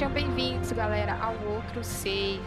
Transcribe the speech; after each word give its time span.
Sejam 0.00 0.14
bem-vindos, 0.14 0.72
galera, 0.72 1.14
ao 1.22 1.34
outro 1.44 1.84
save. 1.84 2.40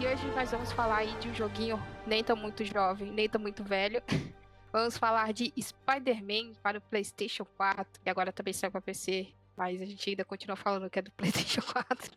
E 0.00 0.06
hoje 0.06 0.26
nós 0.28 0.50
vamos 0.50 0.72
falar 0.72 0.96
aí 1.00 1.14
de 1.18 1.28
um 1.28 1.34
joguinho 1.34 1.78
nem 2.06 2.24
tão 2.24 2.34
muito 2.34 2.64
jovem, 2.64 3.12
nem 3.12 3.28
tão 3.28 3.38
muito 3.38 3.62
velho. 3.62 4.02
Vamos 4.72 4.96
falar 4.96 5.30
de 5.34 5.52
Spider-Man 5.60 6.54
para 6.62 6.78
o 6.78 6.80
PlayStation 6.80 7.44
4, 7.58 8.00
e 8.06 8.08
agora 8.08 8.32
também 8.32 8.54
saiu 8.54 8.70
para 8.70 8.80
PC, 8.80 9.34
mas 9.54 9.82
a 9.82 9.84
gente 9.84 10.08
ainda 10.08 10.24
continua 10.24 10.56
falando 10.56 10.88
que 10.88 10.98
é 10.98 11.02
do 11.02 11.12
PlayStation 11.12 11.60
4. 11.60 12.10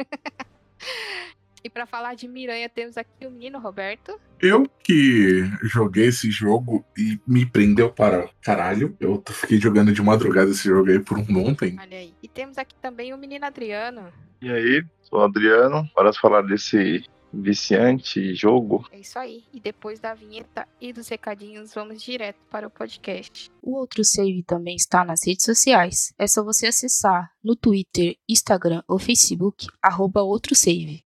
E 1.68 1.70
para 1.70 1.86
falar 1.86 2.16
de 2.16 2.28
Miranha, 2.28 2.70
temos 2.70 2.98
aqui 2.98 3.28
o 3.28 3.32
menino 3.32 3.60
Roberto. 3.60 4.20
Eu 4.42 4.70
que 4.84 5.44
joguei 5.64 6.08
esse 6.08 6.32
jogo 6.32 6.86
e 6.98 7.20
me 7.28 7.46
prendeu 7.46 7.92
para 7.92 8.30
caralho. 8.42 8.96
Eu 9.00 9.22
fiquei 9.30 9.60
jogando 9.60 9.92
de 9.92 10.02
madrugada 10.02 10.50
esse 10.50 10.64
jogo 10.64 10.90
aí 10.90 11.00
por 11.00 11.18
um 11.18 11.26
bom 11.26 11.54
tempo. 11.54 11.82
Olha 11.82 11.98
aí. 11.98 12.14
E 12.24 12.28
temos 12.28 12.58
aqui 12.58 12.74
também 12.76 13.14
o 13.14 13.18
menino 13.18 13.46
Adriano. 13.46 14.12
E 14.42 14.50
aí, 14.50 14.84
sou 15.02 15.20
o 15.20 15.24
Adriano, 15.24 15.90
para 15.94 16.14
falar 16.14 16.42
desse 16.44 17.04
viciante 17.34 18.34
jogo. 18.34 18.88
É 18.92 19.00
isso 19.00 19.20
aí. 19.20 19.44
E 19.54 19.60
depois 19.60 20.00
da 20.00 20.14
vinheta 20.14 20.66
e 20.80 20.94
dos 20.94 21.10
recadinhos, 21.10 21.74
vamos 21.74 22.02
direto 22.02 22.40
para 22.50 22.68
o 22.68 22.72
podcast. 22.72 23.52
O 23.62 23.76
outro 23.76 24.06
save 24.06 24.44
também 24.44 24.76
está 24.76 25.04
nas 25.04 25.26
redes 25.26 25.44
sociais. 25.44 26.14
É 26.18 26.28
só 26.28 26.44
você 26.44 26.68
acessar 26.68 27.30
no 27.44 27.56
Twitter, 27.56 28.16
Instagram 28.30 28.82
ou 28.88 28.98
Facebook, 28.98 29.68
arroba 29.82 30.22
outro 30.22 30.56
save. 30.56 31.04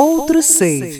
Outro 0.00 0.42
save. 0.42 0.98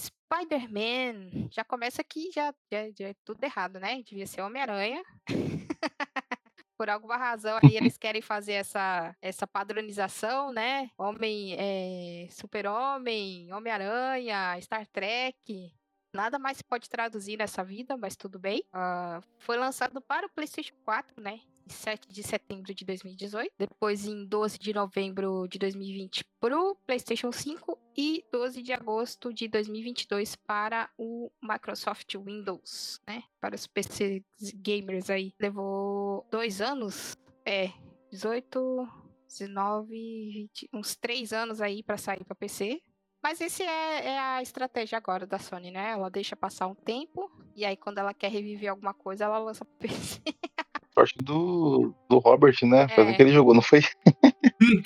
Spider-Man 0.00 1.50
já 1.50 1.62
começa 1.62 2.00
aqui, 2.00 2.30
já, 2.34 2.50
já, 2.72 2.90
já 2.98 3.08
é 3.08 3.14
tudo 3.22 3.44
errado, 3.44 3.78
né? 3.78 4.02
Devia 4.02 4.26
ser 4.26 4.40
Homem-Aranha. 4.40 5.02
Por 6.78 6.88
alguma 6.88 7.18
razão 7.18 7.58
aí 7.62 7.76
eles 7.76 7.98
querem 7.98 8.22
fazer 8.22 8.54
essa, 8.54 9.14
essa 9.20 9.46
padronização, 9.46 10.50
né? 10.50 10.88
Homem, 10.96 11.56
é, 11.58 12.26
Super-Homem, 12.30 13.52
Homem-Aranha, 13.52 14.58
Star 14.62 14.86
Trek. 14.86 15.70
Nada 16.14 16.38
mais 16.38 16.56
se 16.56 16.64
pode 16.64 16.88
traduzir 16.88 17.36
nessa 17.36 17.62
vida, 17.62 17.98
mas 17.98 18.16
tudo 18.16 18.38
bem. 18.38 18.64
Ah, 18.72 19.20
foi 19.40 19.58
lançado 19.58 20.00
para 20.00 20.26
o 20.26 20.30
PlayStation 20.30 20.74
4, 20.86 21.22
né? 21.22 21.38
Em 21.66 21.70
7 21.72 22.08
de 22.08 22.22
setembro 22.22 22.74
de 22.74 22.84
2018. 22.84 23.52
Depois, 23.58 24.06
em 24.06 24.26
12 24.26 24.58
de 24.58 24.74
novembro 24.74 25.46
de 25.48 25.58
2020, 25.58 26.24
para 26.40 26.58
o 26.58 26.74
PlayStation 26.74 27.32
5. 27.32 27.78
E 27.96 28.24
12 28.32 28.60
de 28.60 28.72
agosto 28.72 29.32
de 29.32 29.46
2022 29.46 30.34
para 30.34 30.90
o 30.98 31.30
Microsoft 31.40 32.12
Windows, 32.16 33.00
né? 33.06 33.22
Para 33.40 33.54
os 33.54 33.68
PC 33.68 34.24
gamers 34.56 35.10
aí. 35.10 35.32
Levou 35.38 36.26
dois 36.28 36.60
anos. 36.60 37.16
É, 37.46 37.70
18, 38.10 38.88
19, 39.28 39.88
20, 39.90 40.70
uns 40.72 40.96
três 40.96 41.32
anos 41.32 41.60
aí 41.60 41.84
para 41.84 41.96
sair 41.96 42.24
para 42.24 42.34
PC. 42.34 42.82
Mas 43.22 43.40
esse 43.40 43.62
é, 43.62 44.06
é, 44.06 44.18
a 44.18 44.42
estratégia 44.42 44.98
agora 44.98 45.26
da 45.26 45.38
Sony, 45.38 45.70
né? 45.70 45.92
Ela 45.92 46.10
deixa 46.10 46.36
passar 46.36 46.66
um 46.66 46.74
tempo 46.74 47.30
e 47.56 47.64
aí 47.64 47.76
quando 47.76 47.98
ela 47.98 48.12
quer 48.12 48.30
reviver 48.30 48.70
alguma 48.70 48.92
coisa, 48.92 49.24
ela 49.24 49.38
lança 49.38 49.64
pro 49.64 49.76
PC. 49.78 50.20
Sorte 50.94 51.14
do, 51.22 51.92
do 52.08 52.18
Robert, 52.18 52.56
né? 52.62 52.86
Fazer 52.88 53.10
é. 53.10 53.14
que 53.14 53.22
ele 53.22 53.32
jogou, 53.32 53.52
não 53.52 53.62
foi? 53.62 53.80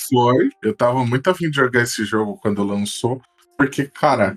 foi. 0.09 0.49
Eu 0.63 0.75
tava 0.75 1.05
muito 1.05 1.29
afim 1.29 1.51
de 1.51 1.57
jogar 1.57 1.83
esse 1.83 2.05
jogo 2.05 2.39
quando 2.41 2.65
lançou. 2.65 3.21
Porque, 3.59 3.85
cara, 3.87 4.37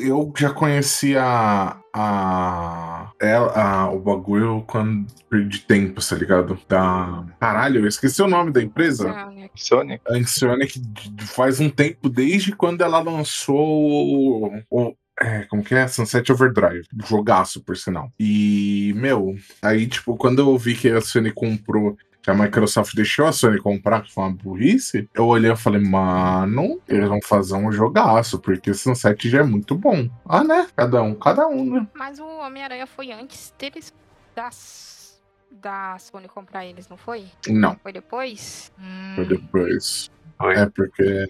eu 0.00 0.32
já 0.36 0.50
conhecia 0.50 1.22
a, 1.22 1.78
a, 1.92 3.12
a, 3.20 3.90
o 3.90 3.98
bagulho 3.98 4.62
quando 4.66 5.06
de 5.48 5.60
tempo, 5.60 6.00
tá 6.06 6.16
ligado? 6.16 6.58
Da. 6.68 7.24
Caralho, 7.40 7.80
eu 7.80 7.88
esqueci 7.88 8.22
o 8.22 8.28
nome 8.28 8.52
da 8.52 8.62
empresa. 8.62 9.10
Insônia. 9.54 10.00
A 10.08 10.18
Insônia 10.18 10.66
que 10.66 10.80
faz 11.26 11.60
um 11.60 11.68
tempo, 11.68 12.08
desde 12.08 12.54
quando 12.54 12.82
ela 12.82 13.00
lançou 13.00 13.58
o, 13.58 14.60
o 14.70 14.94
é, 15.20 15.44
como 15.44 15.62
que 15.62 15.74
é? 15.74 15.86
Sunset 15.86 16.30
Overdrive. 16.32 16.86
Jogaço, 17.04 17.62
por 17.62 17.76
sinal. 17.76 18.10
E, 18.18 18.92
meu, 18.96 19.34
aí, 19.60 19.86
tipo, 19.86 20.16
quando 20.16 20.40
eu 20.40 20.58
vi 20.58 20.74
que 20.74 20.88
a 20.88 21.00
Sony 21.00 21.32
comprou 21.32 21.96
que 22.22 22.30
a 22.30 22.34
Microsoft 22.34 22.94
deixou 22.94 23.26
a 23.26 23.32
Sony 23.32 23.58
comprar, 23.60 24.02
que 24.02 24.12
foi 24.12 24.24
uma 24.24 24.32
burrice, 24.32 25.08
eu 25.12 25.26
olhei 25.26 25.50
e 25.50 25.56
falei, 25.56 25.82
mano, 25.82 26.80
eles 26.88 27.08
vão 27.08 27.20
fazer 27.20 27.56
um 27.56 27.72
jogaço, 27.72 28.38
porque 28.38 28.72
Sunset 28.72 29.28
já 29.28 29.40
é 29.40 29.42
muito 29.42 29.74
bom. 29.74 30.08
Ah, 30.24 30.44
né? 30.44 30.68
Cada 30.76 31.02
um, 31.02 31.14
cada 31.16 31.48
um, 31.48 31.74
né? 31.74 31.86
Mas 31.94 32.20
o 32.20 32.26
Homem-Aranha 32.26 32.86
foi 32.86 33.10
antes 33.10 33.52
deles 33.58 33.92
das, 34.36 35.20
da 35.50 35.96
Sony 35.98 36.28
comprar 36.28 36.64
eles, 36.64 36.88
não 36.88 36.96
foi? 36.96 37.26
Não. 37.48 37.76
Foi 37.82 37.92
depois? 37.92 38.72
Hum. 38.78 39.12
Foi 39.16 39.24
depois. 39.24 40.10
Foi. 40.38 40.54
É 40.54 40.66
porque 40.66 41.26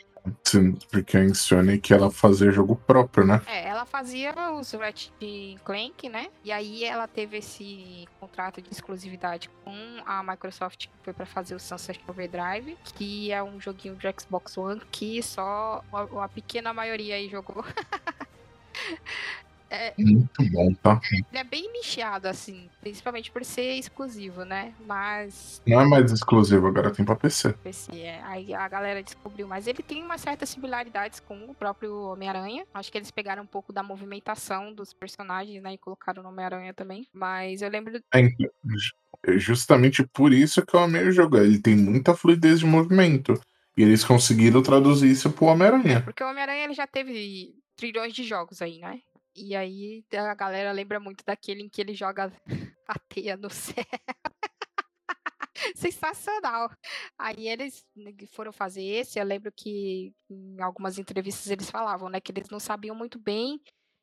porque 0.91 1.17
a 1.17 1.25
Insonic 1.25 1.93
ela 1.93 2.11
fazia 2.11 2.51
jogo 2.51 2.77
próprio, 2.77 3.27
né? 3.27 3.43
É, 3.47 3.69
ela 3.69 3.85
fazia 3.85 4.33
os 4.53 4.73
Ratchet 4.73 5.59
Clank, 5.65 6.09
né? 6.09 6.29
E 6.45 6.53
aí 6.53 6.85
ela 6.85 7.09
teve 7.09 7.39
esse 7.39 8.07
contrato 8.21 8.63
de 8.63 8.71
exclusividade 8.71 9.51
com 9.65 10.03
a 10.07 10.23
Microsoft 10.23 10.87
que 10.87 11.05
foi 11.05 11.13
para 11.13 11.27
fazer 11.27 11.55
o 11.55 11.61
Sunset 11.61 12.01
Overdrive, 12.07 12.77
que 12.95 13.33
é 13.33 13.43
um 13.43 13.61
joguinho 13.61 13.97
de 13.97 14.07
Xbox 14.19 14.57
One 14.57 14.81
que 14.91 15.23
só 15.23 15.85
a, 15.93 16.25
a 16.25 16.29
pequena 16.29 16.73
maioria 16.73 17.17
aí 17.17 17.29
jogou. 17.29 17.65
É, 19.73 19.95
Muito 19.97 20.45
bom, 20.51 20.75
tá? 20.75 21.01
Ele 21.11 21.25
é 21.33 21.45
bem 21.45 21.73
nicheado, 21.73 22.29
assim, 22.29 22.69
principalmente 22.83 23.31
por 23.31 23.43
ser 23.43 23.79
exclusivo, 23.79 24.45
né? 24.45 24.75
Mas. 24.87 25.63
Não 25.67 25.81
é 25.81 25.87
mais 25.87 26.13
exclusivo, 26.13 26.67
agora 26.67 26.91
tem 26.91 27.07
pra 27.07 27.17
PC. 27.17 27.55
PC, 27.55 27.97
é. 27.97 28.21
Aí 28.25 28.53
a 28.53 28.69
galera 28.69 29.03
descobriu, 29.03 29.49
mas 29.49 29.67
ele 29.67 29.83
tem 29.83 30.05
umas 30.05 30.21
certas 30.21 30.51
similaridades 30.51 31.21
com 31.21 31.47
o 31.47 31.55
próprio 31.55 31.97
Homem-Aranha. 32.03 32.67
Acho 32.75 32.93
que 32.93 32.99
eles 32.99 33.11
pegaram 33.11 33.45
um 33.45 33.47
pouco 33.47 33.73
da 33.73 33.83
movimentação 33.83 34.75
dos 34.75 34.93
personagens, 34.93 35.63
né? 35.63 35.73
E 35.73 35.79
colocaram 35.79 36.23
no 36.23 36.29
Homem-Aranha 36.29 36.75
também. 36.75 37.07
Mas 37.11 37.63
eu 37.63 37.71
lembro. 37.71 37.99
É, 38.15 38.21
é 38.21 39.39
justamente 39.39 40.07
por 40.13 40.35
isso 40.35 40.67
que 40.67 40.77
eu 40.77 40.81
amei 40.81 41.09
o 41.09 41.13
jogo. 41.13 41.39
Ele 41.39 41.59
tem 41.59 41.75
muita 41.75 42.15
fluidez 42.15 42.59
de 42.59 42.67
movimento. 42.67 43.41
E 43.75 43.83
eles 43.83 44.05
conseguiram 44.05 44.63
traduzir 44.63 45.11
isso 45.11 45.31
pro 45.31 45.47
Homem-Aranha. 45.47 46.03
Porque 46.03 46.23
o 46.23 46.29
Homem-Aranha 46.29 46.65
ele 46.65 46.75
já 46.75 46.87
teve 46.87 47.55
trilhões 47.75 48.13
de 48.13 48.23
jogos 48.23 48.61
aí, 48.61 48.79
né? 48.79 49.01
E 49.35 49.55
aí 49.57 50.05
a 50.13 50.35
galera 50.35 50.73
lembra 50.73 51.01
muito 51.01 51.25
daquele 51.25 51.63
em 51.63 51.69
que 51.69 51.81
ele 51.81 51.95
joga 51.95 52.33
a 52.87 52.99
teia 53.09 53.37
no 53.37 53.51
céu. 53.51 53.85
Sensacional. 55.77 56.71
Aí 57.19 57.49
eles 57.49 57.87
foram 58.33 58.53
fazer 58.53 58.83
esse. 58.83 59.19
Eu 59.19 59.25
lembro 59.25 59.53
que 59.53 60.13
em 60.31 60.61
algumas 60.61 60.99
entrevistas 60.99 61.51
eles 61.51 61.71
falavam, 61.71 62.09
né, 62.09 62.21
que 62.21 62.33
eles 62.33 62.51
não 62.51 62.61
sabiam 62.61 62.95
muito 62.95 63.19
bem 63.19 63.61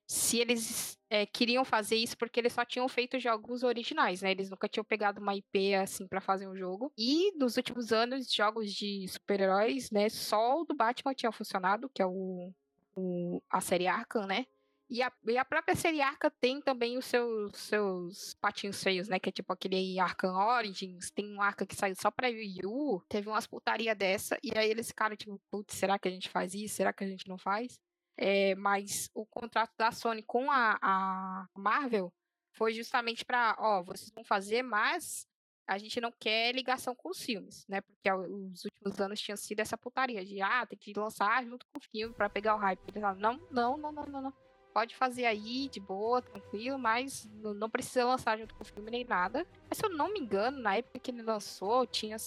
se 0.09 0.39
eles 0.39 0.97
é, 1.07 1.23
queriam 1.27 1.63
fazer 1.63 1.95
isso 1.95 2.17
porque 2.17 2.39
eles 2.39 2.51
só 2.51 2.65
tinham 2.65 2.89
feito 2.89 3.19
jogos 3.19 3.61
originais, 3.61 4.23
né? 4.23 4.31
Eles 4.31 4.49
nunca 4.49 4.67
tinham 4.67 4.83
pegado 4.83 5.21
uma 5.21 5.35
IP 5.35 5.75
assim 5.75 6.07
para 6.07 6.19
fazer 6.19 6.47
um 6.47 6.55
jogo. 6.55 6.91
E 6.97 7.31
nos 7.37 7.57
últimos 7.57 7.93
anos, 7.93 8.33
jogos 8.33 8.73
de 8.73 9.07
super-heróis, 9.07 9.91
né? 9.91 10.09
Só 10.09 10.61
o 10.61 10.65
do 10.65 10.75
Batman 10.75 11.13
tinha 11.13 11.31
funcionado, 11.31 11.87
que 11.93 12.01
é 12.01 12.07
o, 12.07 12.51
o 12.95 13.39
a 13.51 13.61
série 13.61 13.85
Arkham, 13.85 14.25
né? 14.25 14.47
E 14.89 15.03
a, 15.03 15.11
e 15.27 15.37
a 15.37 15.45
própria 15.45 15.75
série 15.75 16.01
Arca 16.01 16.31
tem 16.31 16.59
também 16.59 16.97
os 16.97 17.05
seus, 17.05 17.55
seus 17.55 18.33
patinhos 18.41 18.81
feios, 18.81 19.07
né? 19.07 19.19
Que 19.19 19.29
é 19.29 19.31
tipo 19.31 19.53
aquele 19.53 19.99
Arkham 19.99 20.35
Origins. 20.35 21.11
Tem 21.11 21.31
um 21.31 21.41
Arca 21.41 21.63
que 21.63 21.75
saiu 21.75 21.95
só 21.95 22.09
pra 22.09 22.27
Wii 22.27 22.61
U. 22.65 22.99
Teve 23.07 23.29
umas 23.29 23.45
putaria 23.45 23.93
dessa. 23.93 24.35
E 24.43 24.51
aí 24.57 24.67
eles 24.67 24.87
ficaram 24.87 25.15
tipo, 25.15 25.39
putz, 25.51 25.75
será 25.75 25.99
que 25.99 26.07
a 26.07 26.11
gente 26.11 26.27
faz 26.27 26.55
isso? 26.55 26.75
Será 26.75 26.91
que 26.91 27.03
a 27.03 27.07
gente 27.07 27.27
não 27.27 27.37
faz? 27.37 27.79
É, 28.17 28.55
mas 28.55 29.09
o 29.13 29.27
contrato 29.27 29.71
da 29.77 29.91
Sony 29.91 30.23
com 30.23 30.51
a, 30.51 30.79
a 30.81 31.47
Marvel 31.55 32.11
foi 32.53 32.73
justamente 32.73 33.23
para, 33.23 33.55
ó, 33.59 33.83
vocês 33.83 34.11
vão 34.13 34.23
fazer, 34.23 34.63
mas 34.63 35.27
a 35.67 35.77
gente 35.77 36.01
não 36.01 36.11
quer 36.11 36.53
ligação 36.53 36.95
com 36.95 37.09
os 37.09 37.21
filmes, 37.21 37.63
né? 37.67 37.79
Porque 37.81 38.11
os 38.11 38.65
últimos 38.65 38.99
anos 38.99 39.21
tinha 39.21 39.37
sido 39.37 39.59
essa 39.59 39.77
putaria 39.77 40.25
de, 40.25 40.41
ah, 40.41 40.65
tem 40.65 40.79
que 40.79 40.93
lançar 40.99 41.45
junto 41.45 41.63
com 41.67 41.77
o 41.77 41.83
filme 41.91 42.13
para 42.15 42.27
pegar 42.27 42.55
o 42.55 42.57
hype. 42.57 42.81
Não, 42.99 43.37
não, 43.51 43.77
não, 43.77 43.77
não, 43.77 44.05
não, 44.05 44.21
não 44.23 44.48
pode 44.73 44.95
fazer 44.95 45.25
aí 45.25 45.67
de 45.69 45.79
boa, 45.79 46.21
tranquilo, 46.21 46.77
mas 46.77 47.29
não 47.55 47.69
precisa 47.69 48.05
lançar 48.05 48.37
junto 48.37 48.55
com 48.55 48.63
o 48.63 48.65
filme 48.65 48.91
nem 48.91 49.03
nada. 49.03 49.45
Mas 49.69 49.77
se 49.77 49.85
eu 49.85 49.89
não 49.89 50.11
me 50.11 50.19
engano, 50.19 50.61
na 50.61 50.75
época 50.75 50.99
que 50.99 51.11
ele 51.11 51.21
lançou, 51.21 51.85
tinha 51.85 52.17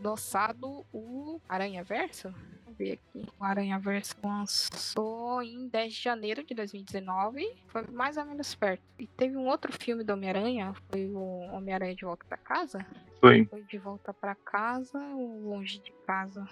lançado 0.00 0.84
o 0.92 1.40
Aranha 1.48 1.82
Verso. 1.84 2.32
Vamos 2.64 2.78
ver 2.78 2.92
aqui. 2.92 3.26
O 3.38 3.44
Aranha 3.44 3.78
Verso 3.78 4.16
lançou 4.22 5.42
em 5.42 5.68
10 5.68 5.92
de 5.92 6.02
janeiro 6.02 6.44
de 6.44 6.54
2019. 6.54 7.56
Foi 7.68 7.86
mais 7.88 8.16
ou 8.16 8.24
menos 8.24 8.54
perto. 8.54 8.82
E 8.98 9.06
teve 9.06 9.36
um 9.36 9.46
outro 9.46 9.72
filme 9.72 10.04
do 10.04 10.12
Homem-Aranha, 10.12 10.74
foi 10.90 11.06
o 11.06 11.20
Homem-Aranha 11.52 11.94
de 11.94 12.04
Volta 12.04 12.24
para 12.24 12.38
Casa. 12.38 12.86
Foi. 13.20 13.44
Foi 13.44 13.62
de 13.64 13.78
volta 13.78 14.14
para 14.14 14.34
casa 14.34 14.98
ou 14.98 15.50
longe 15.50 15.78
de 15.80 15.92
casa? 16.06 16.48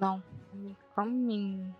Não. 0.00 0.20
Homecoming. 0.52 1.72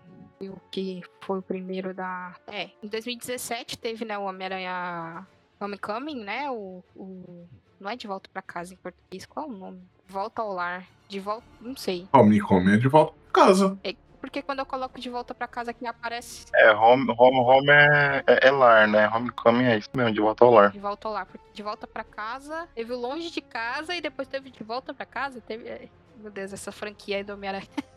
O 0.49 0.61
que 0.71 1.03
foi 1.21 1.39
o 1.39 1.43
primeiro 1.43 1.95
da. 1.95 2.35
É, 2.47 2.71
em 2.83 2.89
2017 2.89 3.79
teve, 3.79 4.05
né, 4.05 4.19
o 4.19 4.25
Homem-Aranha 4.25 5.27
Homecoming, 5.61 6.25
né? 6.25 6.51
O, 6.51 6.83
o. 6.97 7.49
Não 7.81 7.91
é 7.91 7.97
de 7.97 8.07
volta 8.07 8.29
pra 8.33 8.43
casa 8.43 8.75
em 8.75 8.77
português. 8.77 9.27
Qual 9.27 9.47
é 9.47 9.49
o 9.49 9.53
nome? 9.53 9.83
Volta 10.07 10.43
ao 10.43 10.53
lar. 10.53 10.87
De 11.09 11.19
volta. 11.19 11.45
Não 11.61 11.77
sei. 11.77 12.09
Homecoming 12.13 12.75
é 12.75 12.77
de 12.77 12.89
volta 12.89 13.13
pra 13.33 13.45
casa. 13.45 13.79
É, 13.83 13.95
porque 14.21 14.41
quando 14.41 14.61
eu 14.61 14.67
coloco 14.67 15.01
de 15.01 15.11
volta 15.11 15.35
pra 15.35 15.49
casa 15.49 15.73
aqui 15.73 15.85
aparece. 15.85 16.47
É, 16.55 16.71
home, 16.73 17.13
home, 17.19 17.39
home 17.41 17.71
é, 17.71 18.23
é, 18.27 18.49
é 18.49 18.51
lar, 18.53 18.87
né? 18.87 19.09
Homecoming 19.09 19.65
é 19.65 19.79
isso 19.79 19.91
mesmo, 19.95 20.13
de 20.13 20.21
volta 20.21 20.45
ao 20.45 20.51
lar. 20.53 20.71
De 20.71 20.79
volta 20.79 21.09
ao 21.09 21.15
lar. 21.15 21.27
Porque 21.27 21.45
de 21.53 21.63
volta 21.63 21.87
pra 21.89 22.05
casa, 22.05 22.69
teve 22.75 22.93
o 22.93 22.99
longe 22.99 23.31
de 23.31 23.41
casa 23.41 23.97
e 23.97 24.01
depois 24.01 24.29
teve 24.29 24.51
de 24.51 24.63
volta 24.63 24.95
pra 24.95 25.05
casa. 25.05 25.41
Teve. 25.41 25.69
é, 25.69 25.89
Meu 26.19 26.31
Deus, 26.31 26.53
essa 26.53 26.71
franquia 26.71 27.17
aí 27.17 27.25
do 27.25 27.33
Homem-Aranha. 27.33 27.67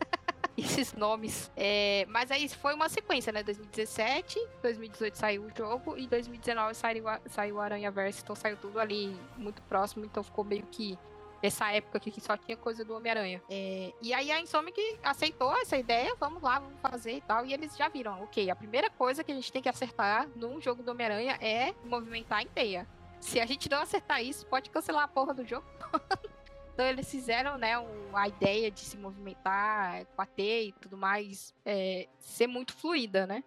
Esses 0.58 0.94
nomes. 0.94 1.50
É, 1.56 2.06
mas 2.08 2.30
aí 2.30 2.48
foi 2.48 2.74
uma 2.74 2.88
sequência, 2.88 3.32
né? 3.32 3.42
2017, 3.42 4.38
2018 4.62 5.18
saiu 5.18 5.42
o 5.44 5.50
jogo 5.56 5.98
e 5.98 6.06
2019 6.06 6.74
saiu, 6.74 7.04
saiu 7.26 7.56
o 7.56 7.60
Aranha 7.60 7.90
Verso. 7.90 8.20
Então 8.22 8.34
saiu 8.34 8.56
tudo 8.56 8.80
ali 8.80 9.14
muito 9.36 9.60
próximo. 9.62 10.04
Então 10.04 10.22
ficou 10.22 10.44
meio 10.44 10.64
que 10.66 10.98
essa 11.42 11.70
época 11.70 11.98
aqui 11.98 12.10
que 12.10 12.20
só 12.20 12.36
tinha 12.36 12.56
coisa 12.56 12.84
do 12.84 12.94
Homem-Aranha. 12.94 13.42
É, 13.50 13.92
e 14.00 14.14
aí 14.14 14.30
a 14.30 14.40
Insomniac 14.40 14.80
aceitou 15.02 15.54
essa 15.56 15.76
ideia, 15.76 16.14
vamos 16.18 16.42
lá, 16.42 16.58
vamos 16.58 16.80
fazer 16.80 17.12
e 17.12 17.20
tal. 17.20 17.44
E 17.44 17.52
eles 17.52 17.76
já 17.76 17.88
viram, 17.88 18.22
ok, 18.22 18.50
a 18.50 18.56
primeira 18.56 18.90
coisa 18.90 19.22
que 19.22 19.32
a 19.32 19.34
gente 19.34 19.52
tem 19.52 19.62
que 19.62 19.68
acertar 19.68 20.28
num 20.34 20.60
jogo 20.60 20.82
do 20.82 20.90
Homem-Aranha 20.90 21.38
é 21.40 21.74
movimentar 21.84 22.42
em 22.42 22.48
teia. 22.48 22.86
Se 23.20 23.40
a 23.40 23.46
gente 23.46 23.68
não 23.70 23.80
acertar 23.80 24.22
isso, 24.22 24.46
pode 24.46 24.70
cancelar 24.70 25.04
a 25.04 25.08
porra 25.08 25.34
do 25.34 25.44
jogo. 25.44 25.66
Então 26.76 26.84
eles 26.84 27.10
fizeram, 27.10 27.56
né, 27.56 27.72
a 28.12 28.28
ideia 28.28 28.70
de 28.70 28.80
se 28.80 28.98
movimentar 28.98 30.04
com 30.14 30.20
a 30.20 30.26
teia 30.26 30.68
e 30.68 30.72
tudo 30.72 30.94
mais 30.94 31.54
é, 31.64 32.06
ser 32.18 32.46
muito 32.46 32.74
fluida, 32.74 33.26
né? 33.26 33.42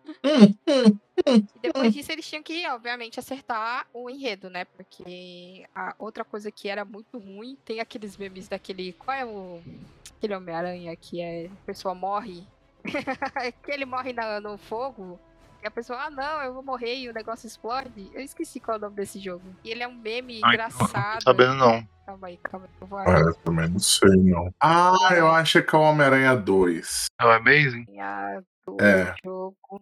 E 1.56 1.60
depois 1.62 1.94
disso 1.94 2.12
eles 2.12 2.28
tinham 2.28 2.42
que, 2.42 2.68
obviamente, 2.70 3.20
acertar 3.20 3.86
o 3.94 4.10
enredo, 4.10 4.50
né? 4.50 4.66
Porque 4.66 5.64
a 5.76 5.94
outra 6.00 6.26
coisa 6.26 6.50
que 6.52 6.68
era 6.68 6.84
muito 6.84 7.20
ruim, 7.20 7.56
tem 7.64 7.80
aqueles 7.80 8.18
memes 8.18 8.48
daquele. 8.48 8.94
Qual 8.94 9.16
é 9.16 9.24
o. 9.24 9.62
Aquele 10.18 10.34
Homem-Aranha 10.36 10.96
que 10.96 11.22
é. 11.22 11.46
A 11.46 11.66
pessoa 11.68 11.94
morre. 11.94 12.44
que 13.64 13.72
ele 13.72 13.86
morre 13.86 14.12
na- 14.12 14.40
no 14.42 14.58
fogo. 14.58 15.20
E 15.62 15.68
a 15.68 15.72
pessoa, 15.72 16.00
ah 16.04 16.10
não, 16.10 16.42
eu 16.42 16.54
vou 16.54 16.64
morrer 16.64 16.96
e 16.96 17.10
o 17.10 17.14
negócio 17.14 17.46
explode. 17.46 18.10
Eu 18.14 18.22
esqueci 18.22 18.60
qual 18.60 18.76
é 18.76 18.78
o 18.78 18.82
nome 18.82 18.96
desse 18.96 19.20
jogo. 19.20 19.44
E 19.64 19.70
ele 19.70 19.84
é 19.84 19.88
um 19.88 19.96
meme 19.96 20.40
Ai, 20.44 20.54
engraçado. 20.54 20.94
Não 20.96 21.14
tô 21.16 21.24
sabendo, 21.24 21.56
não. 21.56 21.88
Calma 22.06 22.28
aí, 22.28 22.38
calma 22.38 22.66
aí. 22.66 22.72
Eu 22.80 22.88
vou 22.88 23.00
Ah, 23.00 23.20
eu 23.20 23.36
também 23.36 23.70
não 23.70 23.80
sei, 23.80 24.16
não. 24.16 24.54
Ah, 24.60 25.10
eu 25.12 25.28
acho 25.28 25.62
que 25.62 25.76
é 25.76 25.78
o 25.78 25.82
Homem-Aranha 25.82 26.36
2. 26.36 27.06
É 27.20 27.26
o 27.26 27.30
Amazing? 27.30 27.86
É. 28.80 29.14
jogo. 29.24 29.82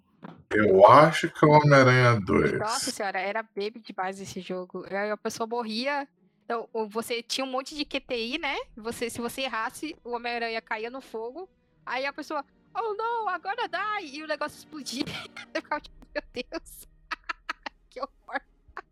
Eu 0.49 0.87
acho 0.89 1.29
que 1.29 1.45
é 1.45 1.47
o 1.47 1.51
Homem-Aranha 1.51 2.19
2. 2.21 2.59
Nossa 2.59 2.91
senhora, 2.91 3.19
era 3.19 3.43
baby 3.43 3.79
demais 3.79 4.19
esse 4.19 4.41
jogo. 4.41 4.83
Aí 4.89 5.11
a 5.11 5.17
pessoa 5.17 5.45
morria. 5.45 6.07
Então, 6.43 6.67
você 6.89 7.21
tinha 7.21 7.45
um 7.45 7.51
monte 7.51 7.75
de 7.75 7.85
QTI, 7.85 8.39
né? 8.39 8.55
Você, 8.75 9.09
se 9.09 9.19
você 9.19 9.41
errasse, 9.41 9.95
o 10.03 10.11
Homem-Aranha 10.15 10.61
caía 10.61 10.89
no 10.89 11.01
fogo. 11.01 11.47
Aí 11.85 12.05
a 12.05 12.13
pessoa, 12.13 12.43
oh 12.75 12.93
não, 12.93 13.29
agora 13.29 13.67
dá! 13.67 14.01
E 14.01 14.23
o 14.23 14.27
negócio 14.27 14.57
explodia. 14.57 15.03
Eu 15.53 15.61
ficava 15.61 15.81
tipo, 15.81 15.95
meu 16.13 16.23
Deus. 16.33 16.87
que 17.89 17.99
horror. 17.99 18.41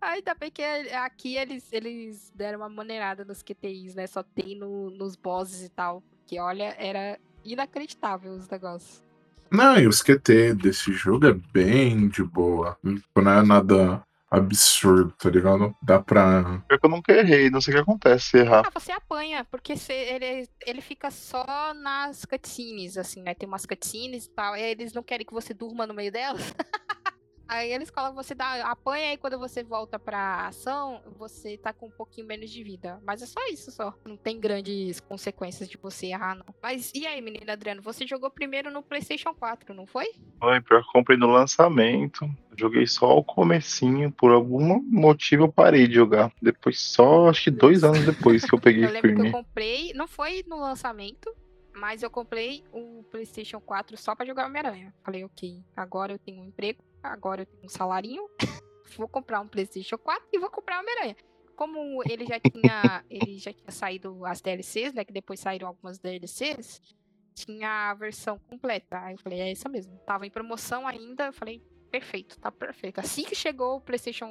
Ainda 0.01 0.35
bem 0.35 0.51
que 0.51 0.63
aqui 0.63 1.37
eles, 1.37 1.73
eles 1.73 2.33
deram 2.35 2.59
uma 2.59 2.69
maneirada 2.69 3.25
nos 3.25 3.43
QTIs, 3.43 3.95
né? 3.95 4.07
Só 4.07 4.23
tem 4.23 4.57
no, 4.57 4.91
nos 4.91 5.17
bosses 5.17 5.65
e 5.65 5.69
tal. 5.69 6.03
Que 6.27 6.39
olha, 6.39 6.75
era 6.79 7.19
inacreditável 7.45 8.33
os 8.33 8.49
negócios. 8.49 9.03
Não, 9.51 9.79
e 9.79 9.87
os 9.87 10.03
QT 10.03 10.55
desse 10.55 10.93
jogo 10.93 11.27
é 11.27 11.33
bem 11.33 12.09
de 12.09 12.23
boa. 12.23 12.77
Não 12.83 13.31
é 13.31 13.43
nada 13.43 14.05
absurdo, 14.31 15.13
tá 15.19 15.31
ligado? 15.31 15.75
Dá 15.83 16.01
pra. 16.01 16.63
Eu 16.83 16.91
nunca 16.91 17.13
errei, 17.13 17.49
não 17.51 17.61
sei 17.61 17.75
o 17.75 17.77
que 17.77 17.83
acontece 17.83 18.27
se 18.31 18.39
errar. 18.39 18.63
Ah, 18.67 18.71
você 18.81 18.93
apanha, 18.93 19.45
porque 19.45 19.77
você- 19.77 19.93
ele, 19.93 20.49
ele 20.67 20.81
fica 20.81 21.11
só 21.11 21.73
nas 21.75 22.25
cutscenes, 22.25 22.97
assim, 22.97 23.23
né? 23.23 23.35
Tem 23.35 23.49
umas 23.49 23.67
cutscenes 23.67 24.27
e 24.27 24.31
tal, 24.31 24.57
e 24.57 24.63
eles 24.63 24.93
não 24.93 25.03
querem 25.03 25.27
que 25.27 25.33
você 25.35 25.55
durma 25.55 25.87
no 25.87 25.95
meio 25.95 26.11
delas. 26.13 26.41
aí 27.49 27.73
eles 27.73 27.91
colocam 27.91 28.15
você 28.15 28.35
dá, 28.35 28.71
apanha 28.71 29.13
e 29.13 29.17
quando 29.17 29.39
você 29.39 29.63
volta 29.63 29.99
pra 29.99 30.47
ação, 30.47 31.03
você 31.19 31.57
tá 31.57 31.73
com 31.73 31.87
um 31.87 31.91
pouquinho 31.91 32.27
menos 32.27 32.51
de 32.51 32.63
vida. 32.63 33.01
Mas 33.05 33.23
é 33.23 33.27
só 33.27 33.41
isso 33.49 33.71
só. 33.71 33.95
Não 34.05 34.17
tem 34.17 34.39
grandes 34.41 35.01
consequências 35.01 35.69
de 35.69 35.77
você 35.77 36.07
errar, 36.07 36.35
não. 36.35 36.47
Mas 36.63 36.93
e 36.95 37.07
aí, 37.07 37.21
menina 37.21 37.53
Adriano, 37.53 37.83
você 37.83 38.07
jogou 38.07 38.31
primeiro 38.31 38.71
no 38.71 38.83
PlayStation 38.83 39.35
4, 39.35 39.75
não 39.75 39.87
foi? 39.87 40.07
Foi, 40.39 40.61
pior 40.61 40.83
que 40.83 40.89
eu 40.89 40.93
comprei 40.93 41.17
no 41.19 41.27
lançamento. 41.27 42.29
Joguei 42.57 42.87
só 42.87 43.17
o 43.17 43.25
comecinho. 43.25 44.11
Por 44.11 44.33
algum 44.33 44.81
motivo 44.83 45.45
eu 45.45 45.53
parei 45.53 45.87
de 45.87 45.95
jogar. 45.95 46.33
Depois, 46.41 46.81
só 46.81 47.29
acho 47.29 47.45
que 47.45 47.51
dois 47.51 47.85
anos 47.85 48.05
depois 48.05 48.45
que 48.45 48.55
eu 48.55 48.61
peguei 48.61 48.85
Eu 48.85 48.91
lembro 48.91 49.09
que 49.09 49.15
eu 49.15 49.25
firme. 49.25 49.33
comprei, 49.33 49.93
não 49.93 50.09
foi 50.09 50.43
no 50.47 50.59
lançamento, 50.59 51.31
mas 51.75 52.03
eu 52.03 52.11
comprei 52.11 52.65
o 52.73 53.03
PlayStation 53.11 53.61
4 53.61 53.97
só 53.97 54.15
pra 54.15 54.25
jogar 54.25 54.47
Homem-Aranha. 54.47 54.95
Falei, 55.05 55.25
ok, 55.25 55.63
agora 55.77 56.13
eu 56.13 56.19
tenho 56.19 56.41
um 56.41 56.45
emprego, 56.47 56.83
agora 57.13 57.43
eu 57.43 57.47
tenho 57.47 57.65
um 57.65 57.69
salarinho, 57.69 58.29
vou 58.97 59.09
comprar 59.09 59.41
um 59.41 59.49
PlayStation 59.49 59.99
4 59.99 60.29
e 60.33 60.39
vou 60.39 60.51
comprar 60.51 60.81
Homem-Aranha. 60.81 61.17
Como 61.55 62.03
ele 62.09 62.27
já 62.27 62.39
tinha, 62.39 63.05
ele 63.09 63.39
já 63.39 63.53
tinha 63.53 63.71
saído 63.71 64.25
as 64.25 64.41
DLCs, 64.41 64.93
né, 64.93 65.05
que 65.05 65.13
depois 65.13 65.41
saíram 65.41 65.69
algumas 65.69 65.99
DLCs, 65.99 66.81
tinha 67.35 67.91
a 67.91 67.95
versão 67.95 68.39
completa. 68.39 68.99
Aí 68.99 69.15
eu 69.15 69.19
falei, 69.19 69.41
é 69.41 69.51
essa 69.51 69.69
mesmo. 69.69 69.97
Tava 70.07 70.27
em 70.27 70.31
promoção 70.31 70.87
ainda, 70.87 71.27
eu 71.27 71.33
falei, 71.33 71.63
perfeito, 71.91 72.39
tá 72.39 72.51
perfeito. 72.51 73.01
Assim 73.01 73.25
que 73.25 73.35
chegou 73.35 73.77
o 73.77 73.81
PlayStation 73.81 74.29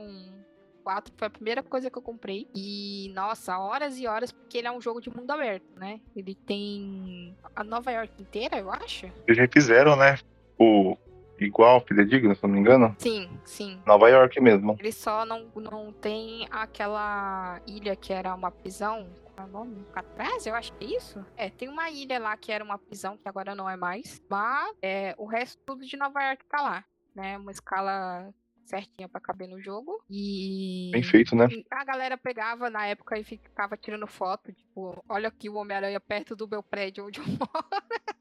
4 0.84 1.14
foi 1.18 1.28
a 1.28 1.32
primeira 1.32 1.64
coisa 1.64 1.90
que 1.90 1.98
eu 1.98 2.02
comprei. 2.02 2.48
E, 2.56 3.12
nossa, 3.14 3.58
horas 3.58 3.98
e 4.00 4.08
horas, 4.08 4.32
porque 4.32 4.60
ele 4.60 4.68
é 4.68 4.72
um 4.72 4.80
jogo 4.80 5.02
de 5.02 5.10
mundo 5.10 5.32
aberto, 5.32 5.68
né? 5.78 6.00
Ele 6.16 6.36
tem 6.36 7.36
a 7.56 7.64
Nova 7.64 7.92
York 7.92 8.22
inteira, 8.22 8.60
eu 8.60 8.72
acho. 8.72 9.08
Eles 9.28 9.40
refizeram, 9.40 9.96
né? 9.96 10.18
O 10.60 10.96
igual, 11.39 11.82
fidedigno, 11.86 12.36
se 12.36 12.44
não 12.44 12.50
me 12.50 12.60
engano. 12.60 12.96
Sim, 12.98 13.30
sim. 13.44 13.82
Nova 13.86 14.10
York 14.10 14.39
mesmo. 14.39 14.75
Ele 14.80 14.92
só 14.92 15.25
não, 15.25 15.48
não 15.56 15.92
tem 15.92 16.48
aquela 16.51 17.62
ilha 17.68 17.96
que 17.96 18.13
era 18.13 18.34
uma 18.34 18.51
prisão. 18.51 19.08
Qual 19.24 19.48
é 19.48 19.50
o 19.50 19.51
nome? 19.51 19.86
Catraz, 19.92 20.46
eu 20.46 20.56
acho 20.56 20.74
que 20.74 20.86
é 20.86 20.98
isso. 20.98 21.25
É, 21.36 21.50
tem 21.50 21.68
uma 21.68 21.89
ilha 21.89 22.20
lá 22.20 22.38
que 22.38 22.51
era 22.51 22.63
uma 22.63 22.77
prisão, 22.77 23.18
que 23.18 23.27
agora 23.27 23.54
não 23.54 23.70
é 23.70 23.75
mais. 23.75 24.22
Mas 24.30 24.75
é, 24.82 25.13
o 25.18 25.25
resto 25.25 25.62
tudo 25.65 25.86
de 25.86 25.98
Nova 25.98 26.22
York 26.24 26.46
tá 26.46 26.62
lá. 26.62 26.86
Né? 27.13 27.38
Uma 27.38 27.51
escala 27.51 28.34
certinha 28.65 29.08
pra 29.08 29.22
caber 29.22 29.48
no 29.48 29.62
jogo. 29.62 30.04
E. 30.10 30.89
Bem 30.92 31.04
feito, 31.04 31.36
né? 31.36 31.48
A 31.72 31.84
galera 31.84 32.18
pegava 32.18 32.70
na 32.70 32.86
época 32.88 33.18
e 33.18 33.24
ficava 33.24 33.77
tirando 33.77 34.08
foto, 34.08 34.51
tipo, 34.51 35.04
olha 35.08 35.30
aqui 35.30 35.50
o 35.50 35.56
Homem-Aranha 35.56 36.00
perto 36.00 36.36
do 36.36 36.48
meu 36.48 36.63
prédio 36.63 37.06
onde 37.06 37.20
eu 37.20 37.25
moro. 37.25 37.65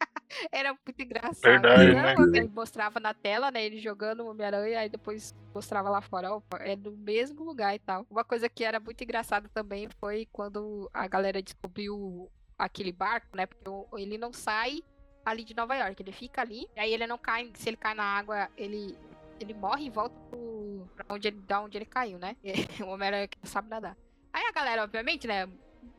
Era 0.51 0.73
muito 0.73 1.01
engraçado. 1.01 1.41
Verdade, 1.41 1.95
né? 1.95 2.15
Ele 2.39 2.49
mostrava 2.49 3.01
na 3.01 3.15
tela, 3.15 3.51
né? 3.51 3.65
Ele 3.65 3.79
jogando 3.79 4.21
o 4.21 4.31
Homem-Aranha, 4.31 4.81
aí 4.81 4.89
depois 4.89 5.35
mostrava 5.55 5.91
lá 5.91 6.01
fora, 6.01 6.33
ó, 6.33 6.43
é 6.61 6.77
do 6.77 6.93
mesmo 6.93 7.45
lugar 7.45 7.75
e 7.75 7.79
tal. 7.79 8.07
Uma 8.11 8.25
coisa 8.25 8.49
que 8.49 8.65
era 8.65 8.81
muito 8.81 9.03
engraçada 9.03 9.49
também 9.49 9.89
foi 9.99 10.29
quando 10.33 10.91
a 10.93 11.07
galera 11.07 11.43
descobriu 11.43 12.31
aquele 12.59 12.93
barco, 12.93 13.37
né? 13.37 13.47
Porque 13.47 13.65
ele 14.01 14.19
não 14.19 14.33
sai 14.33 14.83
ali 15.25 15.45
de 15.45 15.55
Nova 15.55 15.75
York, 15.75 16.03
ele 16.03 16.13
fica 16.13 16.43
ali, 16.43 16.69
e 16.77 16.81
aí 16.81 16.93
ele 16.93 17.07
não 17.07 17.17
cai, 17.17 17.51
se 17.55 17.69
ele 17.71 17.77
cai 17.77 17.95
na 17.95 18.05
água, 18.05 18.49
ele 18.57 18.97
ele 19.41 19.55
morre 19.55 19.87
e 19.87 19.91
volta 19.91 20.15
pro, 20.31 20.89
pra 20.95 21.07
onde 21.11 21.29
ele, 21.29 21.41
da 21.41 21.61
onde 21.61 21.77
ele 21.77 21.85
caiu, 21.85 22.19
né? 22.19 22.37
o 22.81 22.89
Homem-Aranha 22.89 23.29
que 23.29 23.39
não 23.43 23.51
sabe 23.51 23.69
nadar. 23.69 23.97
Aí 24.33 24.45
a 24.47 24.53
galera, 24.53 24.85
obviamente, 24.85 25.27
né? 25.27 25.49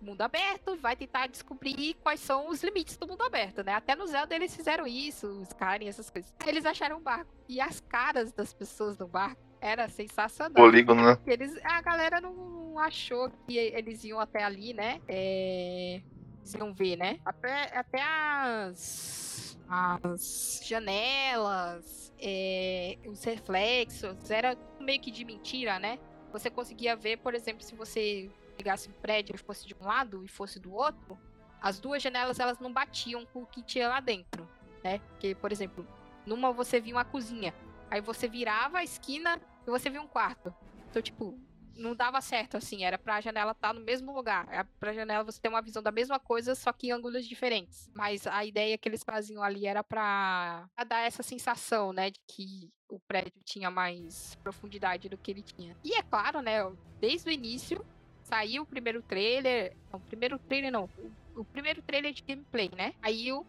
Mundo 0.02 0.22
aberto, 0.22 0.76
vai 0.78 0.96
tentar 0.96 1.28
descobrir 1.28 1.96
quais 2.04 2.20
são 2.20 2.50
os 2.50 2.64
limites 2.64 2.98
do 2.98 3.08
mundo 3.08 3.24
aberto, 3.24 3.64
né? 3.64 3.74
Até 3.74 3.96
no 3.96 4.06
Zelda 4.06 4.36
eles 4.36 4.56
fizeram 4.56 4.86
isso, 4.86 5.28
os 5.28 5.48
Skyrim, 5.48 5.88
essas 5.88 6.10
coisas. 6.10 6.34
Eles 6.46 6.66
acharam 6.66 6.98
um 6.98 7.02
barco. 7.02 7.32
E 7.48 7.60
as 7.60 7.80
caras 7.80 8.32
das 8.32 8.54
pessoas 8.54 8.98
no 8.98 9.08
barco 9.08 9.42
era 9.60 9.90
sensacional. 9.90 10.54
Polígono, 10.54 11.04
né? 11.04 11.18
Eles, 11.26 11.58
a 11.64 11.82
galera 11.82 12.22
não 12.22 12.78
achou 12.78 13.32
que 13.48 13.58
eles 13.58 14.04
iam 14.04 14.20
até 14.20 14.44
ali, 14.44 14.74
né? 14.74 15.02
É, 15.08 16.02
eles 16.40 16.54
iam 16.54 16.74
ver, 16.74 16.98
né? 16.98 17.20
Até, 17.26 17.78
até 17.78 18.02
as, 18.02 19.58
as 19.68 20.62
janelas, 20.64 22.14
é, 22.20 22.98
os 23.08 23.24
reflexos, 23.24 24.30
era 24.30 24.58
meio 24.80 25.00
que 25.00 25.10
de 25.10 25.26
mentira, 25.26 25.80
né? 25.80 25.98
Você 26.32 26.50
conseguia 26.50 26.96
ver, 26.96 27.18
por 27.18 27.34
exemplo, 27.34 27.64
se 27.64 27.74
você 27.76 28.30
pegasse 28.56 28.90
um 28.90 28.94
prédio 28.94 29.36
e 29.36 29.38
fosse 29.38 29.68
de 29.68 29.76
um 29.76 29.86
lado 29.86 30.24
e 30.24 30.28
fosse 30.28 30.60
do 30.60 30.74
outro, 30.74 31.20
as 31.62 31.80
duas 31.80 32.02
janelas 32.02 32.40
elas 32.40 32.60
não 32.60 32.72
batiam 32.72 33.26
com 33.26 33.44
o 33.44 33.46
que 33.46 33.62
tinha 33.62 33.88
lá 33.90 34.00
dentro, 34.00 34.48
né? 34.84 35.00
Porque, 35.00 35.36
por 35.36 35.52
exemplo, 35.52 35.88
numa 36.26 36.52
você 36.52 36.80
via 36.80 36.96
uma 36.96 37.06
cozinha, 37.06 37.54
aí 37.90 38.02
você 38.02 38.28
virava 38.28 38.80
a 38.80 38.84
esquina 38.84 39.40
e 39.66 39.70
você 39.70 39.90
via 39.90 40.02
um 40.02 40.08
quarto. 40.08 40.54
Então, 40.90 41.02
tipo, 41.02 41.40
não 41.76 41.96
dava 41.96 42.22
certo, 42.22 42.58
assim. 42.58 42.84
Era 42.84 42.98
pra 42.98 43.22
janela 43.22 43.52
estar 43.52 43.74
no 43.74 43.82
mesmo 43.82 44.14
lugar. 44.14 44.48
Era 44.50 44.66
pra 44.80 44.94
janela 44.94 45.24
você 45.24 45.40
ter 45.40 45.50
uma 45.50 45.62
visão 45.62 45.84
da 45.84 45.92
mesma 45.92 46.20
coisa, 46.20 46.56
só 46.56 46.72
que 46.72 46.88
em 46.88 46.92
ângulos 46.92 47.28
diferentes. 47.28 47.90
Mas 47.94 48.26
a 48.28 48.46
ideia 48.46 48.78
que 48.78 48.88
eles 48.88 49.04
faziam 49.04 49.44
ali 49.44 49.66
era 49.66 49.84
pra 49.84 50.68
dar 50.88 51.00
essa 51.00 51.22
sensação, 51.22 51.92
né? 51.92 52.10
De 52.10 52.20
que 52.28 52.72
o 52.88 53.00
prédio 53.00 53.42
tinha 53.44 53.70
mais 53.70 54.36
profundidade 54.36 55.10
do 55.10 55.18
que 55.18 55.32
ele 55.32 55.42
tinha. 55.42 55.76
E 55.84 55.96
é 55.96 56.02
claro, 56.02 56.42
né? 56.42 56.60
Desde 57.00 57.30
o 57.30 57.32
início, 57.32 57.86
saiu 58.26 58.64
o 58.64 58.66
primeiro 58.66 59.02
trailer. 59.02 59.76
Não, 59.92 60.00
o 60.00 60.04
primeiro 60.04 60.38
trailer 60.38 60.72
não. 60.72 60.90
O, 61.36 61.42
o 61.42 61.46
primeiro 61.46 61.82
trailer 61.82 62.12
de 62.12 62.22
gameplay, 62.22 62.70
né? 62.76 62.94
Aí 63.02 63.32
o. 63.32 63.46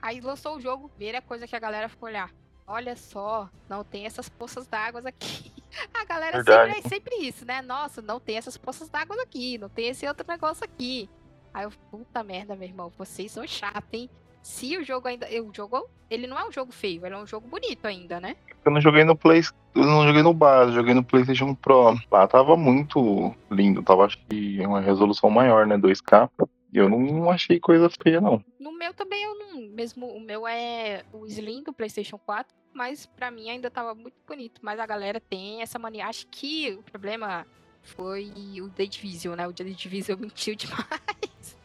Aí 0.00 0.20
lançou 0.20 0.56
o 0.56 0.60
jogo, 0.60 0.88
primeira 0.88 1.20
coisa 1.20 1.46
que 1.46 1.54
a 1.54 1.58
galera 1.58 1.88
ficou 1.88 2.08
olhar. 2.08 2.32
Olha 2.66 2.96
só, 2.96 3.50
não 3.68 3.84
tem 3.84 4.06
essas 4.06 4.28
poças 4.28 4.66
d'água 4.66 5.02
aqui. 5.06 5.52
A 5.92 6.04
galera 6.04 6.42
sempre, 6.42 6.78
é 6.78 6.88
sempre 6.88 7.16
isso, 7.16 7.44
né? 7.44 7.60
Nossa, 7.60 8.00
não 8.00 8.18
tem 8.18 8.38
essas 8.38 8.56
poças 8.56 8.88
d'água 8.88 9.22
aqui, 9.22 9.58
não 9.58 9.68
tem 9.68 9.88
esse 9.88 10.06
outro 10.08 10.26
negócio 10.26 10.64
aqui. 10.64 11.08
Aí 11.52 11.64
eu, 11.64 11.70
puta 11.90 12.22
merda, 12.22 12.56
meu 12.56 12.66
irmão, 12.66 12.90
vocês 12.96 13.32
são 13.32 13.46
chatos, 13.46 13.88
hein? 13.92 14.10
Se 14.48 14.78
o 14.78 14.82
jogo 14.82 15.06
ainda. 15.06 15.28
O 15.42 15.54
jogo, 15.54 15.86
ele 16.10 16.26
não 16.26 16.38
é 16.38 16.48
um 16.48 16.50
jogo 16.50 16.72
feio, 16.72 17.04
ele 17.04 17.14
é 17.14 17.18
um 17.18 17.26
jogo 17.26 17.46
bonito 17.46 17.84
ainda, 17.86 18.18
né? 18.18 18.34
Eu 18.64 18.72
não 18.72 18.80
joguei 18.80 19.04
no 19.04 19.14
Play. 19.14 19.42
Eu 19.74 19.84
não 19.84 20.06
joguei 20.06 20.22
no 20.22 20.32
base, 20.32 20.72
joguei 20.72 20.94
no 20.94 21.04
PlayStation 21.04 21.54
Pro. 21.54 21.96
Lá 22.10 22.26
tava 22.26 22.56
muito 22.56 23.36
lindo, 23.50 23.82
tava 23.82 24.06
acho 24.06 24.18
que 24.26 24.58
uma 24.66 24.80
resolução 24.80 25.28
maior, 25.28 25.66
né? 25.66 25.76
2K. 25.76 26.30
E 26.72 26.78
eu 26.78 26.88
não 26.88 27.30
achei 27.30 27.60
coisa 27.60 27.90
feia, 28.02 28.22
não. 28.22 28.42
No 28.58 28.72
meu 28.72 28.94
também 28.94 29.22
eu 29.22 29.38
não. 29.38 29.68
Mesmo 29.68 30.06
o 30.06 30.18
meu 30.18 30.48
é 30.48 31.04
o 31.12 31.26
Slim 31.26 31.62
do 31.62 31.72
PlayStation 31.72 32.18
4 32.18 32.56
mas 32.72 33.06
para 33.06 33.30
mim 33.30 33.50
ainda 33.50 33.70
tava 33.70 33.94
muito 33.94 34.16
bonito. 34.26 34.60
Mas 34.62 34.80
a 34.80 34.86
galera 34.86 35.20
tem 35.20 35.60
essa 35.60 35.78
mania. 35.78 36.06
Acho 36.06 36.26
que 36.28 36.72
o 36.72 36.82
problema 36.82 37.46
foi 37.82 38.32
o 38.62 38.68
The 38.70 38.86
Division, 38.86 39.36
né? 39.36 39.46
O 39.46 39.52
The 39.52 39.64
Division 39.64 40.16
mentiu 40.20 40.54
demais. 40.54 41.56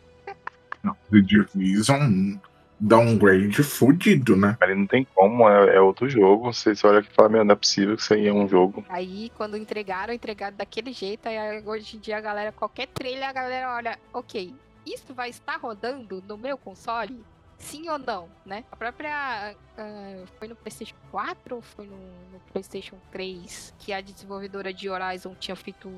Não, 0.84 0.96
The 1.10 1.22
Division 1.22 2.38
downgrade 2.80 3.64
fudido, 3.64 4.36
né? 4.36 4.58
Ele 4.62 4.76
não 4.76 4.88
tem 4.88 5.08
como, 5.16 5.48
é, 5.48 5.76
é 5.76 5.82
outro 5.82 6.10
jogo. 6.10 6.54
Você, 6.54 6.76
você 6.76 6.86
olha 6.86 7.00
aqui 7.00 7.10
e 7.12 7.16
fala, 7.16 7.30
meu, 7.30 7.46
não 7.46 7.54
é 7.54 7.56
possível 7.56 7.96
que 7.96 8.02
isso 8.02 8.14
aí 8.14 8.28
é 8.28 8.34
um 8.34 8.48
jogo. 8.48 8.84
Aí, 8.90 9.32
quando 9.38 9.58
entregaram, 9.58 10.14
entregaram 10.14 10.56
daquele 10.58 10.92
jeito. 10.92 11.28
Aí 11.28 11.64
hoje 11.66 11.98
em 11.98 12.00
dia 12.00 12.18
a 12.18 12.22
galera, 12.22 12.52
qualquer 12.52 12.88
trailer, 12.88 13.28
a 13.28 13.34
galera 13.34 13.76
olha, 13.76 14.00
ok, 14.14 14.54
isso 14.86 15.14
vai 15.14 15.30
estar 15.30 15.58
rodando 15.58 16.24
no 16.28 16.38
meu 16.38 16.58
console? 16.58 17.24
sim 17.64 17.90
ou 17.90 17.98
não, 17.98 18.30
né? 18.46 18.64
A 18.72 18.76
própria. 18.76 19.56
Uh, 19.78 20.28
foi 20.38 20.48
no 20.48 20.56
PlayStation 20.56 20.96
4 21.10 21.56
ou 21.56 21.62
foi 21.62 21.86
no, 21.86 21.98
no, 22.32 22.40
PlayStation 22.52 22.98
3 23.12 23.74
que 23.80 23.92
a 23.92 24.02
desenvolvedora 24.02 24.72
de 24.74 24.90
Horizon 24.90 25.34
tinha 25.40 25.56
feito 25.56 25.90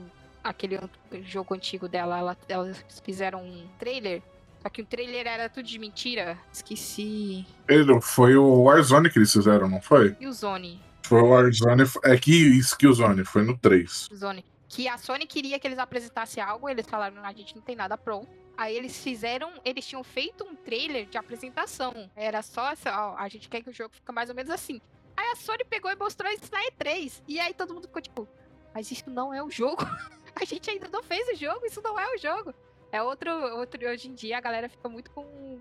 aquele 0.43 0.79
jogo 1.23 1.53
antigo 1.55 1.89
dela? 1.89 2.19
Ela, 2.19 2.37
elas 2.47 2.85
fizeram 3.03 3.43
um 3.43 3.67
trailer. 3.79 4.21
Só 4.65 4.69
que 4.69 4.81
o 4.81 4.85
trailer 4.85 5.27
era 5.27 5.47
tudo 5.47 5.67
de 5.67 5.77
mentira. 5.77 6.39
Esqueci. 6.51 7.45
Ele, 7.67 8.01
foi 8.01 8.35
o 8.35 8.63
Warzone 8.63 9.11
que 9.11 9.19
eles 9.19 9.31
fizeram, 9.31 9.69
não 9.69 9.79
foi? 9.79 10.17
E 10.19 10.25
o 10.25 10.33
Zone. 10.33 10.81
Foi 11.03 11.21
o 11.21 11.27
Warzone. 11.27 11.83
É 12.03 12.17
que 12.17 12.31
isso 12.31 12.75
que 12.75 12.87
o 12.87 12.93
Zone, 12.93 13.23
foi 13.23 13.43
no 13.43 13.55
3. 13.55 14.09
Zone. 14.11 14.43
Que 14.67 14.87
a 14.87 14.97
Sony 14.97 15.27
queria 15.27 15.59
que 15.59 15.67
eles 15.67 15.77
apresentassem 15.77 16.41
algo, 16.41 16.67
eles 16.67 16.87
falaram, 16.89 17.23
a 17.23 17.31
gente 17.31 17.55
não 17.55 17.61
tem 17.61 17.75
nada 17.75 17.95
pronto. 17.95 18.27
Aí 18.57 18.75
eles 18.75 18.97
fizeram, 19.03 19.51
eles 19.63 19.85
tinham 19.85 20.03
feito 20.03 20.43
um 20.43 20.55
trailer 20.55 21.05
de 21.05 21.19
apresentação. 21.19 22.09
Era 22.15 22.41
só 22.41 22.71
essa, 22.71 22.89
ó, 22.89 23.15
a 23.19 23.29
gente 23.29 23.47
quer 23.47 23.61
que 23.61 23.69
o 23.69 23.73
jogo 23.73 23.93
fique 23.93 24.11
mais 24.11 24.31
ou 24.31 24.35
menos 24.35 24.49
assim. 24.49 24.81
Aí 25.15 25.27
a 25.27 25.35
Sony 25.35 25.63
pegou 25.63 25.91
e 25.91 25.95
mostrou 25.95 26.31
isso 26.31 26.51
na 26.51 26.63
E3. 26.71 27.21
E 27.27 27.39
aí 27.39 27.53
todo 27.53 27.71
mundo 27.71 27.85
ficou 27.85 28.01
tipo, 28.01 28.27
mas 28.73 28.89
isso 28.89 29.11
não 29.11 29.31
é 29.31 29.43
o 29.43 29.51
jogo. 29.51 29.83
a 30.35 30.43
gente 30.43 30.71
ainda 30.71 30.87
não 30.87 31.03
fez 31.03 31.27
o 31.29 31.35
jogo, 31.35 31.67
isso 31.67 31.83
não 31.83 31.99
é 31.99 32.15
o 32.15 32.17
jogo. 32.17 32.51
É 32.95 33.01
outro, 33.01 33.29
outro 33.57 33.85
hoje 33.89 34.07
em 34.07 34.13
dia 34.13 34.37
a 34.37 34.41
galera 34.41 34.69
fica 34.69 34.87
muito 34.87 35.11
com 35.11 35.59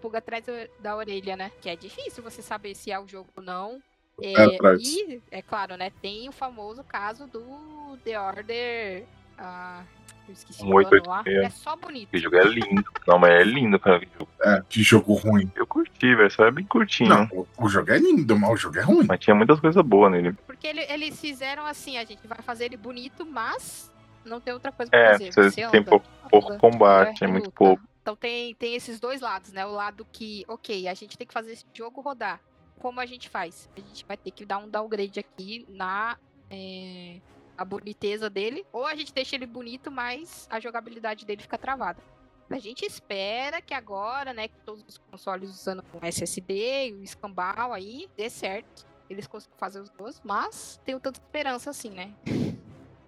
pulga 0.00 0.18
atrás 0.18 0.42
da 0.80 0.96
orelha, 0.96 1.36
né? 1.36 1.52
Que 1.60 1.68
é 1.68 1.76
difícil 1.76 2.22
você 2.22 2.40
saber 2.40 2.74
se 2.74 2.90
é 2.90 2.98
o 2.98 3.06
jogo 3.06 3.28
ou 3.36 3.42
não. 3.42 3.78
É, 4.22 4.32
é 4.32 4.76
e, 4.80 5.22
é 5.30 5.42
claro, 5.42 5.76
né? 5.76 5.92
Tem 6.00 6.30
o 6.30 6.32
famoso 6.32 6.82
caso 6.82 7.26
do 7.26 7.98
The 8.02 8.18
Order. 8.18 9.04
Uh, 9.38 9.84
eu 10.28 10.32
esqueci 10.32 10.64
um 10.64 10.72
886. 10.72 11.44
É 11.44 11.50
só 11.50 11.76
bonito. 11.76 12.08
Que 12.08 12.18
jogo 12.18 12.36
é 12.36 12.44
lindo. 12.44 12.84
Não, 13.06 13.18
mas 13.18 13.32
é 13.32 13.44
lindo. 13.44 13.78
Que 13.78 14.08
jogo. 14.18 14.28
É, 14.40 14.62
que 14.66 14.82
jogo 14.82 15.12
ruim. 15.12 15.52
Eu 15.54 15.66
curti, 15.66 16.14
velho. 16.14 16.30
Só 16.30 16.46
é 16.46 16.50
bem 16.50 16.64
curtinho. 16.64 17.10
Não, 17.10 17.28
o, 17.32 17.46
o, 17.58 17.68
jogo 17.68 17.92
é 17.92 17.98
lindo, 17.98 18.38
mas 18.38 18.50
o 18.50 18.56
jogo 18.56 18.78
é 18.78 18.82
ruim. 18.82 19.04
Mas 19.06 19.20
tinha 19.20 19.36
muitas 19.36 19.60
coisas 19.60 19.84
boas 19.84 20.10
nele. 20.10 20.32
Porque 20.46 20.66
ele, 20.66 20.80
eles 20.88 21.20
fizeram 21.20 21.66
assim, 21.66 21.98
a 21.98 22.04
gente 22.04 22.26
vai 22.26 22.38
fazer 22.38 22.64
ele 22.64 22.78
bonito, 22.78 23.26
mas 23.26 23.91
não 24.24 24.40
tem 24.40 24.52
outra 24.52 24.72
coisa 24.72 24.90
pra 24.90 24.98
é, 24.98 25.12
fazer. 25.12 25.32
Você 25.32 25.68
tem 25.68 25.82
pouco, 25.82 26.06
pouco 26.30 26.58
combate, 26.58 27.24
é, 27.24 27.26
muito 27.26 27.50
pouco. 27.50 27.82
Então 28.02 28.16
tem, 28.16 28.54
tem 28.56 28.74
esses 28.74 28.98
dois 28.98 29.20
lados, 29.20 29.52
né? 29.52 29.64
O 29.64 29.72
lado 29.72 30.06
que, 30.10 30.44
ok, 30.48 30.88
a 30.88 30.94
gente 30.94 31.16
tem 31.16 31.26
que 31.26 31.32
fazer 31.32 31.52
esse 31.52 31.64
jogo 31.72 32.00
rodar. 32.00 32.40
Como 32.80 32.98
a 32.98 33.06
gente 33.06 33.28
faz? 33.28 33.70
A 33.76 33.80
gente 33.80 34.04
vai 34.04 34.16
ter 34.16 34.32
que 34.32 34.44
dar 34.44 34.58
um 34.58 34.68
downgrade 34.68 35.20
aqui 35.20 35.64
na 35.68 36.18
é, 36.50 37.20
a 37.56 37.64
boniteza 37.64 38.28
dele, 38.28 38.66
ou 38.72 38.84
a 38.84 38.94
gente 38.96 39.14
deixa 39.14 39.36
ele 39.36 39.46
bonito, 39.46 39.90
mas 39.90 40.48
a 40.50 40.58
jogabilidade 40.58 41.24
dele 41.24 41.42
fica 41.42 41.56
travada. 41.56 42.02
A 42.50 42.58
gente 42.58 42.84
espera 42.84 43.62
que 43.62 43.72
agora, 43.72 44.34
né, 44.34 44.48
que 44.48 44.58
todos 44.64 44.84
os 44.86 44.98
consoles 44.98 45.48
usando 45.48 45.82
o 45.94 46.04
SSD 46.04 46.88
e 46.88 46.92
o 46.92 47.02
escambau 47.02 47.72
aí, 47.72 48.10
dê 48.16 48.28
certo. 48.28 48.84
Eles 49.08 49.26
consigam 49.26 49.56
fazer 49.56 49.80
os 49.80 49.88
dois, 49.90 50.20
mas 50.24 50.80
tenho 50.84 51.00
tanta 51.00 51.18
esperança 51.18 51.70
assim, 51.70 51.90
né? 51.90 52.12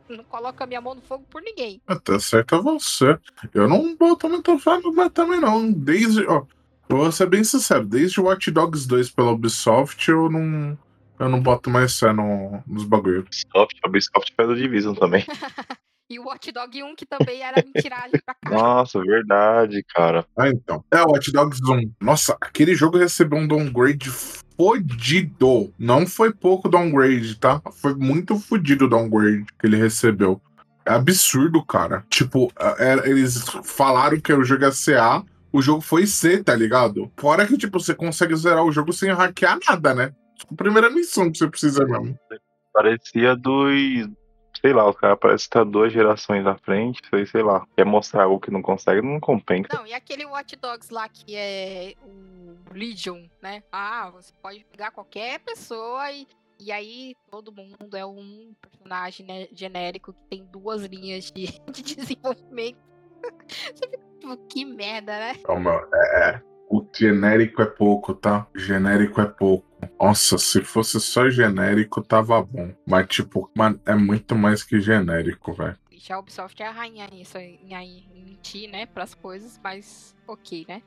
Não 0.08 0.24
coloca 0.24 0.66
minha 0.66 0.80
mão 0.80 0.94
no 0.94 1.00
fogo 1.00 1.24
por 1.30 1.40
ninguém. 1.40 1.80
Até 1.86 2.18
certo 2.18 2.56
a 2.56 2.60
você. 2.60 3.18
Eu 3.54 3.68
não 3.68 3.96
boto 3.96 4.28
muita 4.28 4.58
fé 4.58 4.78
no 4.78 5.10
também, 5.10 5.40
não. 5.40 5.70
Desde. 5.70 6.26
Ó, 6.26 6.44
vou 6.88 7.10
ser 7.10 7.26
bem 7.26 7.42
sincero, 7.42 7.86
desde 7.86 8.20
Watch 8.20 8.50
Dogs 8.50 8.86
2 8.86 9.10
pela 9.10 9.32
Ubisoft, 9.32 10.08
eu 10.10 10.30
não. 10.30 10.78
Eu 11.18 11.28
não 11.28 11.40
boto 11.40 11.70
mais 11.70 11.98
fé 11.98 12.12
no, 12.12 12.62
nos 12.66 12.84
bagulho. 12.84 13.20
Ubisoft, 13.20 13.80
Ubisoft 13.86 14.34
fez 14.36 14.48
o 14.48 14.54
Division 14.54 14.94
também. 14.94 15.24
e 16.10 16.18
o 16.18 16.24
Watch 16.24 16.52
Dog 16.52 16.82
1, 16.82 16.96
que 16.96 17.06
também 17.06 17.40
era 17.40 17.64
mentiragem 17.64 18.20
pra 18.24 18.34
cá. 18.34 18.50
Nossa, 18.50 19.00
verdade, 19.00 19.82
cara. 19.94 20.26
Ah, 20.36 20.48
então. 20.48 20.84
É, 20.92 21.00
o 21.02 21.12
Watch 21.12 21.32
Dogs 21.32 21.60
1. 21.66 21.92
Nossa, 22.00 22.36
aquele 22.40 22.74
jogo 22.74 22.98
recebeu 22.98 23.38
um 23.38 23.48
downgrade 23.48 24.10
fodido. 24.56 25.72
Não 25.78 26.06
foi 26.06 26.32
pouco 26.32 26.68
downgrade, 26.68 27.36
tá? 27.36 27.60
Foi 27.80 27.94
muito 27.94 28.38
fodido 28.38 28.86
o 28.86 28.88
downgrade 28.88 29.44
que 29.58 29.66
ele 29.66 29.76
recebeu. 29.76 30.40
É 30.86 30.92
absurdo, 30.92 31.64
cara. 31.64 32.04
Tipo, 32.10 32.52
é, 32.78 33.08
eles 33.08 33.42
falaram 33.64 34.20
que 34.20 34.32
o 34.32 34.44
jogo 34.44 34.64
ia 34.64 34.72
ser 34.72 34.98
A, 34.98 35.22
o 35.52 35.62
jogo 35.62 35.80
foi 35.80 36.06
C, 36.06 36.42
tá 36.42 36.54
ligado? 36.54 37.10
Fora 37.16 37.46
que, 37.46 37.56
tipo, 37.56 37.80
você 37.80 37.94
consegue 37.94 38.36
zerar 38.36 38.64
o 38.64 38.72
jogo 38.72 38.92
sem 38.92 39.10
hackear 39.10 39.58
nada, 39.66 39.94
né? 39.94 40.12
a 40.50 40.54
primeira 40.54 40.90
missão 40.90 41.30
que 41.30 41.38
você 41.38 41.48
precisa 41.48 41.84
mesmo. 41.84 42.18
Parecia 42.72 43.36
dos. 43.36 44.08
Sei 44.64 44.72
lá, 44.72 44.88
o 44.88 44.94
cara 44.94 45.14
parece 45.14 45.44
estar 45.44 45.62
duas 45.62 45.92
gerações 45.92 46.46
à 46.46 46.56
frente, 46.56 47.02
sei, 47.10 47.26
sei 47.26 47.42
lá. 47.42 47.66
Quer 47.76 47.84
mostrar 47.84 48.22
algo 48.22 48.40
que 48.40 48.50
não 48.50 48.62
consegue, 48.62 49.02
não 49.02 49.20
compensa. 49.20 49.68
Não, 49.74 49.86
e 49.86 49.92
aquele 49.92 50.24
Watch 50.24 50.56
Dogs 50.56 50.90
lá 50.90 51.06
que 51.06 51.36
é 51.36 51.92
o 52.02 52.72
Legion, 52.72 53.26
né? 53.42 53.62
Ah, 53.70 54.08
você 54.10 54.32
pode 54.40 54.64
pegar 54.64 54.90
qualquer 54.90 55.40
pessoa 55.40 56.10
e 56.10 56.26
e 56.58 56.72
aí 56.72 57.14
todo 57.30 57.52
mundo 57.52 57.94
é 57.94 58.06
um 58.06 58.54
personagem 58.58 59.26
né, 59.26 59.48
genérico 59.52 60.14
que 60.14 60.24
tem 60.30 60.44
duas 60.46 60.82
linhas 60.84 61.30
de, 61.30 61.46
de 61.70 61.82
desenvolvimento. 61.82 62.78
Você 63.74 63.88
fica 63.88 63.98
tipo, 64.18 64.36
que 64.48 64.64
merda, 64.64 65.18
né? 65.18 65.34
É, 65.92 66.30
é. 66.30 66.53
O 66.68 66.84
genérico 66.94 67.62
é 67.62 67.66
pouco, 67.66 68.14
tá? 68.14 68.46
Genérico 68.54 69.20
é 69.20 69.26
pouco. 69.26 69.64
Nossa, 70.00 70.38
se 70.38 70.62
fosse 70.62 71.00
só 71.00 71.28
genérico, 71.28 72.02
tava 72.02 72.42
bom. 72.42 72.72
Mas, 72.86 73.06
tipo, 73.08 73.50
mano, 73.54 73.80
é 73.86 73.94
muito 73.94 74.34
mais 74.34 74.62
que 74.62 74.80
genérico, 74.80 75.52
velho. 75.52 75.76
Já 75.92 76.16
a 76.16 76.18
Ubisoft 76.18 76.62
é 76.62 76.66
a 76.66 76.70
rainha 76.70 77.06
nisso, 77.10 77.38
em, 77.38 77.58
em 77.72 78.24
mentir, 78.24 78.68
né, 78.70 78.84
pras 78.84 79.14
coisas, 79.14 79.58
mas 79.62 80.14
ok, 80.26 80.66
né? 80.68 80.82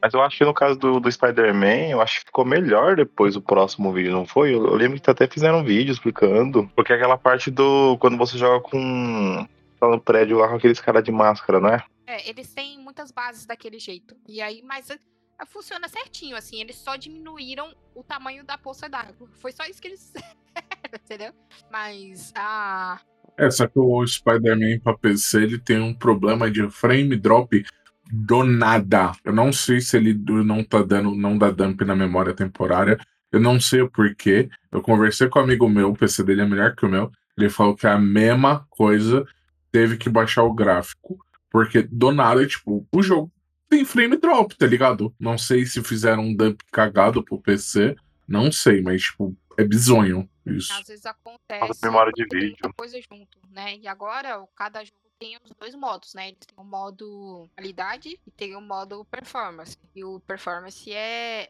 Mas 0.00 0.14
eu 0.14 0.22
acho 0.22 0.38
que 0.38 0.44
no 0.44 0.54
caso 0.54 0.78
do, 0.78 1.00
do 1.00 1.10
Spider-Man, 1.10 1.88
eu 1.90 2.00
acho 2.00 2.20
que 2.20 2.26
ficou 2.26 2.44
melhor 2.44 2.94
depois 2.94 3.34
o 3.34 3.40
próximo 3.40 3.92
vídeo, 3.92 4.12
não 4.12 4.24
foi? 4.24 4.54
Eu, 4.54 4.64
eu, 4.64 4.74
lembro 4.74 5.00
que 5.00 5.10
até 5.10 5.26
fizeram 5.26 5.58
um 5.58 5.64
vídeo 5.64 5.90
explicando. 5.90 6.70
Porque 6.76 6.92
aquela 6.92 7.18
parte 7.18 7.50
do. 7.50 7.96
Quando 7.98 8.16
você 8.16 8.38
joga 8.38 8.60
com. 8.60 9.48
Tá 9.80 9.88
no 9.88 10.00
prédio 10.00 10.38
lá 10.38 10.48
com 10.48 10.54
aqueles 10.54 10.78
caras 10.78 11.02
de 11.02 11.10
máscara, 11.10 11.60
né? 11.60 11.82
É, 12.06 12.30
eles 12.30 12.54
têm 12.54 12.78
muitas 12.96 13.10
bases 13.10 13.44
daquele 13.44 13.78
jeito. 13.78 14.16
E 14.26 14.40
aí, 14.40 14.62
mas 14.64 14.88
eh, 14.88 14.98
funciona 15.46 15.86
certinho, 15.86 16.34
assim. 16.34 16.60
Eles 16.60 16.76
só 16.76 16.96
diminuíram 16.96 17.74
o 17.94 18.02
tamanho 18.02 18.42
da 18.42 18.56
poça 18.56 18.88
d'água. 18.88 19.28
Foi 19.34 19.52
só 19.52 19.64
isso 19.66 19.82
que 19.82 19.88
eles 19.88 20.14
entendeu? 21.04 21.32
Mas 21.70 22.32
a. 22.34 22.98
É, 23.36 23.50
só 23.50 23.66
que 23.66 23.78
o 23.78 24.06
Spider-Man 24.06 24.78
pra 24.82 24.96
PC 24.96 25.42
ele 25.42 25.58
tem 25.58 25.78
um 25.78 25.92
problema 25.92 26.50
de 26.50 26.70
frame 26.70 27.16
drop 27.16 27.62
do 28.10 28.44
nada. 28.44 29.12
Eu 29.22 29.34
não 29.34 29.52
sei 29.52 29.82
se 29.82 29.98
ele 29.98 30.14
não 30.14 30.64
tá 30.64 30.82
dando, 30.82 31.14
não 31.14 31.36
dá 31.36 31.50
dump 31.50 31.82
na 31.82 31.94
memória 31.94 32.32
temporária. 32.32 32.98
Eu 33.30 33.40
não 33.40 33.60
sei 33.60 33.82
o 33.82 33.90
porquê. 33.90 34.48
Eu 34.72 34.80
conversei 34.80 35.28
com 35.28 35.38
um 35.38 35.42
amigo 35.42 35.68
meu, 35.68 35.90
o 35.90 35.96
PC 35.96 36.24
dele 36.24 36.40
é 36.40 36.46
melhor 36.46 36.74
que 36.74 36.86
o 36.86 36.88
meu. 36.88 37.12
Ele 37.36 37.50
falou 37.50 37.76
que 37.76 37.86
a 37.86 37.98
mesma 37.98 38.64
coisa, 38.70 39.26
teve 39.70 39.98
que 39.98 40.08
baixar 40.08 40.42
o 40.42 40.54
gráfico, 40.54 41.18
porque 41.56 41.82
do 41.84 42.12
nada, 42.12 42.46
tipo, 42.46 42.86
o 42.94 43.02
jogo 43.02 43.32
tem 43.66 43.82
frame 43.82 44.18
drop, 44.18 44.54
tá 44.58 44.66
ligado? 44.66 45.14
Não 45.18 45.38
sei 45.38 45.64
se 45.64 45.82
fizeram 45.82 46.22
um 46.22 46.36
dump 46.36 46.60
cagado 46.70 47.24
pro 47.24 47.40
PC, 47.40 47.96
não 48.28 48.52
sei, 48.52 48.82
mas, 48.82 49.04
tipo, 49.04 49.34
é 49.56 49.64
bizonho 49.64 50.28
isso. 50.44 50.70
Às 50.74 50.86
vezes 50.86 51.06
acontece. 51.06 51.80
memória 51.82 52.12
de 52.12 52.28
tem 52.28 52.40
vídeo. 52.40 52.74
coisa 52.76 52.98
junto, 53.00 53.38
né? 53.50 53.78
E 53.78 53.88
agora, 53.88 54.38
o- 54.42 54.46
cada 54.48 54.84
jogo 54.84 54.98
tem 55.18 55.34
os 55.42 55.50
dois 55.58 55.74
modos, 55.74 56.12
né? 56.12 56.28
Eles 56.28 56.40
têm 56.46 56.62
o 56.62 56.68
modo 56.68 57.48
qualidade 57.56 58.20
e 58.26 58.30
tem 58.32 58.54
o 58.54 58.60
modo 58.60 59.02
performance. 59.06 59.78
E 59.94 60.04
o 60.04 60.20
performance 60.20 60.92
é, 60.92 61.48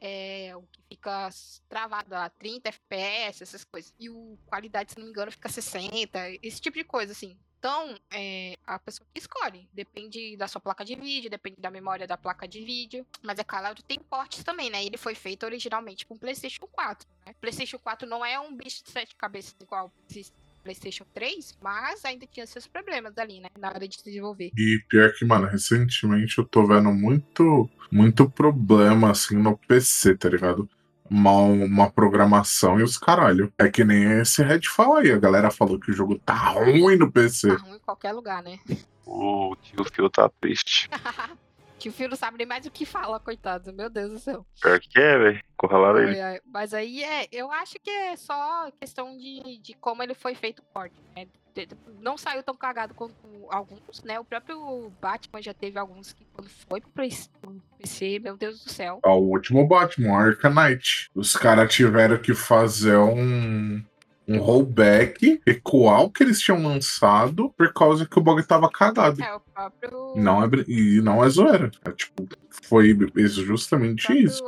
é 0.49 0.57
o 0.57 0.63
que 0.63 0.81
fica 0.89 1.29
travado 1.69 2.15
a 2.15 2.29
30 2.29 2.69
FPS, 2.69 3.43
essas 3.43 3.65
coisas. 3.65 3.93
E 3.99 4.09
o 4.09 4.39
qualidade, 4.47 4.93
se 4.93 4.99
não 4.99 5.07
me 5.07 5.11
engano, 5.11 5.33
fica 5.33 5.49
60, 5.49 6.31
esse 6.41 6.61
tipo 6.61 6.79
de 6.79 6.85
coisa, 6.85 7.11
assim. 7.11 7.37
Então, 7.59 7.95
é, 8.13 8.57
a 8.67 8.79
pessoa 8.79 9.07
escolhe. 9.15 9.69
Depende 9.73 10.37
da 10.37 10.47
sua 10.47 10.61
placa 10.61 10.85
de 10.85 10.95
vídeo, 10.95 11.31
depende 11.31 11.61
da 11.61 11.71
memória 11.71 12.07
da 12.07 12.17
placa 12.17 12.47
de 12.47 12.65
vídeo. 12.65 13.07
Mas 13.23 13.39
é 13.39 13.45
claro, 13.45 13.83
tem 13.83 13.99
portes 13.99 14.45
também, 14.45 14.71
né? 14.71 14.85
Ele 14.85 14.97
foi 14.97 15.15
feito 15.15 15.45
originalmente 15.45 16.07
com 16.07 16.17
PlayStation 16.17 16.67
4, 16.67 17.09
né? 17.27 17.35
PlayStation 17.41 17.79
4 17.79 18.09
não 18.09 18.25
é 18.25 18.39
um 18.39 18.55
bicho 18.55 18.85
de 18.85 18.91
sete 18.91 19.15
cabeças 19.17 19.55
igual 19.61 19.93
PlayStation 20.67 21.05
3, 21.15 21.57
mas 21.63 22.05
ainda 22.05 22.27
tinha 22.27 22.45
seus 22.45 22.67
problemas 22.67 23.17
ali, 23.17 23.41
né? 23.41 23.49
Na 23.59 23.69
hora 23.69 23.87
de 23.87 23.97
desenvolver. 24.03 24.51
E 24.57 24.81
pior 24.89 25.13
que, 25.13 25.25
mano, 25.25 25.47
recentemente 25.47 26.39
eu 26.39 26.45
tô 26.45 26.67
vendo 26.67 26.93
muito, 26.93 27.71
muito 27.91 28.29
problema, 28.29 29.13
assim, 29.13 29.37
no 29.37 29.57
PC, 29.57 30.17
tá 30.17 30.29
ligado? 30.29 30.69
Uma, 31.11 31.33
uma 31.33 31.91
programação 31.91 32.79
e 32.81 32.83
os 32.83 32.99
caralho. 32.99 33.53
É 33.59 33.69
que 33.69 33.85
nem 33.85 34.21
esse 34.21 34.43
Redfall 34.43 34.97
aí. 34.97 35.13
A 35.13 35.19
galera 35.19 35.51
falou 35.51 35.79
que 35.79 35.91
o 35.91 35.95
jogo 35.95 36.19
tá 36.19 36.35
ruim 36.35 36.97
no 36.97 37.11
PC. 37.11 37.57
Tá 37.57 37.63
ruim 37.63 37.77
em 37.77 37.81
qualquer 37.81 38.13
lugar, 38.13 38.43
né? 38.43 38.59
O 39.05 39.55
tio 39.63 39.85
Phil 39.85 40.11
tá 40.11 40.29
triste. 40.41 40.91
que 41.79 41.89
o 41.89 41.93
filho 41.93 42.11
não 42.11 42.17
sabe 42.17 42.39
nem 42.39 42.47
mais 42.47 42.67
o 42.67 42.71
que 42.71 42.85
fala, 42.85 43.21
coitado. 43.21 43.73
Meu 43.73 43.91
Deus 43.91 44.13
do 44.13 44.19
céu. 44.19 44.47
Pior 44.61 44.81
que 44.81 44.99
é, 44.99 45.19
velho. 45.19 45.41
Corralaram 45.57 46.01
ele. 46.01 46.41
Mas 46.47 46.75
aí 46.75 47.03
é, 47.03 47.29
eu 47.33 47.51
acho 47.51 47.77
que 47.83 47.91
é 47.91 48.17
só 48.17 48.71
questão 48.81 49.17
de, 49.17 49.59
de 49.59 49.75
como 49.75 50.03
ele 50.03 50.15
foi 50.15 50.35
feito 50.35 50.61
o 50.61 50.65
porte, 50.73 50.97
né? 51.15 51.27
Não 52.01 52.19
saiu 52.19 52.43
tão 52.43 52.55
cagado 52.55 52.93
quanto 52.93 53.15
alguns, 53.49 54.03
né? 54.05 54.21
O 54.21 54.25
próprio 54.25 54.93
Batman 55.01 55.41
já 55.41 55.55
teve 55.55 55.79
alguns 55.79 56.13
que 56.13 56.27
quando 56.35 56.51
foi 56.51 56.83
pro 56.83 56.91
PC, 57.79 58.19
meu 58.19 58.37
Deus 58.37 58.63
do 58.63 58.71
céu. 58.71 59.01
Ó, 59.03 59.19
o 59.19 59.31
último 59.31 59.67
Batman, 59.67 60.19
Arkham 60.19 60.53
Knight. 60.53 61.11
Os 61.15 61.35
caras 61.35 61.73
tiveram 61.73 62.19
que 62.19 62.35
fazer 62.35 62.99
um, 62.99 63.83
um 64.29 64.39
rollback, 64.39 65.41
recuar 65.47 66.03
o 66.03 66.11
que 66.11 66.23
eles 66.23 66.41
tinham 66.41 66.63
lançado 66.63 67.51
por 67.57 67.73
causa 67.73 68.07
que 68.07 68.19
o 68.19 68.23
bug 68.23 68.43
tava 68.45 68.69
cagado. 68.71 69.23
É, 69.23 69.35
o 69.35 69.41
próprio. 69.41 70.15
Não 70.17 70.43
é, 70.45 70.49
e 70.67 71.01
não 71.01 71.25
é 71.25 71.29
zoeira. 71.29 71.71
É, 71.85 71.91
tipo, 71.93 72.29
foi 72.51 72.97
justamente 73.31 74.07
próprio- 74.07 74.27
isso. 74.27 74.43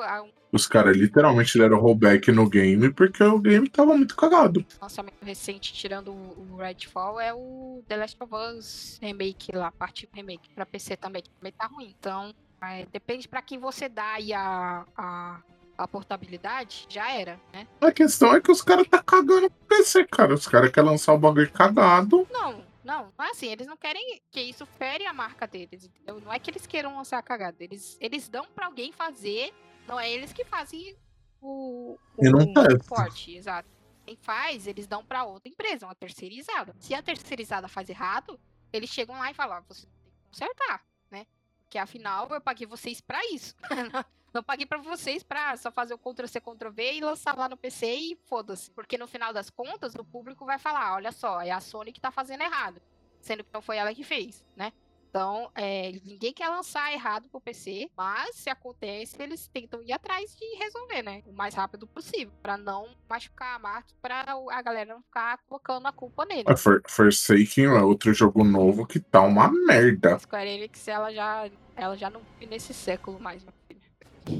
Os 0.50 0.66
caras 0.66 0.96
literalmente 0.96 1.58
deram 1.58 1.78
rollback 1.78 2.32
no 2.32 2.48
game 2.48 2.90
porque 2.90 3.22
o 3.22 3.38
game 3.38 3.68
tava 3.68 3.94
muito 3.94 4.16
cagado. 4.16 4.64
lançamento 4.80 5.22
recente, 5.22 5.72
tirando 5.74 6.10
o 6.10 6.48
o 6.52 6.56
Redfall, 6.56 7.20
é 7.20 7.32
o 7.32 7.84
The 7.86 7.96
Last 7.98 8.16
of 8.20 8.34
Us 8.34 8.98
Remake 9.00 9.54
lá, 9.54 9.70
parte 9.70 10.08
remake 10.12 10.48
pra 10.54 10.64
PC 10.66 10.96
também, 10.96 11.22
que 11.22 11.30
também 11.30 11.52
tá 11.52 11.66
ruim. 11.66 11.94
Então, 12.00 12.34
é, 12.62 12.84
depende 12.90 13.28
pra 13.28 13.40
quem 13.42 13.58
você 13.58 13.88
dá 13.88 14.14
aí 14.14 14.32
a, 14.32 14.84
a, 14.96 15.40
a 15.78 15.86
portabilidade, 15.86 16.86
já 16.88 17.12
era, 17.12 17.40
né? 17.52 17.66
A 17.80 17.92
questão 17.92 18.34
é 18.34 18.40
que 18.40 18.50
os 18.50 18.60
caras 18.60 18.88
tá 18.88 19.00
cagando 19.00 19.48
pro 19.48 19.76
PC, 19.76 20.04
cara. 20.06 20.34
Os 20.34 20.46
caras 20.48 20.72
querem 20.72 20.90
lançar 20.90 21.14
o 21.14 21.18
bagulho 21.18 21.50
cagado. 21.52 22.26
Não, 22.32 22.64
não, 22.84 23.12
não 23.16 23.24
é 23.24 23.30
assim, 23.30 23.46
eles 23.46 23.66
não 23.66 23.76
querem 23.76 24.20
que 24.28 24.40
isso 24.40 24.66
fere 24.66 25.06
a 25.06 25.12
marca 25.12 25.46
deles, 25.46 25.84
entendeu? 25.84 26.20
Não 26.20 26.32
é 26.32 26.38
que 26.40 26.50
eles 26.50 26.66
queiram 26.66 26.96
lançar 26.96 27.18
a 27.18 27.22
cagada, 27.22 27.56
eles, 27.60 27.96
eles 28.00 28.28
dão 28.28 28.44
pra 28.52 28.66
alguém 28.66 28.90
fazer, 28.90 29.54
não 29.86 30.00
é 30.00 30.10
eles 30.10 30.32
que 30.32 30.44
fazem 30.44 30.96
o, 31.40 31.96
o, 32.16 32.24
não 32.24 32.40
o 32.40 32.52
testa. 32.52 32.84
porte, 32.88 33.36
exato. 33.36 33.68
Quem 34.04 34.16
faz, 34.16 34.66
eles 34.66 34.86
dão 34.86 35.04
pra 35.04 35.22
outra 35.24 35.48
empresa, 35.48 35.86
uma 35.86 35.94
terceirizada. 35.94 36.74
Se 36.80 36.92
a 36.92 37.02
terceirizada 37.02 37.68
faz 37.68 37.88
errado, 37.88 38.40
eles 38.72 38.90
chegam 38.90 39.16
lá 39.16 39.30
e 39.30 39.34
falam, 39.34 39.58
ó, 39.58 39.62
você 39.68 39.86
tem 39.86 40.10
que 40.10 40.28
consertar, 40.28 40.84
né? 41.08 41.26
Porque 41.62 41.78
afinal 41.78 42.26
eu 42.30 42.40
paguei 42.40 42.66
vocês 42.66 43.00
pra 43.00 43.20
isso. 43.26 43.54
Não 44.32 44.42
paguei 44.42 44.66
pra 44.66 44.78
vocês 44.78 45.22
pra 45.22 45.56
só 45.56 45.70
fazer 45.70 45.94
o 45.94 45.98
Ctrl-C, 45.98 46.40
Ctrl-V 46.40 46.92
e 46.92 47.00
lançar 47.00 47.36
lá 47.36 47.48
no 47.48 47.56
PC 47.56 47.86
e 47.94 48.18
foda-se. 48.26 48.70
Porque 48.70 48.98
no 48.98 49.06
final 49.06 49.32
das 49.32 49.50
contas, 49.50 49.94
o 49.94 50.04
público 50.04 50.44
vai 50.44 50.58
falar, 50.58 50.94
olha 50.94 51.12
só, 51.12 51.40
é 51.40 51.50
a 51.50 51.60
Sony 51.60 51.92
que 51.92 52.00
tá 52.00 52.10
fazendo 52.10 52.42
errado. 52.42 52.80
Sendo 53.20 53.42
que 53.42 53.50
não 53.52 53.62
foi 53.62 53.76
ela 53.76 53.94
que 53.94 54.04
fez, 54.04 54.44
né? 54.54 54.72
Então, 55.10 55.50
é, 55.54 55.90
ninguém 56.04 56.34
quer 56.34 56.48
lançar 56.48 56.92
errado 56.92 57.28
pro 57.30 57.40
PC, 57.40 57.90
mas 57.96 58.36
se 58.36 58.50
acontece, 58.50 59.16
eles 59.20 59.48
tentam 59.48 59.82
ir 59.82 59.90
atrás 59.90 60.36
de 60.36 60.44
resolver, 60.56 61.02
né? 61.02 61.22
O 61.26 61.32
mais 61.32 61.54
rápido 61.54 61.86
possível, 61.86 62.32
pra 62.42 62.58
não 62.58 62.94
machucar 63.08 63.56
a 63.56 63.58
marca, 63.58 63.88
pra 64.02 64.24
a 64.50 64.62
galera 64.62 64.94
não 64.94 65.02
ficar 65.02 65.38
colocando 65.48 65.86
a 65.86 65.92
culpa 65.92 66.26
nele. 66.26 66.44
A 66.46 66.56
For 66.56 66.82
Forsaken 66.86 67.64
é 67.64 67.82
outro 67.82 68.12
jogo 68.12 68.44
novo 68.44 68.86
que 68.86 69.00
tá 69.00 69.22
uma 69.22 69.50
merda. 69.50 70.16
A 70.16 70.18
Square 70.18 70.48
Enix, 70.50 70.86
ela 70.86 71.10
já, 71.12 71.50
ela 71.74 71.96
já 71.96 72.10
não 72.10 72.20
vive 72.20 72.46
nesse 72.46 72.74
século 72.74 73.18
mais, 73.18 73.42
filho. 73.42 73.57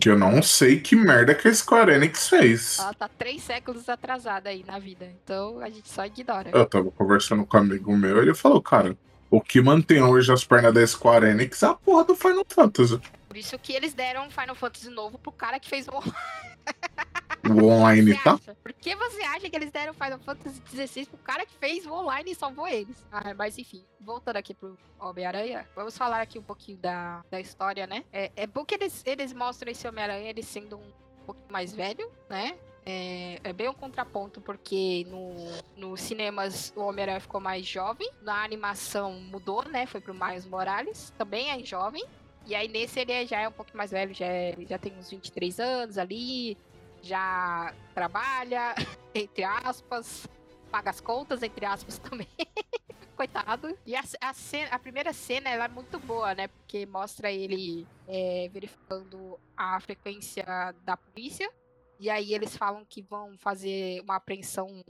Que 0.00 0.10
eu 0.10 0.18
não 0.18 0.42
sei 0.42 0.80
que 0.80 0.94
merda 0.94 1.34
que 1.34 1.48
a 1.48 1.54
Square 1.54 1.92
Enix 1.92 2.28
fez. 2.28 2.78
Ela 2.78 2.94
tá 2.94 3.08
três 3.08 3.42
séculos 3.42 3.88
atrasada 3.88 4.50
aí 4.50 4.64
na 4.66 4.78
vida, 4.78 5.10
então 5.24 5.60
a 5.60 5.70
gente 5.70 5.88
só 5.88 6.04
ignora. 6.04 6.50
Eu 6.52 6.66
tava 6.66 6.90
conversando 6.90 7.46
com 7.46 7.56
um 7.56 7.60
amigo 7.60 7.96
meu 7.96 8.20
ele 8.20 8.34
falou, 8.34 8.60
cara, 8.60 8.96
o 9.30 9.40
que 9.40 9.60
mantém 9.60 10.02
hoje 10.02 10.32
as 10.32 10.44
pernas 10.44 10.74
da 10.74 10.86
Square 10.86 11.26
Enix 11.26 11.62
é 11.62 11.66
a 11.66 11.74
porra 11.74 12.04
do 12.04 12.14
Final 12.14 12.44
Fantasy. 12.48 13.00
Por 13.26 13.36
isso 13.36 13.58
que 13.58 13.72
eles 13.72 13.94
deram 13.94 14.30
Final 14.30 14.54
Fantasy 14.54 14.90
novo 14.90 15.18
pro 15.18 15.32
cara 15.32 15.58
que 15.58 15.68
fez 15.68 15.86
o 15.88 15.92
O 17.50 17.66
online, 17.68 18.18
tá? 18.18 18.34
acha? 18.34 18.54
Por 18.62 18.72
que 18.72 18.94
você 18.96 19.22
acha 19.22 19.48
que 19.50 19.56
eles 19.56 19.70
deram 19.70 19.92
Final 19.94 20.18
Fantasy 20.18 20.62
XVI 20.68 21.06
pro 21.06 21.18
cara 21.18 21.44
que 21.46 21.54
fez 21.54 21.86
o 21.86 21.92
online 21.92 22.32
e 22.32 22.34
salvou 22.34 22.66
eles? 22.66 22.96
Ah, 23.10 23.34
mas 23.34 23.58
enfim, 23.58 23.84
voltando 24.00 24.36
aqui 24.36 24.54
pro 24.54 24.76
Homem-Aranha, 25.00 25.66
vamos 25.74 25.96
falar 25.96 26.20
aqui 26.20 26.38
um 26.38 26.42
pouquinho 26.42 26.78
da, 26.78 27.22
da 27.30 27.40
história, 27.40 27.86
né? 27.86 28.04
É, 28.12 28.30
é 28.36 28.46
bom 28.46 28.64
que 28.64 28.74
eles, 28.74 29.02
eles 29.06 29.32
mostram 29.32 29.70
esse 29.70 29.86
Homem-Aranha 29.86 30.28
ele 30.30 30.42
sendo 30.42 30.76
um 30.76 30.92
pouquinho 31.26 31.52
mais 31.52 31.74
velho, 31.74 32.10
né? 32.28 32.56
É, 32.90 33.38
é 33.44 33.52
bem 33.52 33.68
um 33.68 33.74
contraponto, 33.74 34.40
porque 34.40 35.06
no, 35.10 35.34
nos 35.76 36.00
cinemas 36.00 36.72
o 36.74 36.80
Homem-Aranha 36.80 37.20
ficou 37.20 37.38
mais 37.40 37.66
jovem, 37.66 38.10
na 38.22 38.42
animação 38.42 39.12
mudou, 39.12 39.62
né? 39.68 39.84
Foi 39.86 40.00
pro 40.00 40.14
Miles 40.14 40.46
Morales, 40.46 41.12
também 41.18 41.50
é 41.50 41.62
jovem. 41.62 42.02
E 42.46 42.54
aí 42.54 42.66
nesse 42.66 42.98
ele 42.98 43.12
é- 43.12 43.26
já 43.26 43.40
é 43.40 43.46
um 43.48 43.52
pouco 43.52 43.76
mais 43.76 43.90
velho, 43.90 44.14
já, 44.14 44.24
é- 44.24 44.56
já 44.66 44.78
tem 44.78 44.94
uns 44.96 45.10
23 45.10 45.60
anos 45.60 45.98
ali, 45.98 46.56
já 47.02 47.74
trabalha, 47.94 48.74
entre 49.14 49.44
aspas, 49.44 50.26
paga 50.70 50.90
as 50.90 51.00
contas, 51.00 51.42
entre 51.42 51.64
aspas 51.66 51.98
também. 52.00 52.28
Coitado. 53.16 53.76
E 53.84 53.96
a, 53.96 54.02
a, 54.20 54.32
cena- 54.32 54.70
a 54.70 54.78
primeira 54.78 55.12
cena 55.12 55.50
é 55.50 55.68
muito 55.68 55.98
boa, 55.98 56.34
né? 56.34 56.46
Porque 56.48 56.86
mostra 56.86 57.30
ele 57.32 57.86
é, 58.06 58.48
verificando 58.52 59.38
a 59.56 59.80
frequência 59.80 60.44
da 60.84 60.96
polícia. 60.96 61.50
E 61.98 62.08
aí 62.08 62.32
eles 62.32 62.56
falam 62.56 62.84
que 62.84 63.02
vão 63.02 63.36
fazer 63.38 64.00
uma 64.02 64.16
apreensão. 64.16 64.84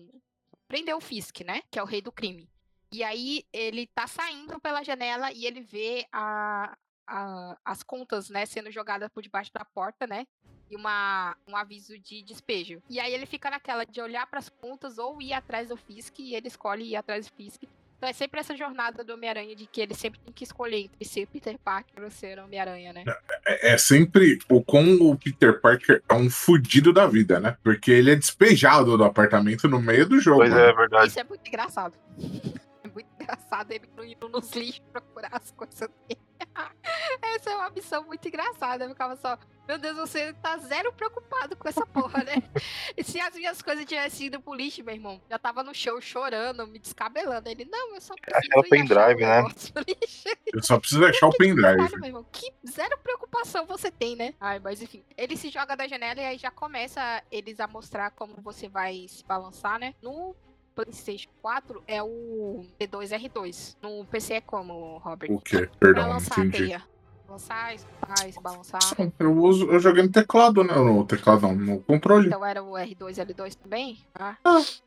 Prender 0.66 0.94
o 0.94 1.01
Fisk, 1.01 1.40
né? 1.40 1.62
Que 1.71 1.79
é 1.79 1.83
o 1.83 1.87
rei 1.87 2.03
do 2.03 2.12
crime. 2.12 2.51
E 2.92 3.03
aí 3.03 3.44
ele 3.51 3.87
tá 3.87 4.07
saindo 4.07 4.61
pela 4.61 4.83
janela 4.83 5.33
e 5.33 5.47
ele 5.47 5.62
vê 5.62 6.07
a, 6.12 6.77
a- 7.07 7.57
as 7.64 7.83
contas, 7.83 8.29
né, 8.29 8.44
sendo 8.44 8.71
jogadas 8.71 9.09
por 9.09 9.23
debaixo 9.23 9.51
da 9.55 9.64
porta, 9.64 10.07
né? 10.07 10.27
E 10.71 10.77
uma, 10.77 11.37
um 11.47 11.57
aviso 11.57 11.99
de 11.99 12.23
despejo. 12.23 12.83
E 12.89 13.01
aí 13.01 13.13
ele 13.13 13.27
fica 13.27 13.51
naquela 13.51 13.85
de 13.85 14.01
olhar 14.01 14.27
para 14.27 14.39
as 14.39 14.49
contas 14.49 14.99
ou 14.99 15.21
ir 15.23 15.33
atrás 15.33 15.69
do 15.69 15.77
Fisk 15.77 16.19
e 16.19 16.35
ele 16.35 16.49
escolhe 16.49 16.91
ir 16.91 16.97
atrás 16.97 17.27
do 17.27 17.33
Fisk. 17.33 17.63
Então 17.99 18.09
é 18.09 18.13
sempre 18.13 18.39
essa 18.39 18.57
jornada 18.57 19.03
do 19.03 19.13
Homem-Aranha 19.13 19.57
de 19.57 19.67
que 19.67 19.81
ele 19.81 19.93
sempre 19.93 20.21
tem 20.21 20.33
que 20.33 20.45
escolher 20.45 20.85
entre 20.85 21.05
ser 21.05 21.27
Peter 21.27 21.59
Parker 21.59 22.05
ou 22.05 22.11
ser 22.11 22.39
Homem-Aranha, 22.39 22.93
né? 22.93 23.05
É, 23.45 23.73
é 23.73 23.79
sempre 23.79 24.39
o 24.49 24.63
como 24.63 25.11
o 25.11 25.19
Peter 25.19 25.61
Parker 25.61 26.01
é 26.09 26.15
um 26.15 26.31
fudido 26.31 26.93
da 26.93 27.09
vida, 27.09 27.41
né? 27.41 27.57
Porque 27.61 27.91
ele 27.91 28.13
é 28.13 28.15
despejado 28.15 28.97
do 28.97 29.03
apartamento 29.03 29.67
no 29.67 29.83
meio 29.83 30.09
do 30.09 30.21
jogo. 30.21 30.39
Pois 30.39 30.55
né? 30.55 30.69
é, 30.69 30.73
verdade. 30.73 31.09
Isso 31.09 31.19
é 31.19 31.25
muito 31.25 31.47
engraçado. 31.47 31.95
É 32.81 32.89
muito 32.91 33.09
engraçado 33.21 33.73
ele 33.73 33.89
não 33.97 34.05
indo 34.05 34.29
nos 34.29 34.53
lixos 34.53 34.81
procurar 34.93 35.31
as 35.33 35.51
coisas 35.51 35.91
dele. 36.09 36.21
Essa 37.37 37.51
é 37.51 37.57
uma 37.57 37.71
missão 37.71 38.05
muito 38.05 38.27
engraçada. 38.27 38.85
Eu 38.85 38.90
ficava 38.90 39.16
só, 39.16 39.38
meu 39.66 39.79
Deus, 39.79 39.97
você 39.97 40.33
tá 40.35 40.57
zero 40.59 40.92
preocupado 40.92 41.57
com 41.57 41.68
essa 41.68 41.85
porra, 41.87 42.25
né? 42.25 42.35
E 42.97 43.05
se 43.05 43.21
as 43.21 43.35
minhas 43.35 43.62
coisas 43.62 43.85
tivessem 43.85 44.27
ido 44.27 44.40
pro 44.40 44.55
lixo, 44.55 44.83
meu 44.83 44.94
irmão, 44.94 45.21
já 45.31 45.38
tava 45.38 45.62
no 45.62 45.75
show 45.75 46.01
chorando, 46.01 46.66
me 46.66 46.79
descabelando. 46.79 47.49
Ele, 47.49 47.64
não, 47.64 47.94
eu 47.94 48.01
só 48.01 48.14
preciso 48.14 48.53
é 48.55 48.59
o 48.59 48.62
pendrive, 48.64 49.21
né? 49.21 49.44
Eu 50.53 50.62
só 50.62 50.79
preciso 50.79 51.05
achar 51.05 51.29
o 51.29 51.37
pendrive. 51.37 51.77
Caralho, 51.77 52.01
meu 52.01 52.07
irmão, 52.07 52.27
que 52.33 52.53
zero 52.68 52.99
preocupação 52.99 53.66
você 53.66 53.90
tem, 53.90 54.16
né? 54.16 54.35
Ai, 54.40 54.59
mas 54.59 54.83
enfim. 54.83 55.05
Ele 55.16 55.37
se 55.37 55.51
joga 55.51 55.77
da 55.77 55.87
janela 55.87 56.21
e 56.21 56.25
aí 56.25 56.38
já 56.38 56.51
começa 56.51 57.23
eles 57.31 57.61
a 57.61 57.68
mostrar 57.68 58.11
como 58.11 58.35
você 58.42 58.68
vai 58.68 59.07
se 59.09 59.25
balançar, 59.25 59.79
né? 59.79 59.94
No 60.03 60.35
PlayStation 60.83 61.29
4 61.43 61.83
é 61.88 62.01
o 62.01 62.64
D2R2. 62.81 63.77
No 63.83 64.05
PC 64.05 64.35
é 64.35 64.41
como, 64.41 64.99
Robert? 64.99 65.29
O 65.33 65.41
quê? 65.41 65.69
Perdão, 65.81 66.05
não 66.05 66.11
lançar 66.12 66.41
a 66.41 66.45
entendi. 66.45 66.67
teia. 66.67 66.83
Lançar, 67.29 67.75
escutar, 67.75 68.17
se 68.17 68.41
balançar. 68.41 68.81
Eu, 69.19 69.37
uso, 69.37 69.67
eu 69.71 69.81
joguei 69.81 70.03
no 70.05 70.11
teclado, 70.11 70.62
né? 70.62 70.75
No 70.75 71.05
teclado 71.05 71.43
não, 71.43 71.55
no 71.55 71.81
controle. 71.81 72.29
Então 72.29 72.45
era 72.47 72.62
o 72.62 72.73
R2, 72.73 73.17
L2 73.27 73.55
também? 73.57 73.99
Ah, 74.14 74.37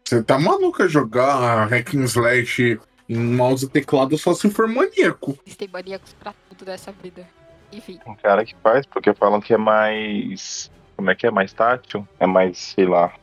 Você 0.04 0.24
tá 0.24 0.40
maluco 0.40 0.82
a 0.82 0.88
jogar 0.88 1.68
Hack 1.68 1.94
and 1.94 2.06
Slash 2.06 2.80
em 3.10 3.18
mouse 3.18 3.66
e 3.66 3.70
teclado 3.70 4.18
só 4.18 4.34
se 4.34 4.50
for 4.50 4.68
maníaco. 4.68 5.38
existem 5.46 5.68
maníacos 5.68 6.14
pra 6.14 6.34
tudo 6.50 6.66
dessa 6.66 6.92
vida. 6.92 7.28
Enfim. 7.72 8.00
Tem 8.04 8.16
cara 8.16 8.44
que 8.46 8.56
faz, 8.64 8.86
porque 8.86 9.14
falam 9.14 9.40
que 9.42 9.54
é 9.54 9.58
mais. 9.58 10.72
Como 10.96 11.12
é 11.12 11.16
que 11.16 11.28
é? 11.28 11.32
Mais 11.32 11.52
tátil? 11.54 12.08
É 12.20 12.26
mais, 12.26 12.58
sei 12.58 12.86
lá. 12.86 13.14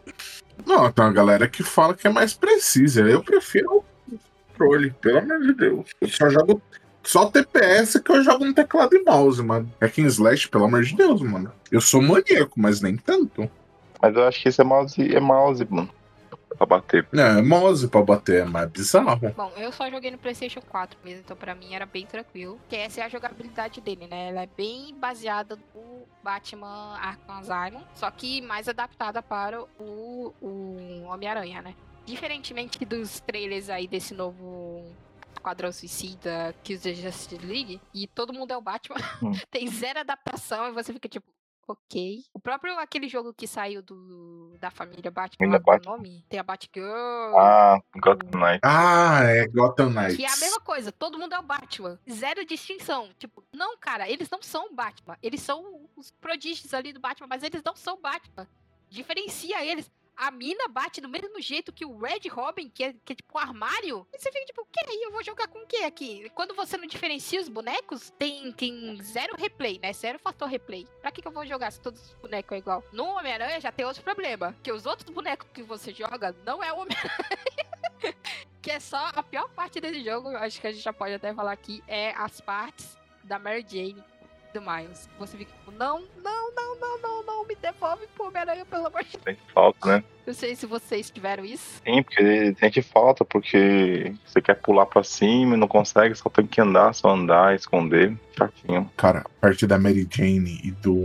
Não, 0.66 0.90
tem 0.90 1.04
uma 1.04 1.12
galera 1.12 1.48
que 1.48 1.62
fala 1.62 1.94
que 1.94 2.06
é 2.06 2.10
mais 2.10 2.34
precisa. 2.34 3.02
Eu 3.02 3.22
prefiro 3.22 3.78
o 3.78 3.84
controle, 4.52 4.90
pelo 5.00 5.18
amor 5.18 5.40
de 5.40 5.54
Deus. 5.54 5.90
Eu 6.00 6.08
só 6.08 6.28
jogo. 6.28 6.60
Só 7.02 7.26
TPS 7.26 8.00
que 8.00 8.10
eu 8.10 8.22
jogo 8.22 8.44
no 8.44 8.52
teclado 8.52 8.94
e 8.94 9.02
mouse, 9.02 9.42
mano. 9.42 9.72
Hack 9.80 9.98
and 9.98 10.06
Slash, 10.06 10.48
pelo 10.48 10.64
amor 10.64 10.82
de 10.82 10.94
Deus, 10.94 11.22
mano. 11.22 11.50
Eu 11.70 11.80
sou 11.80 12.02
maníaco, 12.02 12.52
mas 12.56 12.82
nem 12.82 12.96
tanto. 12.96 13.50
Mas 14.00 14.14
eu 14.14 14.24
acho 14.24 14.42
que 14.42 14.48
isso 14.48 14.60
é 14.60 14.64
mouse, 14.64 15.14
é 15.14 15.20
mouse, 15.20 15.66
mano. 15.70 15.88
Pra 16.58 16.66
bater. 16.66 17.08
É, 17.14 17.40
mouse 17.40 17.88
pra 17.88 18.02
bater 18.02 18.42
é 18.42 18.44
mais 18.44 18.68
bizarro. 18.68 19.32
Bom, 19.34 19.52
eu 19.56 19.70
só 19.72 19.88
joguei 19.88 20.10
no 20.10 20.18
PlayStation 20.18 20.60
4 20.60 20.98
mesmo, 21.04 21.20
então 21.20 21.36
pra 21.36 21.54
mim 21.54 21.72
era 21.72 21.86
bem 21.86 22.04
tranquilo. 22.04 22.60
Que 22.68 22.76
essa 22.76 23.00
é 23.00 23.04
a 23.04 23.08
jogabilidade 23.08 23.80
dele, 23.80 24.06
né? 24.08 24.28
Ela 24.28 24.42
é 24.42 24.46
bem 24.46 24.92
baseada 24.94 25.56
no 25.74 26.02
Batman 26.22 26.96
Arkham 27.00 27.38
Asylum, 27.38 27.80
só 27.94 28.10
que 28.10 28.40
mais 28.42 28.68
adaptada 28.68 29.22
para 29.22 29.62
o, 29.78 30.34
o 30.42 31.04
Homem-Aranha, 31.06 31.62
né? 31.62 31.74
Diferentemente 32.04 32.84
dos 32.84 33.20
trailers 33.20 33.70
aí 33.70 33.86
desse 33.86 34.12
novo 34.14 34.84
Esquadrão 35.32 35.70
Suicida, 35.70 36.54
Kills 36.64 36.82
the 36.82 36.94
Justice 36.94 37.38
League, 37.46 37.80
e 37.94 38.06
todo 38.08 38.32
mundo 38.32 38.50
é 38.50 38.56
o 38.56 38.60
Batman, 38.60 38.96
Hum. 39.22 39.32
tem 39.50 39.68
zero 39.68 40.00
adaptação 40.00 40.68
e 40.68 40.72
você 40.72 40.92
fica 40.92 41.08
tipo, 41.08 41.26
ok. 41.68 42.22
O 42.32 42.40
próprio 42.40 42.78
aquele 42.78 43.08
jogo 43.08 43.32
que 43.34 43.46
saiu 43.46 43.82
do 43.82 44.56
da 44.58 44.70
família 44.70 45.10
Batman, 45.10 45.60
qual 45.60 45.76
é 45.76 45.80
o 45.80 45.84
nome? 45.84 46.24
Tem 46.28 46.40
a 46.40 46.42
Batgirl, 46.42 47.36
Ah, 47.38 47.78
Gotham 47.96 48.40
Knight. 48.40 48.60
Ah, 48.62 49.20
é 49.24 49.46
Gotham 49.46 49.90
Knights. 49.90 50.16
que 50.16 50.24
é 50.24 50.28
a 50.32 50.36
mesma 50.38 50.60
coisa, 50.60 50.90
todo 50.90 51.18
mundo 51.18 51.34
é 51.34 51.38
o 51.38 51.42
Batman. 51.42 51.98
Zero 52.10 52.44
distinção. 52.44 53.10
Tipo, 53.18 53.44
não, 53.52 53.76
cara, 53.78 54.08
eles 54.08 54.28
não 54.30 54.42
são 54.42 54.66
o 54.66 54.74
Batman. 54.74 55.16
Eles 55.22 55.40
são 55.42 55.86
os 55.96 56.10
prodígios 56.10 56.72
ali 56.74 56.92
do 56.92 57.00
Batman, 57.00 57.26
mas 57.28 57.42
eles 57.42 57.62
não 57.62 57.76
são 57.76 57.94
o 57.94 58.00
Batman. 58.00 58.48
Diferencia 58.90 59.64
eles. 59.64 59.90
A 60.18 60.32
mina 60.32 60.66
bate 60.66 61.00
do 61.00 61.08
mesmo 61.08 61.40
jeito 61.40 61.72
que 61.72 61.84
o 61.84 61.96
Red 61.96 62.28
Robin, 62.28 62.68
que 62.68 62.82
é, 62.82 62.92
que 63.04 63.12
é 63.12 63.16
tipo 63.16 63.38
um 63.38 63.40
armário. 63.40 64.04
E 64.12 64.18
você 64.18 64.32
fica 64.32 64.44
tipo, 64.46 64.62
o 64.62 64.66
que 64.66 64.80
aí? 64.80 65.02
Eu 65.04 65.12
vou 65.12 65.22
jogar 65.22 65.46
com 65.46 65.60
o 65.60 65.66
que 65.66 65.84
aqui? 65.84 66.28
Quando 66.34 66.56
você 66.56 66.76
não 66.76 66.88
diferencia 66.88 67.40
os 67.40 67.48
bonecos, 67.48 68.10
tem, 68.18 68.50
tem 68.50 69.00
zero 69.00 69.36
replay, 69.36 69.78
né? 69.80 69.92
Zero 69.92 70.18
fator 70.18 70.48
replay. 70.48 70.88
Pra 71.00 71.12
que, 71.12 71.22
que 71.22 71.28
eu 71.28 71.30
vou 71.30 71.46
jogar 71.46 71.70
se 71.70 71.80
todos 71.80 72.02
os 72.04 72.14
bonecos 72.14 72.50
é 72.50 72.58
igual? 72.58 72.82
No 72.92 73.04
Homem-Aranha 73.04 73.60
já 73.60 73.70
tem 73.70 73.86
outro 73.86 74.02
problema. 74.02 74.56
Que 74.60 74.72
os 74.72 74.86
outros 74.86 75.08
bonecos 75.08 75.48
que 75.54 75.62
você 75.62 75.94
joga 75.94 76.34
não 76.44 76.64
é 76.64 76.72
o 76.72 76.78
Homem-Aranha. 76.78 78.14
que 78.60 78.72
é 78.72 78.80
só 78.80 79.12
a 79.14 79.22
pior 79.22 79.48
parte 79.50 79.80
desse 79.80 80.02
jogo, 80.02 80.30
acho 80.30 80.60
que 80.60 80.66
a 80.66 80.72
gente 80.72 80.82
já 80.82 80.92
pode 80.92 81.14
até 81.14 81.32
falar 81.32 81.52
aqui, 81.52 81.80
é 81.86 82.10
as 82.16 82.40
partes 82.40 82.98
da 83.22 83.38
Mary 83.38 83.64
Jane 83.66 84.02
do 84.58 84.70
Miles. 84.70 85.08
Você 85.18 85.36
fica 85.36 85.52
tipo, 85.52 85.70
não, 85.72 86.02
não, 86.22 86.52
não, 86.54 86.80
não, 86.80 86.98
não, 87.00 87.22
não, 87.24 87.46
me 87.46 87.54
devolve 87.54 88.06
pro 88.14 88.26
Homem-Aranha, 88.26 88.64
pelo 88.64 88.86
amor 88.86 89.02
de 89.04 89.12
Deus. 89.12 89.24
Tem 89.24 89.36
falta, 89.54 89.86
né? 89.86 90.04
Não 90.26 90.34
sei 90.34 90.54
se 90.56 90.66
vocês 90.66 91.10
tiveram 91.10 91.44
isso. 91.44 91.80
Sim, 91.84 92.02
porque 92.02 92.54
tem 92.58 92.70
que 92.70 92.82
falta, 92.82 93.24
porque 93.24 94.12
você 94.26 94.42
quer 94.42 94.54
pular 94.54 94.86
pra 94.86 95.02
cima 95.02 95.54
e 95.54 95.58
não 95.58 95.68
consegue, 95.68 96.14
só 96.14 96.28
tem 96.28 96.46
que 96.46 96.60
andar, 96.60 96.94
só 96.94 97.10
andar, 97.10 97.54
esconder. 97.54 98.16
Chatinho. 98.36 98.90
Cara, 98.96 99.20
a 99.20 99.40
parte 99.40 99.66
da 99.66 99.78
Mary 99.78 100.06
Jane 100.10 100.60
e 100.62 100.70
do, 100.70 101.04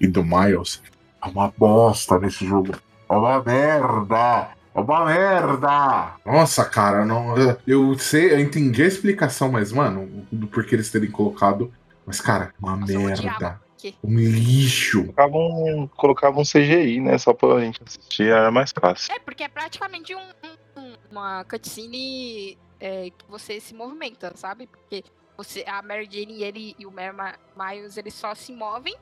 e 0.00 0.06
do 0.06 0.24
Miles 0.24 0.82
é 1.22 1.28
uma 1.28 1.52
bosta 1.56 2.18
nesse 2.18 2.46
jogo. 2.46 2.74
É 3.08 3.12
uma 3.12 3.42
merda! 3.42 4.48
É 4.74 4.80
uma 4.80 5.04
merda! 5.04 6.14
Nossa, 6.24 6.64
cara, 6.64 7.04
não, 7.04 7.34
eu 7.66 7.96
sei, 7.98 8.32
eu 8.32 8.40
entendi 8.40 8.82
a 8.82 8.86
explicação, 8.86 9.50
mas, 9.50 9.70
mano, 9.70 10.26
do 10.32 10.46
porquê 10.46 10.74
eles 10.74 10.90
terem 10.90 11.10
colocado. 11.10 11.72
Mas, 12.06 12.20
cara, 12.20 12.54
uma 12.60 12.76
Nossa, 12.76 12.98
merda. 12.98 13.60
Um 14.02 14.16
lixo. 14.18 15.00
Colocava 15.02 15.36
um, 15.36 15.86
colocava 15.88 16.40
um 16.40 16.44
CGI, 16.44 17.00
né? 17.00 17.18
Só 17.18 17.34
pra 17.34 17.60
gente 17.60 17.82
assistir, 17.84 18.28
era 18.30 18.50
mais 18.50 18.72
fácil. 18.72 19.12
É, 19.12 19.18
porque 19.18 19.42
é 19.44 19.48
praticamente 19.48 20.14
um, 20.14 20.20
um- 20.20 20.80
um- 20.80 20.94
uma 21.10 21.44
cutscene 21.44 22.56
é, 22.80 23.10
que 23.10 23.24
você 23.28 23.60
se 23.60 23.74
movimenta, 23.74 24.32
sabe? 24.36 24.66
Porque 24.66 25.04
você, 25.36 25.64
a 25.66 25.82
Mary 25.82 26.08
Jane 26.10 26.32
e 26.38 26.44
ele 26.44 26.74
e 26.78 26.86
o 26.86 26.90
Mary 26.90 27.14
Ma- 27.14 27.34
Miles, 27.56 27.96
eles 27.98 28.14
só 28.14 28.34
se 28.34 28.52
movem. 28.52 28.94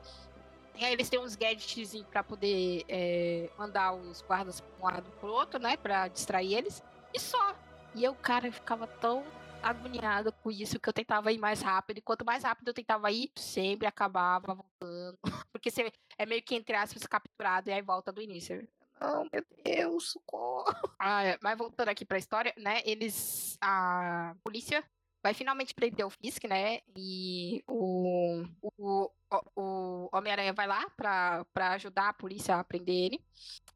E 0.75 0.83
aí 0.83 0.91
eles 0.91 1.07
têm 1.07 1.19
uns 1.19 1.35
gadgets 1.35 1.93
pra 2.11 2.23
poder 2.23 2.83
é, 2.89 3.47
mandar 3.57 3.93
os 3.93 4.21
guardas 4.21 4.59
pra 4.59 4.69
um 4.81 4.91
lado 4.91 5.09
pro 5.19 5.29
outro, 5.31 5.59
né? 5.61 5.77
Pra 5.77 6.07
distrair 6.09 6.55
eles. 6.55 6.83
E 7.13 7.19
só. 7.19 7.55
E 7.95 8.03
eu, 8.03 8.13
cara, 8.15 8.47
eu 8.47 8.51
ficava 8.53 8.85
tão 8.87 9.23
agoniada 9.63 10.31
com 10.31 10.51
isso 10.51 10.79
que 10.79 10.89
eu 10.89 10.93
tentava 10.93 11.31
ir 11.31 11.37
mais 11.37 11.61
rápido. 11.61 11.97
E 11.97 12.01
quanto 12.01 12.25
mais 12.25 12.43
rápido 12.43 12.67
eu 12.67 12.73
tentava 12.73 13.11
ir, 13.11 13.31
sempre 13.35 13.87
acabava 13.87 14.53
voltando. 14.53 15.17
Porque 15.51 15.71
você 15.71 15.91
é 16.17 16.25
meio 16.25 16.43
que, 16.43 16.55
entre 16.55 16.75
aspas, 16.75 17.07
capturado 17.07 17.69
e 17.69 17.73
aí 17.73 17.81
volta 17.81 18.11
do 18.11 18.21
início. 18.21 18.67
Não, 18.99 19.27
meu 19.31 19.43
Deus, 19.63 20.11
socorro. 20.11 20.65
Ah, 20.99 21.23
é, 21.23 21.37
mas 21.41 21.57
voltando 21.57 21.89
aqui 21.89 22.05
pra 22.05 22.17
história, 22.17 22.53
né? 22.57 22.81
Eles. 22.85 23.57
A 23.61 24.35
polícia 24.43 24.83
vai 25.23 25.33
finalmente 25.33 25.73
prender 25.73 26.05
o 26.05 26.09
Fisk, 26.09 26.43
né? 26.43 26.81
E 26.95 27.63
o. 27.65 28.43
O, 28.61 29.09
o, 29.55 30.09
Homem-Aranha 30.11 30.53
vai 30.53 30.67
lá 30.67 30.85
pra, 30.89 31.45
ajudar 31.71 32.09
a 32.09 32.13
polícia 32.13 32.55
a 32.55 32.63
prender 32.63 32.93
ele. 32.93 33.21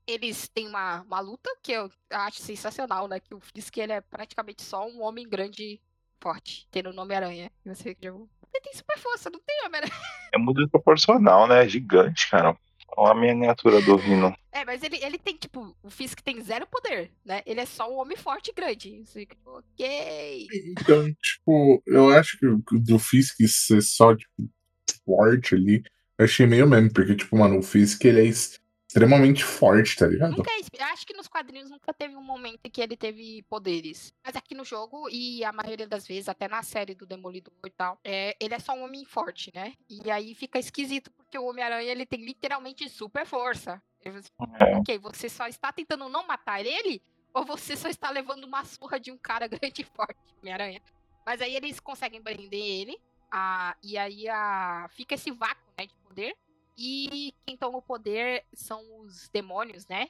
Eles 0.06 0.50
têm 0.50 0.68
uma, 0.68 1.02
uma 1.04 1.20
luta 1.22 1.50
que 1.64 1.72
eu 1.72 1.90
acho 2.12 2.42
sensacional, 2.42 3.08
né? 3.08 3.20
Que 3.20 3.34
o 3.34 3.40
Fisk 3.40 3.78
ele 3.78 3.94
é 3.94 4.02
praticamente 4.02 4.62
só 4.62 4.86
um 4.86 5.02
homem 5.02 5.28
grande 5.28 5.80
forte, 6.20 6.68
tendo 6.70 6.90
o 6.90 6.94
nome 6.94 7.16
Aranha. 7.16 7.50
E 7.66 7.70
você 7.70 7.84
fica 7.84 8.02
tipo, 8.02 8.30
ele 8.54 8.64
tem 8.64 8.74
super 8.74 9.00
força, 9.00 9.30
não 9.30 9.40
tem 9.40 9.66
Homem-Aranha. 9.66 9.94
É 10.34 10.38
muito 10.38 10.62
desproporcional, 10.62 11.48
né? 11.48 11.68
Gigante, 11.68 12.30
cara. 12.30 12.58
Olha 12.96 13.12
a 13.12 13.16
miniatura 13.16 13.82
do 13.82 13.96
Rino. 13.96 14.36
É, 14.52 14.66
mas 14.66 14.82
ele, 14.82 14.98
ele 15.04 15.18
tem, 15.18 15.36
tipo, 15.36 15.76
o 15.84 15.90
Fisk 15.90 16.20
tem 16.22 16.42
zero 16.42 16.66
poder, 16.66 17.12
né? 17.24 17.42
Ele 17.46 17.60
é 17.60 17.66
só 17.66 17.92
um 17.92 18.00
homem 18.00 18.18
forte 18.18 18.50
e 18.50 18.54
grande. 18.54 19.04
Fica, 19.06 19.36
tipo, 19.36 19.50
ok. 19.52 20.48
Então, 20.72 21.14
tipo, 21.14 21.84
eu 21.86 22.10
acho 22.10 22.40
que 22.40 22.48
o 22.48 22.64
do 22.80 22.98
Fisk 22.98 23.36
ser 23.48 23.82
só, 23.82 24.16
tipo, 24.16 24.50
forte 25.06 25.54
ali, 25.54 25.84
eu 26.18 26.26
achei 26.26 26.48
meio 26.48 26.68
mesmo, 26.68 26.92
porque, 26.92 27.16
tipo, 27.16 27.38
mano, 27.38 27.60
o 27.60 27.64
Fisk 27.64 28.04
ele 28.06 28.22
é 28.22 28.26
extremamente 29.06 29.44
forte, 29.44 29.96
tá 29.96 30.08
ligado? 30.08 30.36
Nunca, 30.36 30.52
acho 30.92 31.06
que 31.06 31.14
nos 31.14 31.28
quadrinhos 31.28 31.70
nunca 31.70 31.94
teve 31.94 32.16
um 32.16 32.24
momento 32.24 32.60
em 32.64 32.70
que 32.70 32.82
ele 32.82 32.98
teve 32.98 33.44
poderes. 33.44 34.14
Mas 34.24 34.36
aqui 34.36 34.54
no 34.56 34.66
jogo, 34.66 35.10
e 35.10 35.44
a 35.44 35.52
maioria 35.52 35.88
das 35.88 36.08
vezes, 36.08 36.30
até 36.30 36.48
na 36.48 36.64
série 36.64 36.96
do 36.96 37.06
Demolidor 37.06 37.54
e 37.66 37.70
tal, 37.70 38.00
é, 38.04 38.36
ele 38.40 38.54
é 38.54 38.60
só 38.60 38.74
um 38.74 38.84
homem 38.84 39.06
forte, 39.06 39.52
né? 39.54 39.74
E 39.90 40.10
aí 40.10 40.34
fica 40.36 40.60
esquisito, 40.60 41.12
porque 41.12 41.38
o 41.38 41.46
Homem-Aranha, 41.46 41.92
ele 41.92 42.06
tem 42.06 42.24
literalmente 42.24 42.88
super 42.90 43.26
força. 43.26 43.82
Ele- 44.04 44.22
É. 44.62 44.78
Ok, 44.78 44.98
você 45.00 45.30
só 45.30 45.48
está 45.48 45.72
tentando 45.72 46.08
não 46.10 46.26
matar 46.26 46.66
ele, 46.66 47.02
ou 47.34 47.44
você 47.46 47.76
só 47.76 47.88
está 47.90 48.10
levando 48.10 48.44
uma 48.46 48.64
surra 48.66 49.00
de 49.00 49.12
um 49.12 49.18
cara 49.18 49.48
grande 49.72 49.82
e 49.82 49.86
forte, 49.86 50.18
Homem-Aranha. 50.42 50.82
Mas 51.26 51.42
aí 51.42 51.56
eles 51.56 51.80
conseguem 51.80 52.22
prender 52.22 52.54
ele, 52.60 52.98
ah, 53.30 53.76
e 53.84 53.98
aí 53.98 54.30
ah, 54.30 54.88
fica 54.92 55.16
esse 55.16 55.30
vácuo, 55.32 55.62
né, 55.78 55.86
de 55.86 55.94
poder. 55.96 56.36
E 56.78 57.34
quem 57.46 57.58
toma 57.58 57.80
o 57.80 57.82
poder 57.82 58.46
são 58.54 58.82
os 59.00 59.28
demônios, 59.30 59.88
né? 59.88 60.08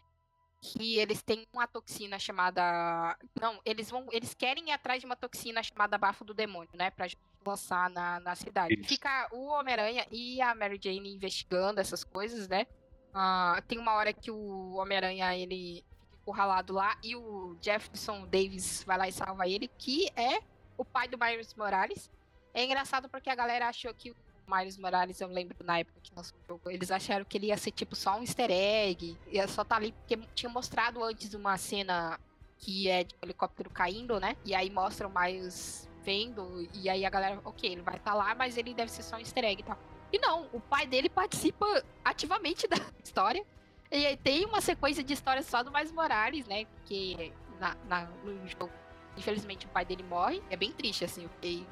Que 0.61 0.97
eles 0.97 1.21
têm 1.21 1.47
uma 1.53 1.67
toxina 1.67 2.19
chamada. 2.19 3.17
Não, 3.39 3.61
eles 3.63 3.89
vão. 3.89 4.07
Eles 4.11 4.33
querem 4.33 4.69
ir 4.69 4.71
atrás 4.71 4.99
de 4.99 5.05
uma 5.05 5.15
toxina 5.15 5.63
chamada 5.63 5.97
bafo 5.97 6.25
do 6.25 6.33
demônio, 6.33 6.71
né? 6.73 6.89
Pra 6.91 7.07
lançar 7.45 7.89
na, 7.89 8.19
na 8.19 8.35
cidade. 8.35 8.73
Isso. 8.73 8.89
Fica 8.89 9.29
o 9.31 9.47
Homem-Aranha 9.47 10.05
e 10.11 10.41
a 10.41 10.53
Mary 10.53 10.79
Jane 10.81 11.13
investigando 11.13 11.79
essas 11.79 12.03
coisas, 12.03 12.49
né? 12.49 12.67
Ah, 13.13 13.61
tem 13.67 13.79
uma 13.79 13.93
hora 13.93 14.11
que 14.11 14.29
o 14.29 14.73
Homem-Aranha 14.73 15.35
ele 15.35 15.83
fica 16.01 16.17
encurralado 16.21 16.73
lá 16.73 16.97
e 17.01 17.15
o 17.15 17.57
Jefferson 17.61 18.27
Davis 18.27 18.83
vai 18.83 18.97
lá 18.97 19.07
e 19.07 19.11
salva 19.13 19.47
ele, 19.47 19.69
que 19.77 20.09
é 20.15 20.41
o 20.77 20.83
pai 20.83 21.07
do 21.07 21.17
Miles 21.17 21.53
Morales. 21.53 22.11
É 22.53 22.63
engraçado 22.63 23.07
porque 23.07 23.29
a 23.29 23.35
galera 23.35 23.69
achou 23.69 23.93
que 23.93 24.11
o 24.11 24.15
Miles 24.47 24.77
Morales, 24.77 25.19
eu 25.19 25.27
lembro 25.27 25.57
na 25.63 25.79
época 25.79 25.99
que 26.01 26.11
jogo, 26.47 26.69
eles 26.69 26.89
acharam 26.89 27.25
que 27.25 27.37
ele 27.37 27.47
ia 27.47 27.57
ser 27.57 27.71
tipo 27.71 27.95
só 27.95 28.17
um 28.17 28.21
easter 28.21 28.49
egg, 28.49 29.17
ia 29.27 29.47
só 29.47 29.63
tá 29.63 29.75
ali 29.75 29.91
porque 29.91 30.17
tinha 30.33 30.49
mostrado 30.49 31.03
antes 31.03 31.33
uma 31.33 31.57
cena 31.57 32.19
que 32.57 32.89
é 32.89 33.03
de 33.03 33.13
um 33.15 33.25
helicóptero 33.25 33.69
caindo, 33.69 34.19
né? 34.19 34.35
E 34.45 34.55
aí 34.55 34.69
mostra 34.69 35.07
o 35.07 35.11
Miles 35.13 35.87
vendo, 36.03 36.67
e 36.73 36.89
aí 36.89 37.05
a 37.05 37.09
galera, 37.09 37.39
ok, 37.43 37.69
ele 37.69 37.81
vai 37.81 37.97
estar 37.97 38.13
lá, 38.13 38.33
mas 38.33 38.57
ele 38.57 38.73
deve 38.73 38.89
ser 38.89 39.03
só 39.03 39.17
um 39.17 39.19
easter 39.19 39.43
egg 39.43 39.61
e 39.61 39.65
tal. 39.65 39.77
E 40.11 40.17
não, 40.17 40.47
o 40.53 40.59
pai 40.61 40.87
dele 40.87 41.09
participa 41.09 41.83
ativamente 42.03 42.65
da 42.69 42.77
história. 43.03 43.45
E 43.91 44.05
aí 44.05 44.17
tem 44.17 44.45
uma 44.45 44.61
sequência 44.61 45.03
de 45.03 45.13
histórias 45.13 45.45
só 45.45 45.61
do 45.61 45.71
Miles 45.71 45.91
Morales, 45.91 46.47
né? 46.47 46.65
Porque 46.65 47.31
na, 47.59 47.75
na, 47.87 48.05
no 48.23 48.47
jogo. 48.47 48.71
Infelizmente 49.17 49.65
o 49.65 49.69
pai 49.69 49.85
dele 49.85 50.03
morre. 50.03 50.41
É 50.49 50.55
bem 50.55 50.71
triste, 50.71 51.05
assim. 51.05 51.23
Eu 51.23 51.29
fiquei. 51.29 51.65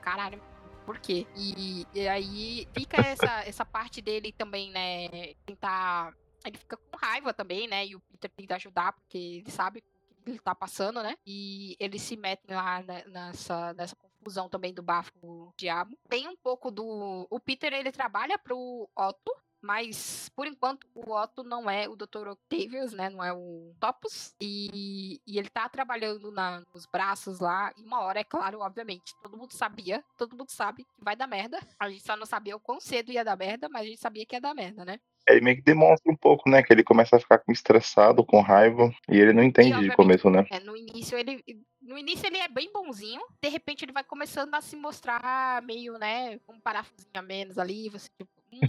Caralho, 0.00 0.40
por 0.84 0.98
quê? 0.98 1.26
E, 1.36 1.86
e 1.94 2.08
aí 2.08 2.68
fica 2.72 3.00
essa, 3.00 3.40
essa 3.46 3.64
parte 3.64 4.00
dele 4.00 4.32
também, 4.32 4.70
né? 4.70 5.34
Tentar. 5.46 6.14
Ele 6.44 6.58
fica 6.58 6.76
com 6.76 6.96
raiva 6.96 7.32
também, 7.32 7.68
né? 7.68 7.86
E 7.86 7.96
o 7.96 8.00
Peter 8.00 8.30
tenta 8.30 8.56
ajudar, 8.56 8.92
porque 8.92 9.18
ele 9.18 9.50
sabe 9.50 9.78
o 9.78 10.22
que 10.24 10.30
ele 10.30 10.38
tá 10.38 10.54
passando, 10.54 11.02
né? 11.02 11.16
E 11.26 11.76
ele 11.78 11.98
se 11.98 12.16
mete 12.16 12.42
lá 12.48 12.82
nessa, 13.06 13.72
nessa 13.74 13.96
confusão 13.96 14.48
também 14.48 14.74
do 14.74 14.82
bafo 14.82 15.12
do 15.20 15.52
diabo. 15.56 15.96
Tem 16.08 16.28
um 16.28 16.36
pouco 16.36 16.70
do. 16.70 17.26
O 17.30 17.40
Peter 17.40 17.72
ele 17.72 17.92
trabalha 17.92 18.38
pro 18.38 18.88
Otto, 18.96 19.34
mas, 19.62 20.28
por 20.34 20.46
enquanto, 20.46 20.86
o 20.92 21.12
Otto 21.12 21.44
não 21.44 21.70
é 21.70 21.88
o 21.88 21.94
Dr. 21.94 22.28
Octavius, 22.28 22.92
né? 22.92 23.08
Não 23.08 23.22
é 23.22 23.32
o 23.32 23.72
Topos. 23.78 24.34
E, 24.40 25.20
e 25.24 25.38
ele 25.38 25.48
tá 25.48 25.68
trabalhando 25.68 26.32
na, 26.32 26.62
nos 26.74 26.84
braços 26.84 27.38
lá. 27.38 27.72
E 27.76 27.82
uma 27.84 28.00
hora, 28.00 28.20
é 28.20 28.24
claro, 28.24 28.58
obviamente, 28.58 29.14
todo 29.22 29.36
mundo 29.36 29.52
sabia, 29.52 30.02
todo 30.18 30.36
mundo 30.36 30.50
sabe 30.50 30.82
que 30.82 31.04
vai 31.04 31.14
dar 31.14 31.28
merda. 31.28 31.60
A 31.78 31.88
gente 31.88 32.02
só 32.02 32.16
não 32.16 32.26
sabia 32.26 32.56
o 32.56 32.60
quão 32.60 32.80
cedo 32.80 33.12
ia 33.12 33.24
dar 33.24 33.36
merda, 33.36 33.68
mas 33.68 33.82
a 33.82 33.86
gente 33.86 34.00
sabia 34.00 34.26
que 34.26 34.34
ia 34.34 34.40
dar 34.40 34.54
merda, 34.54 34.84
né? 34.84 34.98
Ele 35.28 35.40
meio 35.40 35.56
que 35.56 35.62
demonstra 35.62 36.10
um 36.10 36.16
pouco, 36.16 36.50
né? 36.50 36.62
Que 36.64 36.72
ele 36.72 36.82
começa 36.82 37.14
a 37.14 37.20
ficar 37.20 37.40
estressado, 37.48 38.24
com 38.24 38.40
raiva, 38.40 38.92
e 39.08 39.16
ele 39.16 39.32
não 39.32 39.44
entende 39.44 39.78
e, 39.78 39.88
de 39.88 39.94
começo, 39.94 40.28
né? 40.28 40.44
É, 40.50 40.58
no 40.58 40.76
início 40.76 41.16
ele. 41.16 41.42
No 41.80 41.96
início 41.96 42.26
ele 42.26 42.38
é 42.38 42.48
bem 42.48 42.72
bonzinho, 42.72 43.20
de 43.42 43.48
repente 43.48 43.84
ele 43.84 43.92
vai 43.92 44.04
começando 44.04 44.54
a 44.54 44.60
se 44.60 44.76
mostrar 44.76 45.60
meio, 45.62 45.98
né, 45.98 46.38
um 46.48 46.60
parafusinho 46.60 47.10
a 47.14 47.22
menos 47.22 47.58
ali, 47.58 47.88
você 47.88 48.08
tipo, 48.16 48.30
Hum, 48.52 48.60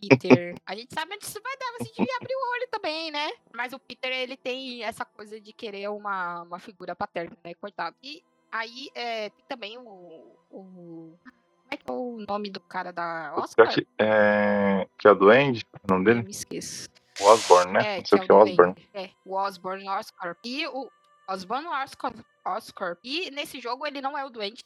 Peter. 0.00 0.54
A 0.66 0.74
gente 0.74 0.92
sabe 0.92 1.14
onde 1.14 1.24
isso 1.24 1.40
vai 1.42 1.56
dar, 1.56 1.72
você 1.78 1.90
devia 1.96 2.16
abrir 2.16 2.34
o 2.34 2.52
olho 2.52 2.68
também, 2.70 3.10
né? 3.10 3.30
Mas 3.54 3.72
o 3.72 3.78
Peter, 3.78 4.12
ele 4.12 4.36
tem 4.36 4.82
essa 4.82 5.04
coisa 5.04 5.40
de 5.40 5.52
querer 5.52 5.88
uma, 5.88 6.42
uma 6.42 6.58
figura 6.58 6.96
paterna, 6.96 7.36
né? 7.44 7.54
Coitado. 7.54 7.96
E 8.02 8.22
aí 8.50 8.90
é, 8.94 9.30
tem 9.30 9.44
também 9.48 9.78
o, 9.78 10.36
o. 10.50 11.14
Como 11.22 11.70
é 11.70 11.76
que 11.76 11.90
é 11.90 11.92
o 11.92 12.24
nome 12.26 12.50
do 12.50 12.60
cara 12.60 12.92
da 12.92 13.34
Oscar? 13.36 13.68
Que, 13.72 13.86
é, 13.98 14.88
que 14.98 15.06
é 15.06 15.10
o 15.10 15.14
Duende, 15.14 15.64
o 15.84 15.92
nome 15.92 16.04
dele? 16.04 16.20
Eu 16.20 16.24
me 16.24 16.30
esqueçço. 16.30 16.88
O 17.20 17.24
Osborne, 17.24 17.72
né? 17.72 17.96
É, 17.96 17.98
Não 17.98 18.04
sei 18.06 18.18
o 18.18 18.22
que 18.22 18.30
é 18.30 18.34
o 18.34 18.38
Osborne. 18.38 18.88
É, 18.94 19.10
o 19.24 19.34
Osborne 19.34 19.88
Oscar. 19.88 20.36
E 20.44 20.66
o 20.68 20.90
Osborne 21.28 21.66
Oscar, 21.66 22.12
Oscar. 22.44 22.96
E 23.04 23.30
nesse 23.30 23.60
jogo 23.60 23.86
ele 23.86 24.00
não 24.00 24.16
é 24.16 24.24
o 24.24 24.30
doente. 24.30 24.64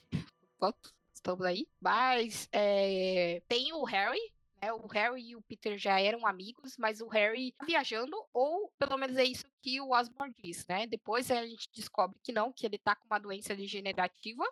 Estamos 1.12 1.44
aí. 1.44 1.66
Mas 1.80 2.48
é, 2.52 3.42
tem 3.48 3.72
o 3.72 3.85
Harry, 3.85 4.20
né? 4.62 4.72
O 4.72 4.87
Harry 4.87 5.31
e 5.31 5.37
o 5.37 5.42
Peter 5.42 5.77
já 5.77 6.01
eram 6.01 6.27
amigos, 6.27 6.77
mas 6.79 7.01
o 7.01 7.09
Harry 7.09 7.53
tá 7.53 7.66
viajando, 7.66 8.16
ou 8.33 8.72
pelo 8.79 8.96
menos 8.96 9.16
é 9.16 9.25
isso 9.25 9.44
que 9.61 9.81
o 9.81 9.90
Osborn 9.90 10.33
diz, 10.42 10.64
né? 10.68 10.87
Depois 10.87 11.31
a 11.31 11.44
gente 11.44 11.68
descobre 11.75 12.16
que 12.22 12.33
não, 12.33 12.53
que 12.53 12.64
ele 12.64 12.79
tá 12.79 12.94
com 12.94 13.07
uma 13.07 13.18
doença 13.18 13.55
degenerativa 13.55 14.44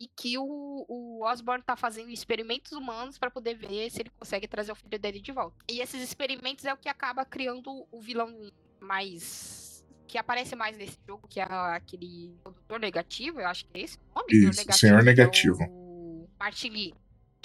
e 0.00 0.08
que 0.08 0.36
o, 0.38 0.84
o 0.88 1.24
Osborn 1.24 1.62
tá 1.62 1.76
fazendo 1.76 2.10
experimentos 2.10 2.72
humanos 2.72 3.18
para 3.18 3.30
poder 3.30 3.54
ver 3.54 3.90
se 3.90 4.02
ele 4.02 4.10
consegue 4.10 4.48
trazer 4.48 4.72
o 4.72 4.76
filho 4.76 4.98
dele 4.98 5.20
de 5.20 5.32
volta. 5.32 5.56
E 5.70 5.80
esses 5.80 6.02
experimentos 6.02 6.64
é 6.64 6.72
o 6.72 6.76
que 6.76 6.88
acaba 6.88 7.24
criando 7.24 7.86
o 7.90 8.00
vilão 8.00 8.50
mais 8.80 9.64
que 10.06 10.18
aparece 10.18 10.54
mais 10.54 10.76
nesse 10.78 10.96
jogo, 11.04 11.26
que 11.26 11.40
é 11.40 11.44
aquele 11.44 12.32
produtor 12.40 12.78
negativo, 12.78 13.40
eu 13.40 13.48
acho 13.48 13.64
que 13.66 13.76
é 13.76 13.82
esse 13.82 13.98
o 13.98 14.20
nome? 14.20 14.28
Isso, 14.30 14.60
negativo, 14.60 14.78
senhor 14.78 15.02
negativo. 15.02 15.62
É 15.62 15.68
o 15.68 16.28
Martin 16.38 16.68
Lee 16.68 16.94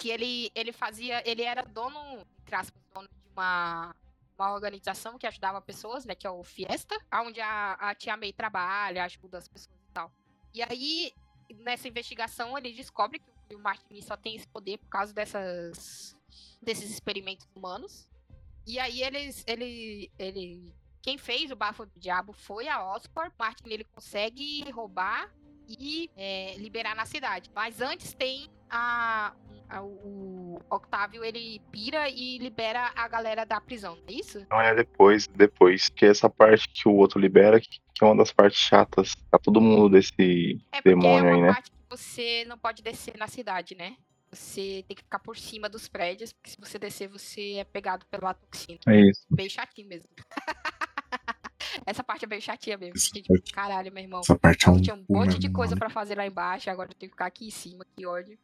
que 0.02 0.10
ele, 0.10 0.52
ele 0.56 0.72
fazia, 0.72 1.22
ele 1.30 1.44
era 1.44 1.62
dono, 1.62 2.26
entre 2.42 2.56
aspas, 2.56 2.82
dono 2.92 3.08
de 3.08 3.30
uma, 3.34 3.96
uma 4.36 4.52
organização 4.52 5.16
que 5.16 5.28
ajudava 5.28 5.62
pessoas, 5.62 6.06
né, 6.06 6.16
que 6.16 6.26
é 6.26 6.30
o 6.30 6.44
Fiesta, 6.44 7.00
onde 7.24 7.40
a, 7.40 7.74
a 7.74 7.94
Tia 7.94 8.18
May 8.18 8.34
trabalha, 8.34 9.04
ajuda 9.04 9.38
as 9.38 9.48
pessoas 9.48 9.78
e 9.78 9.94
tal. 9.94 10.12
E 10.56 10.64
aí, 10.64 11.14
nessa 11.60 11.88
investigação, 11.88 12.58
ele 12.58 12.74
descobre 12.74 13.20
que 13.20 13.56
o 13.56 13.60
Martin 13.60 14.02
só 14.02 14.18
tem 14.18 14.36
esse 14.36 14.48
poder 14.48 14.80
por 14.80 14.90
causa 14.90 15.14
dessas, 15.14 16.18
desses 16.60 16.90
experimentos 16.90 17.48
humanos. 17.56 18.10
E 18.66 18.80
aí 18.80 19.04
eles, 19.04 19.44
ele, 19.46 20.12
ele, 20.18 20.74
quem 21.04 21.16
fez 21.20 21.52
o 21.52 21.56
bafo 21.56 21.86
do 21.86 22.00
diabo 22.00 22.34
foi 22.34 22.68
a 22.68 22.92
Oscorp. 22.96 23.34
Martin 23.38 23.70
ele 23.70 23.84
consegue 23.84 24.68
roubar 24.72 25.32
e 25.68 26.10
é, 26.16 26.56
liberar 26.58 26.96
na 26.96 27.06
cidade. 27.06 27.52
Mas 27.54 27.82
antes 27.82 28.14
tem 28.16 28.50
a, 28.72 29.34
a, 29.70 29.84
o 29.84 30.60
Octávio 30.70 31.24
ele 31.24 31.62
pira 31.72 32.10
e 32.10 32.38
libera 32.38 32.92
a 32.96 33.08
galera 33.08 33.46
da 33.46 33.60
prisão, 33.60 33.96
não 33.98 34.04
é 34.08 34.14
isso? 34.14 34.46
Não, 34.50 34.62
é 34.62 34.74
depois, 34.74 35.28
depois. 35.28 35.90
Que 35.90 36.06
é 36.06 36.10
essa 36.10 36.30
parte 36.30 36.70
que 36.70 36.88
o 36.88 36.96
outro 36.96 37.20
libera, 37.20 37.60
que, 37.60 37.80
que 37.94 38.04
é 38.04 38.06
uma 38.06 38.16
das 38.16 38.32
partes 38.32 38.60
chatas. 38.60 39.14
Tá 39.30 39.38
todo 39.38 39.60
mundo 39.60 39.90
desse 39.90 40.60
é 40.72 40.82
demônio 40.82 41.30
é 41.30 41.34
aí, 41.34 41.42
né? 41.42 41.48
parte 41.48 41.70
que 41.70 41.78
você 41.90 42.46
não 42.48 42.58
pode 42.58 42.82
descer 42.82 43.18
na 43.18 43.28
cidade, 43.28 43.76
né? 43.76 43.98
Você 44.32 44.86
tem 44.88 44.96
que 44.96 45.04
ficar 45.04 45.20
por 45.20 45.36
cima 45.36 45.68
dos 45.68 45.90
prédios, 45.90 46.32
porque 46.32 46.52
se 46.52 46.58
você 46.58 46.80
descer, 46.80 47.10
você 47.10 47.56
é 47.56 47.66
pegado 47.66 48.06
pela 48.06 48.34
toxina. 48.34 48.80
É 48.88 49.02
isso. 49.02 49.26
Bem 49.30 49.50
chatinho 49.50 49.90
mesmo. 49.90 50.10
Essa 51.86 52.04
parte 52.04 52.26
é 52.26 52.28
bem 52.28 52.42
chatinha 52.42 52.78
mesmo. 52.78 52.96
Tipo, 52.96 53.34
caralho, 53.54 53.92
meu 53.92 54.04
irmão. 54.04 54.20
Essa 54.22 54.38
parte 54.38 54.68
é 54.68 54.72
um. 54.72 54.82
Tinha 54.82 54.96
um 54.96 55.06
monte 55.10 55.40
de 55.40 55.50
coisa 55.50 55.76
para 55.76 55.90
fazer 55.90 56.16
lá 56.16 56.26
embaixo, 56.26 56.70
agora 56.70 56.90
eu 56.92 56.96
tenho 56.96 57.10
que 57.10 57.16
ficar 57.16 57.26
aqui 57.26 57.48
em 57.48 57.52
cima, 57.52 57.86
que 57.96 58.06
ódio. 58.06 58.38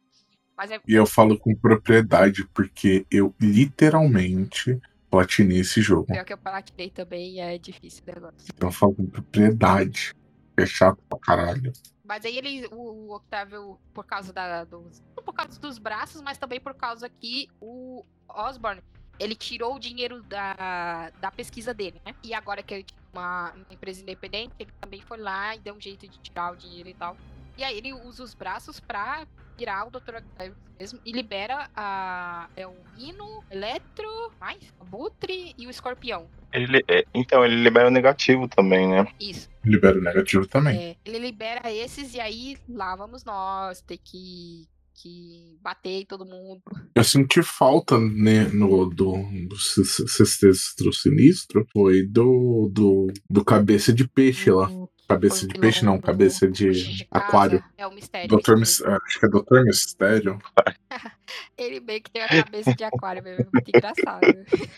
É... 0.70 0.80
E 0.88 0.94
eu 0.94 1.06
falo 1.06 1.38
com 1.38 1.54
propriedade, 1.54 2.44
porque 2.52 3.06
eu 3.10 3.34
literalmente 3.40 4.80
platinei 5.08 5.60
esse 5.60 5.80
jogo. 5.80 6.06
Pior 6.06 6.24
que 6.24 6.32
eu 6.32 6.38
platinei 6.38 6.90
também 6.90 7.40
é 7.40 7.56
difícil 7.56 8.02
o 8.06 8.12
negócio. 8.12 8.48
Então 8.54 8.68
eu 8.68 8.72
falo 8.72 8.94
com 8.94 9.06
propriedade. 9.06 10.14
É 10.56 10.66
chato 10.66 11.00
pra 11.08 11.18
caralho. 11.20 11.72
Mas 12.04 12.24
aí 12.24 12.36
ele, 12.36 12.66
o, 12.72 13.06
o 13.06 13.14
Octavio, 13.14 13.78
por 13.94 14.04
causa 14.04 14.32
da, 14.32 14.64
dos. 14.64 15.00
Por 15.24 15.32
causa 15.32 15.60
dos 15.60 15.78
braços, 15.78 16.20
mas 16.20 16.36
também 16.36 16.58
por 16.58 16.74
causa 16.74 17.08
que 17.08 17.48
o 17.60 18.04
Osborne 18.28 18.82
ele 19.20 19.34
tirou 19.34 19.76
o 19.76 19.78
dinheiro 19.78 20.22
da, 20.22 21.10
da 21.20 21.30
pesquisa 21.30 21.74
dele, 21.74 22.00
né? 22.04 22.14
E 22.22 22.34
agora 22.34 22.62
que 22.62 22.74
ele 22.74 22.86
uma, 23.12 23.54
empresa 23.70 24.02
independente, 24.02 24.54
ele 24.58 24.70
também 24.80 25.00
foi 25.00 25.18
lá 25.18 25.54
e 25.54 25.60
deu 25.60 25.74
um 25.74 25.80
jeito 25.80 26.08
de 26.08 26.18
tirar 26.18 26.52
o 26.52 26.56
dinheiro 26.56 26.88
e 26.88 26.94
tal. 26.94 27.16
E 27.56 27.64
aí 27.64 27.76
ele 27.76 27.92
usa 27.92 28.22
os 28.22 28.34
braços 28.34 28.78
pra 28.78 29.26
virar 29.56 29.86
o 29.86 29.90
Dr. 29.90 30.16
Octavius 30.16 30.56
mesmo 30.78 31.00
e 31.04 31.12
libera 31.12 31.68
a. 31.74 32.48
É 32.56 32.66
o 32.66 32.74
Rino, 32.96 33.44
Eletro, 33.50 34.32
mais? 34.40 34.72
O 34.80 34.84
Butre 34.84 35.54
e 35.58 35.66
o 35.66 35.70
Escorpião. 35.70 36.28
Ele, 36.52 36.82
é, 36.88 37.04
então, 37.12 37.44
ele 37.44 37.56
libera 37.56 37.88
o 37.88 37.90
negativo 37.90 38.48
também, 38.48 38.88
né? 38.88 39.06
Isso. 39.20 39.50
Libera 39.64 39.98
o 39.98 40.02
negativo 40.02 40.46
também. 40.46 40.78
É, 40.78 40.96
ele 41.04 41.18
libera 41.18 41.70
esses 41.70 42.14
e 42.14 42.20
aí 42.20 42.56
lá 42.68 42.96
vamos 42.96 43.24
nós 43.24 43.82
ter 43.82 43.98
que 43.98 44.66
que 45.00 45.56
bater 45.62 46.02
em 46.02 46.06
todo 46.06 46.24
mundo. 46.24 46.62
Eu 46.94 47.04
senti 47.04 47.42
falta 47.42 47.98
né, 47.98 48.44
no, 48.48 48.86
do, 48.86 49.14
do 49.48 50.92
Sinistro, 50.92 51.66
foi 51.72 52.06
do, 52.06 52.70
do, 52.72 53.06
do 53.30 53.44
Cabeça 53.44 53.92
de 53.92 54.06
Peixe 54.08 54.50
lá. 54.50 54.68
Cabeça 55.08 55.46
de 55.46 55.58
peixe, 55.58 55.82
não, 55.86 55.98
cabeça 55.98 56.46
de, 56.46 56.70
de 56.70 57.08
aquário. 57.10 57.64
É 57.78 57.86
o 57.86 57.90
mistério. 57.90 58.28
Doutor. 58.28 58.60
Acho 58.60 59.18
que 59.18 59.24
é 59.24 59.28
Doutor 59.28 59.64
Mistério. 59.64 60.38
ele 61.56 61.80
meio 61.80 62.02
que 62.02 62.10
tem 62.10 62.22
a 62.22 62.28
cabeça 62.28 62.74
de 62.74 62.84
aquário 62.84 63.22
mesmo, 63.22 63.40
é 63.40 63.48
muito 63.50 63.68
engraçado. 63.74 64.20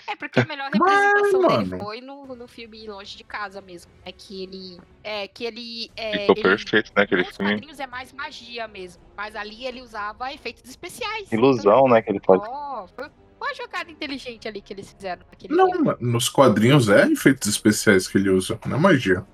É 0.08 0.14
porque 0.14 0.38
a 0.38 0.44
melhor 0.44 0.70
representação 0.70 1.42
Mas, 1.42 1.68
dele 1.68 1.82
foi 1.82 2.00
no, 2.00 2.36
no 2.36 2.46
filme 2.46 2.86
Longe 2.86 3.16
de 3.16 3.24
Casa 3.24 3.60
mesmo. 3.60 3.90
É 4.04 4.12
que 4.12 4.44
ele. 4.44 4.80
É 5.02 5.26
que 5.26 5.44
ele. 5.44 5.90
É, 5.96 6.20
Ficou 6.20 6.36
ele, 6.36 6.42
perfeito, 6.42 6.92
né? 6.96 7.02
Aquele 7.02 7.24
filme. 7.24 7.50
quadrinhos 7.50 7.80
é 7.80 7.86
mais 7.88 8.12
magia 8.12 8.68
mesmo. 8.68 9.02
Mas 9.16 9.34
ali 9.34 9.66
ele 9.66 9.82
usava 9.82 10.32
efeitos 10.32 10.62
especiais. 10.70 11.30
Ilusão, 11.32 11.78
então, 11.78 11.88
né? 11.88 12.02
Que 12.02 12.10
ele 12.12 12.20
faz. 12.24 12.40
Oh, 12.48 12.86
foi 12.94 13.10
uma 13.40 13.54
jogada 13.54 13.90
inteligente 13.90 14.46
ali 14.46 14.60
que 14.60 14.72
eles 14.72 14.92
fizeram. 14.92 15.22
Não, 15.48 15.72
filme. 15.72 15.96
nos 16.00 16.28
quadrinhos 16.28 16.88
é 16.88 17.08
efeitos 17.08 17.48
especiais 17.48 18.06
que 18.06 18.16
ele 18.16 18.30
usa, 18.30 18.60
não 18.64 18.76
é 18.76 18.80
magia. 18.80 19.26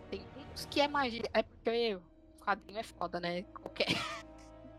Que 0.65 0.81
é 0.81 0.89
magia. 0.89 1.29
É 1.33 1.43
porque 1.43 1.95
o 1.95 2.03
quadrinho 2.45 2.79
é 2.79 2.83
foda, 2.83 3.21
né? 3.21 3.43
Qualquer. 3.43 3.87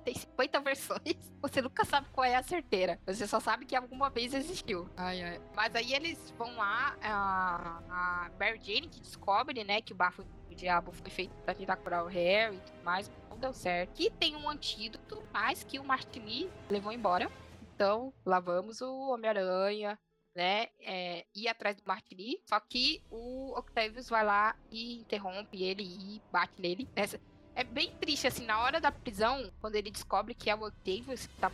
Tem 0.04 0.16
50 0.16 0.62
versões, 0.62 1.34
você 1.42 1.62
nunca 1.62 1.84
sabe 1.84 2.08
qual 2.14 2.24
é 2.24 2.34
a 2.34 2.42
certeira. 2.42 2.98
Você 3.06 3.28
só 3.28 3.42
sabe 3.42 3.66
que 3.66 3.76
alguma 3.76 4.10
vez 4.10 4.34
existiu. 4.34 4.90
Ai, 4.96 5.22
ai. 5.22 5.42
Mas 5.54 5.76
aí 5.76 5.94
eles 5.94 6.34
vão 6.38 6.56
lá, 6.56 6.96
a, 7.02 7.82
a 7.90 8.32
Mary 8.40 8.58
Jane 8.64 8.88
que 8.88 9.02
descobre, 9.02 9.66
né, 9.66 9.82
que 9.82 9.92
o 9.92 9.96
bafo 9.98 10.24
do 10.24 10.56
diabo 10.56 10.94
foi 10.94 11.10
feito 11.10 11.36
pra 11.44 11.54
tentar 11.54 11.76
curar 11.76 12.06
o 12.06 12.08
Harry 12.08 12.56
e 12.56 12.60
tudo 12.62 12.84
mais, 12.86 13.12
não 13.30 13.38
deu 13.38 13.52
certo. 13.52 14.02
E 14.02 14.10
tem 14.10 14.34
um 14.38 14.50
antídoto, 14.50 15.22
mas 15.34 15.66
que 15.66 15.78
o 15.78 15.84
Martini 15.84 16.50
levou 16.70 16.94
embora. 16.94 17.30
Então, 17.76 18.14
lá 18.26 18.40
vamos 18.40 18.80
o 18.80 19.10
Homem-Aranha, 19.10 20.00
né, 20.38 20.68
é, 20.82 21.26
ir 21.36 21.48
atrás 21.48 21.76
do 21.76 21.84
Martini, 21.84 22.40
só 22.48 22.60
que 22.60 23.02
o 23.10 23.58
Octavius 23.58 24.08
vai 24.08 24.24
lá 24.24 24.56
e 24.72 25.00
interrompe 25.00 25.64
ele 25.64 25.82
e 25.84 26.22
bate 26.32 26.54
nele. 26.62 26.88
Essa, 26.96 27.20
é 27.56 27.64
bem 27.64 27.92
triste, 28.00 28.28
assim, 28.28 28.46
na 28.46 28.62
hora 28.62 28.80
da 28.80 28.92
prisão, 28.92 29.52
quando 29.60 29.74
ele 29.74 29.90
descobre 29.90 30.36
que 30.36 30.48
é 30.48 30.56
o 30.56 30.68
Octavius 30.68 31.26
que 31.26 31.36
tá 31.38 31.52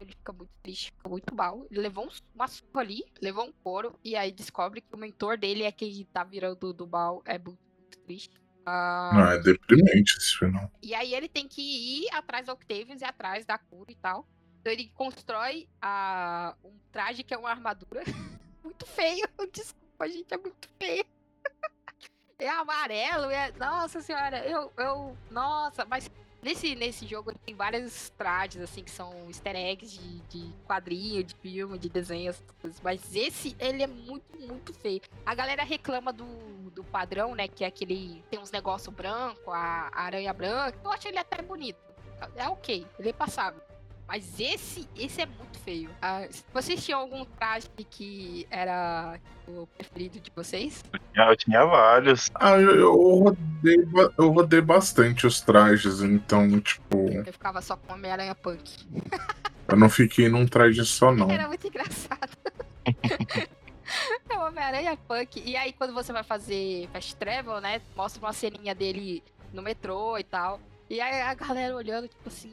ele 0.00 0.10
fica 0.10 0.32
muito 0.32 0.50
triste, 0.62 0.90
fica 0.90 1.08
muito 1.08 1.34
mal. 1.34 1.64
Ele 1.70 1.80
levou 1.80 2.10
uma 2.34 2.48
surra 2.48 2.80
ali, 2.80 3.04
levou 3.22 3.46
um 3.46 3.52
couro, 3.62 3.98
e 4.04 4.16
aí 4.16 4.30
descobre 4.30 4.80
que 4.82 4.94
o 4.94 4.98
mentor 4.98 5.38
dele 5.38 5.62
é 5.62 5.72
quem 5.72 6.04
tá 6.12 6.24
virando 6.24 6.74
do 6.74 6.86
mal. 6.86 7.22
É 7.24 7.38
muito, 7.38 7.58
muito 7.78 7.98
triste. 8.00 8.34
Ah, 8.66 9.12
Não, 9.14 9.30
é 9.30 9.38
deprimente 9.38 10.18
esse 10.18 10.36
final. 10.36 10.70
E 10.82 10.92
aí 10.92 11.14
ele 11.14 11.28
tem 11.28 11.46
que 11.46 11.62
ir 11.62 12.08
atrás 12.12 12.46
do 12.46 12.52
Octavius 12.52 13.00
e 13.00 13.04
atrás 13.04 13.46
da 13.46 13.56
cura 13.56 13.92
e 13.92 13.94
tal. 13.94 14.26
Então 14.64 14.72
ele 14.72 14.90
constrói 14.94 15.68
a, 15.78 16.54
um 16.64 16.72
traje 16.90 17.22
que 17.22 17.34
é 17.34 17.36
uma 17.36 17.50
armadura 17.50 18.02
muito 18.64 18.86
feio. 18.86 19.28
Desculpa, 19.52 20.08
gente, 20.08 20.32
é 20.32 20.38
muito 20.38 20.68
feio. 20.78 21.04
É 22.36 22.48
amarelo, 22.48 23.30
é. 23.30 23.52
Nossa 23.52 24.02
senhora, 24.02 24.44
eu. 24.44 24.70
eu 24.76 25.16
nossa, 25.30 25.84
mas 25.84 26.10
nesse, 26.42 26.74
nesse 26.74 27.06
jogo 27.06 27.32
tem 27.46 27.54
vários 27.54 28.10
trajes, 28.10 28.60
assim, 28.60 28.82
que 28.82 28.90
são 28.90 29.28
easter 29.28 29.54
eggs 29.54 29.96
de, 29.96 30.18
de 30.22 30.52
quadrinho, 30.66 31.22
de 31.22 31.32
filme, 31.36 31.78
de 31.78 31.88
desenhos, 31.88 32.42
mas 32.82 33.14
esse, 33.14 33.56
ele 33.60 33.84
é 33.84 33.86
muito, 33.86 34.36
muito 34.36 34.74
feio. 34.74 35.00
A 35.24 35.32
galera 35.32 35.62
reclama 35.62 36.12
do, 36.12 36.26
do 36.72 36.82
padrão, 36.82 37.36
né, 37.36 37.46
que 37.46 37.62
é 37.62 37.68
aquele, 37.68 38.24
tem 38.28 38.40
uns 38.40 38.50
negócios 38.50 38.92
branco, 38.92 39.52
a, 39.52 39.88
a 39.92 40.02
aranha 40.02 40.32
branca, 40.32 40.76
eu 40.82 40.90
acho 40.90 41.06
ele 41.06 41.18
até 41.18 41.40
bonito. 41.40 41.78
É 42.34 42.48
ok, 42.48 42.84
ele 42.98 43.10
é 43.10 43.12
passável. 43.12 43.62
Mas 44.06 44.38
esse, 44.38 44.88
esse 44.96 45.22
é 45.22 45.26
muito 45.26 45.58
feio. 45.60 45.90
Ah, 46.00 46.26
vocês 46.52 46.84
tinham 46.84 47.00
algum 47.00 47.24
traje 47.24 47.68
que 47.90 48.46
era 48.50 49.18
o 49.48 49.66
preferido 49.66 50.20
de 50.20 50.30
vocês? 50.34 50.84
Eu 51.14 51.36
tinha 51.36 51.64
vários. 51.64 52.30
Ah, 52.34 52.58
eu, 52.58 52.76
eu, 52.76 52.94
rodei, 52.94 53.88
eu 54.18 54.30
rodei 54.30 54.60
bastante 54.60 55.26
os 55.26 55.40
trajes, 55.40 56.02
então, 56.02 56.60
tipo, 56.60 57.08
Eu 57.08 57.32
ficava 57.32 57.62
só 57.62 57.76
com 57.76 57.94
Homem-Aranha 57.94 58.34
Punk. 58.34 58.86
eu 59.68 59.76
não 59.76 59.88
fiquei 59.88 60.28
num 60.28 60.46
traje 60.46 60.84
só, 60.84 61.12
não. 61.12 61.30
Era 61.30 61.48
muito 61.48 61.66
engraçado. 61.66 62.36
é 64.28 64.38
o 64.38 64.46
Homem-Aranha 64.46 64.98
Punk. 65.08 65.42
E 65.44 65.56
aí, 65.56 65.72
quando 65.72 65.94
você 65.94 66.12
vai 66.12 66.22
fazer 66.22 66.88
Fast 66.92 67.16
Travel, 67.16 67.60
né? 67.60 67.80
Mostra 67.96 68.22
uma 68.22 68.32
ceninha 68.32 68.74
dele 68.74 69.22
no 69.52 69.62
metrô 69.62 70.18
e 70.18 70.24
tal. 70.24 70.60
E 70.90 71.00
aí 71.00 71.22
a 71.22 71.32
galera 71.32 71.74
olhando, 71.74 72.06
tipo 72.06 72.28
assim. 72.28 72.52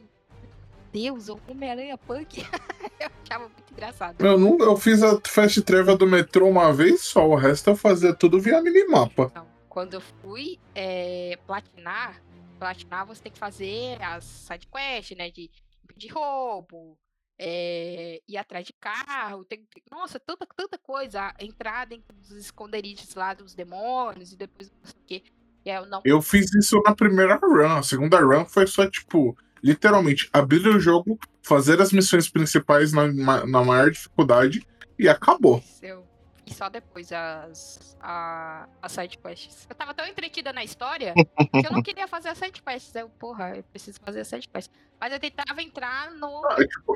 Deus, 0.92 1.30
o 1.30 1.40
Homem-Aranha 1.48 1.98
Punk. 1.98 2.42
eu 3.00 3.10
achava 3.24 3.50
muito 3.50 3.72
engraçado. 3.72 4.24
Eu, 4.24 4.38
não, 4.38 4.58
eu 4.60 4.76
fiz 4.78 5.02
a 5.02 5.20
Fast 5.26 5.62
Travel 5.62 5.98
do 5.98 6.08
metrô 6.08 6.48
uma 6.48 6.74
vez 6.74 7.02
só, 7.02 7.28
o 7.28 7.36
resto 7.36 7.70
eu 7.70 7.76
fazia 7.76 8.14
tudo 8.14 8.40
via 8.40 8.62
minimapa. 8.62 9.28
Então, 9.32 9.48
quando 9.70 9.94
eu 9.94 10.02
fui 10.02 10.60
é, 10.76 11.38
platinar, 11.48 12.22
platinar 12.60 13.06
você 13.06 13.24
tem 13.24 13.32
que 13.32 13.40
fazer 13.40 14.02
as 14.02 14.24
sidequests, 14.24 15.18
né? 15.18 15.32
De 15.32 15.50
impedir 15.84 16.10
roubo, 16.10 16.98
é, 17.40 18.22
ir 18.28 18.38
atrás 18.38 18.66
de 18.66 18.74
carro, 18.74 19.44
tem, 19.46 19.66
nossa, 19.90 20.20
tanta, 20.20 20.46
tanta 20.56 20.78
coisa. 20.78 21.34
Entrar 21.40 21.86
dentro 21.88 22.14
dos 22.14 22.32
esconderijos 22.32 23.16
lá 23.16 23.34
dos 23.34 23.56
demônios 23.56 24.32
e 24.34 24.38
depois 24.38 24.70
não 24.70 24.86
sei 24.86 25.02
o 25.02 25.06
quê. 25.08 25.24
Eu 25.66 25.86
não. 25.86 26.02
Eu 26.04 26.22
fiz 26.22 26.54
isso 26.54 26.82
na 26.86 26.96
primeira 26.96 27.36
run, 27.36 27.78
a 27.78 27.84
segunda 27.84 28.20
run 28.20 28.46
foi 28.46 28.68
só, 28.68 28.90
tipo, 28.90 29.38
literalmente, 29.64 30.30
abrir 30.34 30.68
o 30.68 30.80
jogo, 30.80 31.20
fazer 31.42 31.82
as 31.82 31.92
missões 31.92 32.30
principais 32.30 32.92
na, 32.92 33.12
na 33.46 33.64
maior 33.64 33.92
dificuldade 33.92 34.66
e 34.98 35.08
acabou. 35.08 35.64
Eu 35.82 36.06
fiz 36.46 36.56
só 36.56 36.70
depois 36.70 37.12
as, 37.12 37.98
a, 38.02 38.68
as 38.82 38.92
sidequests. 38.92 39.66
Eu 39.70 39.76
tava 39.76 39.94
tão 39.94 40.06
entretida 40.06 40.52
na 40.52 40.64
história 40.64 41.14
que 41.14 41.68
eu 41.68 41.72
não 41.72 41.82
queria 41.82 42.08
fazer 42.08 42.30
as 42.30 42.38
sidequests. 42.38 42.94
Eu, 42.96 43.10
porra, 43.10 43.56
eu 43.56 43.64
preciso 43.64 44.00
fazer 44.04 44.22
as 44.22 44.28
sidequests. 44.28 44.74
Mas 45.00 45.14
eu 45.14 45.20
tentava 45.20 45.62
entrar 45.62 46.12
no. 46.12 46.46
Ah, 46.46 46.56
tipo, 46.56 46.96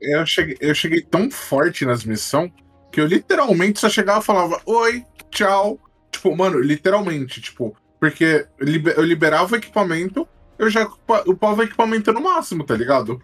eu, 0.00 0.26
cheguei, 0.26 0.56
eu 0.60 0.74
cheguei 0.74 1.02
tão 1.02 1.30
forte 1.30 1.84
nas 1.84 2.04
missões 2.04 2.52
que 2.90 3.00
eu 3.00 3.06
literalmente 3.06 3.80
só 3.80 3.88
chegava 3.88 4.20
e 4.20 4.24
falava 4.24 4.60
oi, 4.66 5.04
tchau. 5.30 5.78
Tipo, 6.10 6.34
mano, 6.34 6.58
literalmente, 6.58 7.40
tipo, 7.40 7.76
porque 8.00 8.46
eu 8.58 9.04
liberava 9.04 9.54
o 9.54 9.56
equipamento, 9.56 10.26
eu 10.58 10.68
já 10.70 10.84
upa- 10.86 11.22
upava 11.26 11.60
o 11.60 11.64
equipamento 11.64 12.12
no 12.12 12.20
máximo, 12.20 12.64
tá 12.64 12.74
ligado? 12.74 13.22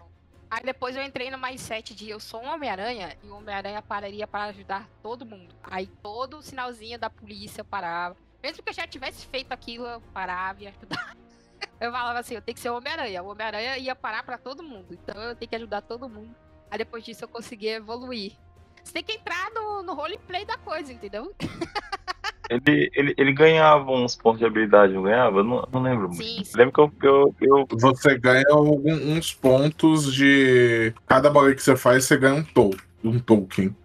Aí 0.49 0.63
depois 0.63 0.95
eu 0.95 1.03
entrei 1.03 1.29
no 1.29 1.37
mindset 1.37 1.93
de 1.93 2.09
eu 2.09 2.19
sou 2.19 2.41
um 2.41 2.47
Homem-Aranha 2.47 3.17
e 3.23 3.27
o 3.27 3.35
Homem-Aranha 3.35 3.81
pararia 3.81 4.25
para 4.25 4.45
ajudar 4.45 4.87
todo 5.03 5.25
mundo. 5.25 5.53
Aí 5.63 5.87
todo 6.01 6.37
o 6.37 6.41
sinalzinho 6.41 6.97
da 6.97 7.09
polícia 7.09 7.63
parava. 7.63 8.15
Mesmo 8.41 8.63
que 8.63 8.69
eu 8.69 8.73
já 8.73 8.87
tivesse 8.87 9.25
feito 9.25 9.51
aquilo, 9.51 9.85
eu 9.85 9.99
parava 10.13 10.63
e 10.63 10.67
ajudava. 10.67 11.15
Eu 11.79 11.91
falava 11.91 12.19
assim, 12.19 12.35
eu 12.35 12.41
tenho 12.41 12.53
que 12.55 12.61
ser 12.61 12.69
o 12.69 12.77
Homem-Aranha. 12.77 13.21
O 13.21 13.27
Homem-Aranha 13.27 13.77
ia 13.77 13.93
parar 13.95 14.23
pra 14.23 14.37
todo 14.37 14.63
mundo. 14.63 14.87
Então 14.91 15.21
eu 15.21 15.35
tenho 15.35 15.49
que 15.49 15.55
ajudar 15.57 15.81
todo 15.81 16.07
mundo. 16.07 16.33
Aí 16.71 16.77
depois 16.77 17.03
disso 17.03 17.25
eu 17.25 17.27
consegui 17.27 17.67
evoluir. 17.67 18.33
Você 18.81 18.93
tem 18.93 19.03
que 19.03 19.13
entrar 19.13 19.51
no, 19.51 19.83
no 19.83 19.93
roleplay 19.93 20.45
da 20.45 20.57
coisa, 20.57 20.93
entendeu? 20.93 21.35
Ele, 22.49 22.91
ele, 22.93 23.13
ele 23.17 23.33
ganhava 23.33 23.91
uns 23.91 24.15
pontos 24.15 24.39
de 24.39 24.45
habilidade, 24.45 24.93
não 24.93 25.03
ganhava? 25.03 25.39
Eu 25.39 25.43
não, 25.43 25.67
não 25.71 25.81
lembro 25.81 26.07
muito. 26.09 26.23
Sim, 26.23 26.43
sim. 26.43 26.57
Lembro 26.57 26.73
que 26.73 27.07
eu, 27.07 27.35
eu, 27.41 27.67
eu 27.69 27.77
Você 27.79 28.17
ganha 28.17 28.43
algum- 28.49 29.15
uns 29.17 29.33
pontos 29.33 30.13
de. 30.13 30.93
Cada 31.07 31.29
bagulho 31.29 31.55
que 31.55 31.63
você 31.63 31.75
faz, 31.75 32.05
você 32.05 32.17
ganha 32.17 32.35
um, 32.35 32.43
to 32.43 32.71
um 33.03 33.19
token. 33.19 33.75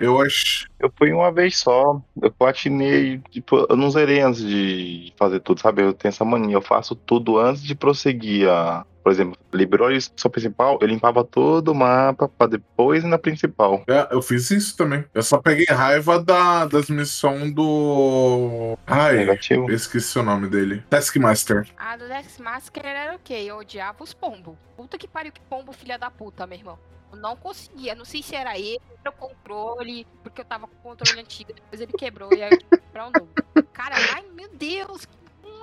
Eu 0.00 0.20
acho. 0.22 0.68
Eu 0.78 0.92
fui 0.96 1.12
uma 1.12 1.32
vez 1.32 1.58
só, 1.58 2.00
eu 2.22 2.30
platinei, 2.30 3.20
tipo, 3.30 3.66
eu 3.68 3.76
não 3.76 3.90
zerei 3.90 4.20
antes 4.20 4.40
de 4.40 5.12
fazer 5.16 5.40
tudo, 5.40 5.60
sabe? 5.60 5.82
Eu 5.82 5.92
tenho 5.92 6.10
essa 6.10 6.24
mania, 6.24 6.54
eu 6.54 6.62
faço 6.62 6.94
tudo 6.94 7.36
antes 7.38 7.62
de 7.62 7.74
prosseguir 7.74 8.48
a. 8.48 8.86
Por 9.08 9.12
exemplo, 9.12 9.38
liberou 9.54 9.86
a 9.88 9.90
missão 9.90 10.30
principal, 10.30 10.78
eu 10.82 10.86
limpava 10.86 11.24
todo 11.24 11.68
o 11.68 11.74
mapa 11.74 12.28
pra 12.28 12.46
depois 12.46 13.02
ir 13.02 13.06
na 13.06 13.16
principal. 13.16 13.82
É, 13.88 14.06
eu 14.10 14.20
fiz 14.20 14.50
isso 14.50 14.76
também. 14.76 15.02
Eu 15.14 15.22
só 15.22 15.38
peguei 15.38 15.64
raiva 15.64 16.22
da, 16.22 16.66
das 16.66 16.90
missões 16.90 17.54
do. 17.54 18.76
Ai, 18.86 19.16
Negativo. 19.16 19.70
esqueci 19.72 20.18
o 20.18 20.22
nome 20.22 20.46
dele. 20.50 20.84
Taskmaster. 20.90 21.66
A 21.78 21.96
do 21.96 22.06
Dex 22.06 22.36
Masker 22.38 22.84
era 22.84 23.16
o 23.16 23.18
quê? 23.18 23.44
Eu 23.46 23.56
odiava 23.56 24.04
os 24.04 24.12
pombos. 24.12 24.54
Puta 24.76 24.98
que 24.98 25.08
pariu, 25.08 25.32
que 25.32 25.40
pombo 25.40 25.72
filha 25.72 25.98
da 25.98 26.10
puta, 26.10 26.46
meu 26.46 26.58
irmão. 26.58 26.78
Eu 27.10 27.18
não 27.18 27.34
conseguia. 27.34 27.94
Não 27.94 28.04
sei 28.04 28.22
se 28.22 28.36
era 28.36 28.58
ele, 28.58 28.78
era 29.00 29.08
o 29.08 29.12
controle, 29.14 30.06
porque 30.22 30.42
eu 30.42 30.44
tava 30.44 30.66
com 30.66 30.74
o 30.74 30.82
controle 30.82 31.18
antigo, 31.18 31.54
depois 31.54 31.80
ele 31.80 31.94
quebrou 31.94 32.28
e 32.34 32.42
aí 32.42 32.50
eu 32.52 32.58
tive 32.58 32.70
que 32.72 32.76
comprar 32.76 33.06
um 33.08 33.10
novo. 33.10 33.28
Cara, 33.72 33.94
ai 34.14 34.24
meu 34.34 34.50
Deus, 34.52 35.06
que 35.06 35.17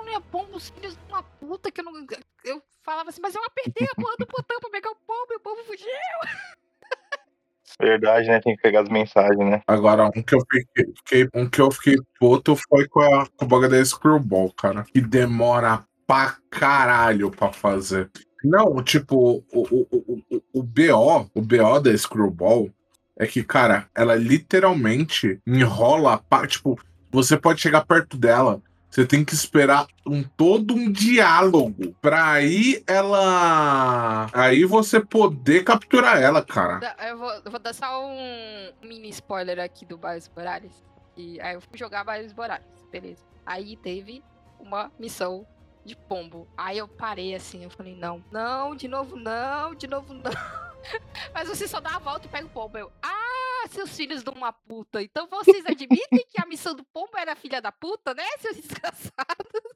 mulher 0.05 0.21
pombos 0.31 0.69
filhos 0.69 0.93
de 0.95 0.99
uma 1.09 1.23
puta 1.23 1.71
que 1.71 1.81
eu 1.81 1.85
não. 1.85 2.05
Eu 2.43 2.61
falava 2.83 3.09
assim, 3.09 3.21
mas 3.21 3.35
eu 3.35 3.43
apertei 3.43 3.87
a 3.87 3.95
porra 3.95 4.15
do 4.17 4.25
botão 4.25 4.59
pra 4.59 4.69
pegar 4.69 4.91
o 4.91 4.95
pombo 4.95 5.31
e 5.31 5.35
o 5.35 5.39
pombo 5.39 5.63
fugiu. 5.65 5.87
Verdade, 7.81 8.27
né? 8.27 8.39
Tem 8.39 8.55
que 8.55 8.61
pegar 8.61 8.81
as 8.81 8.89
mensagens, 8.89 9.37
né? 9.49 9.61
Agora, 9.67 10.05
um 10.05 10.23
que 10.23 10.35
eu 10.35 10.39
fiquei, 10.49 10.93
fiquei- 10.97 11.29
um 11.33 11.49
que 11.49 11.59
eu 11.59 11.71
fiquei 11.71 11.95
puto 12.19 12.55
foi 12.55 12.87
com 12.87 13.01
a, 13.01 13.27
com 13.35 13.45
o 13.45 13.67
da 13.67 13.83
Screwball, 13.83 14.53
cara. 14.53 14.83
Que 14.83 15.01
demora 15.01 15.85
pra 16.07 16.37
caralho 16.49 17.31
pra 17.31 17.51
fazer. 17.51 18.09
Não, 18.43 18.81
tipo, 18.83 19.43
o, 19.51 19.61
o, 19.61 19.87
o, 19.91 20.41
o, 20.53 20.63
BO, 20.63 21.29
o 21.33 21.41
BO 21.41 21.79
da 21.81 21.97
Screwball 21.97 22.69
é 23.17 23.25
que, 23.25 23.43
cara, 23.43 23.89
ela 23.95 24.15
literalmente 24.15 25.41
enrola, 25.45 26.23
tipo, 26.47 26.79
você 27.11 27.35
pode 27.37 27.59
chegar 27.59 27.85
perto 27.85 28.17
dela, 28.17 28.61
você 28.95 29.05
tem 29.05 29.25
que 29.25 29.33
esperar 29.33 29.87
um 30.07 30.23
todo 30.23 30.73
um 30.73 30.89
diálogo 30.89 31.93
pra 32.01 32.31
aí 32.31 32.81
ela. 32.87 34.29
Aí 34.31 34.63
você 34.63 35.01
poder 35.01 35.65
capturar 35.65 36.21
ela, 36.21 36.41
cara. 36.41 36.95
Eu 37.05 37.17
vou, 37.17 37.29
eu 37.43 37.51
vou 37.51 37.59
dar 37.59 37.73
só 37.73 38.07
um 38.07 38.71
mini 38.81 39.09
spoiler 39.09 39.59
aqui 39.59 39.85
do 39.85 39.97
Miles 39.97 40.31
Morales. 40.33 40.81
E 41.17 41.41
aí 41.41 41.55
eu 41.55 41.61
fui 41.61 41.77
jogar 41.77 42.05
Miles 42.05 42.33
Morales, 42.33 42.65
beleza. 42.89 43.25
Aí 43.45 43.75
teve 43.75 44.23
uma 44.57 44.89
missão 44.97 45.45
de 45.83 45.93
pombo. 45.93 46.47
Aí 46.55 46.77
eu 46.77 46.87
parei 46.87 47.35
assim, 47.35 47.65
eu 47.65 47.69
falei, 47.69 47.97
não, 47.97 48.23
não, 48.31 48.77
de 48.77 48.87
novo 48.87 49.17
não, 49.17 49.75
de 49.75 49.87
novo 49.87 50.13
não. 50.13 50.31
Mas 51.33 51.49
você 51.49 51.67
só 51.67 51.81
dá 51.81 51.97
a 51.97 51.99
volta 51.99 52.27
e 52.27 52.29
pega 52.29 52.45
o 52.45 52.49
pombo. 52.49 52.77
Eu, 52.77 52.89
ah, 53.03 53.24
seus 53.67 53.95
filhos 53.95 54.23
de 54.23 54.29
uma 54.29 54.51
puta. 54.53 55.01
Então 55.01 55.27
vocês 55.27 55.65
admitem 55.65 56.25
que 56.29 56.41
a 56.41 56.45
missão 56.45 56.75
do 56.75 56.83
pombo 56.93 57.17
era 57.17 57.35
filha 57.35 57.61
da 57.61 57.71
puta, 57.71 58.13
né, 58.13 58.23
seus 58.39 58.55
desgraçados? 58.57 59.11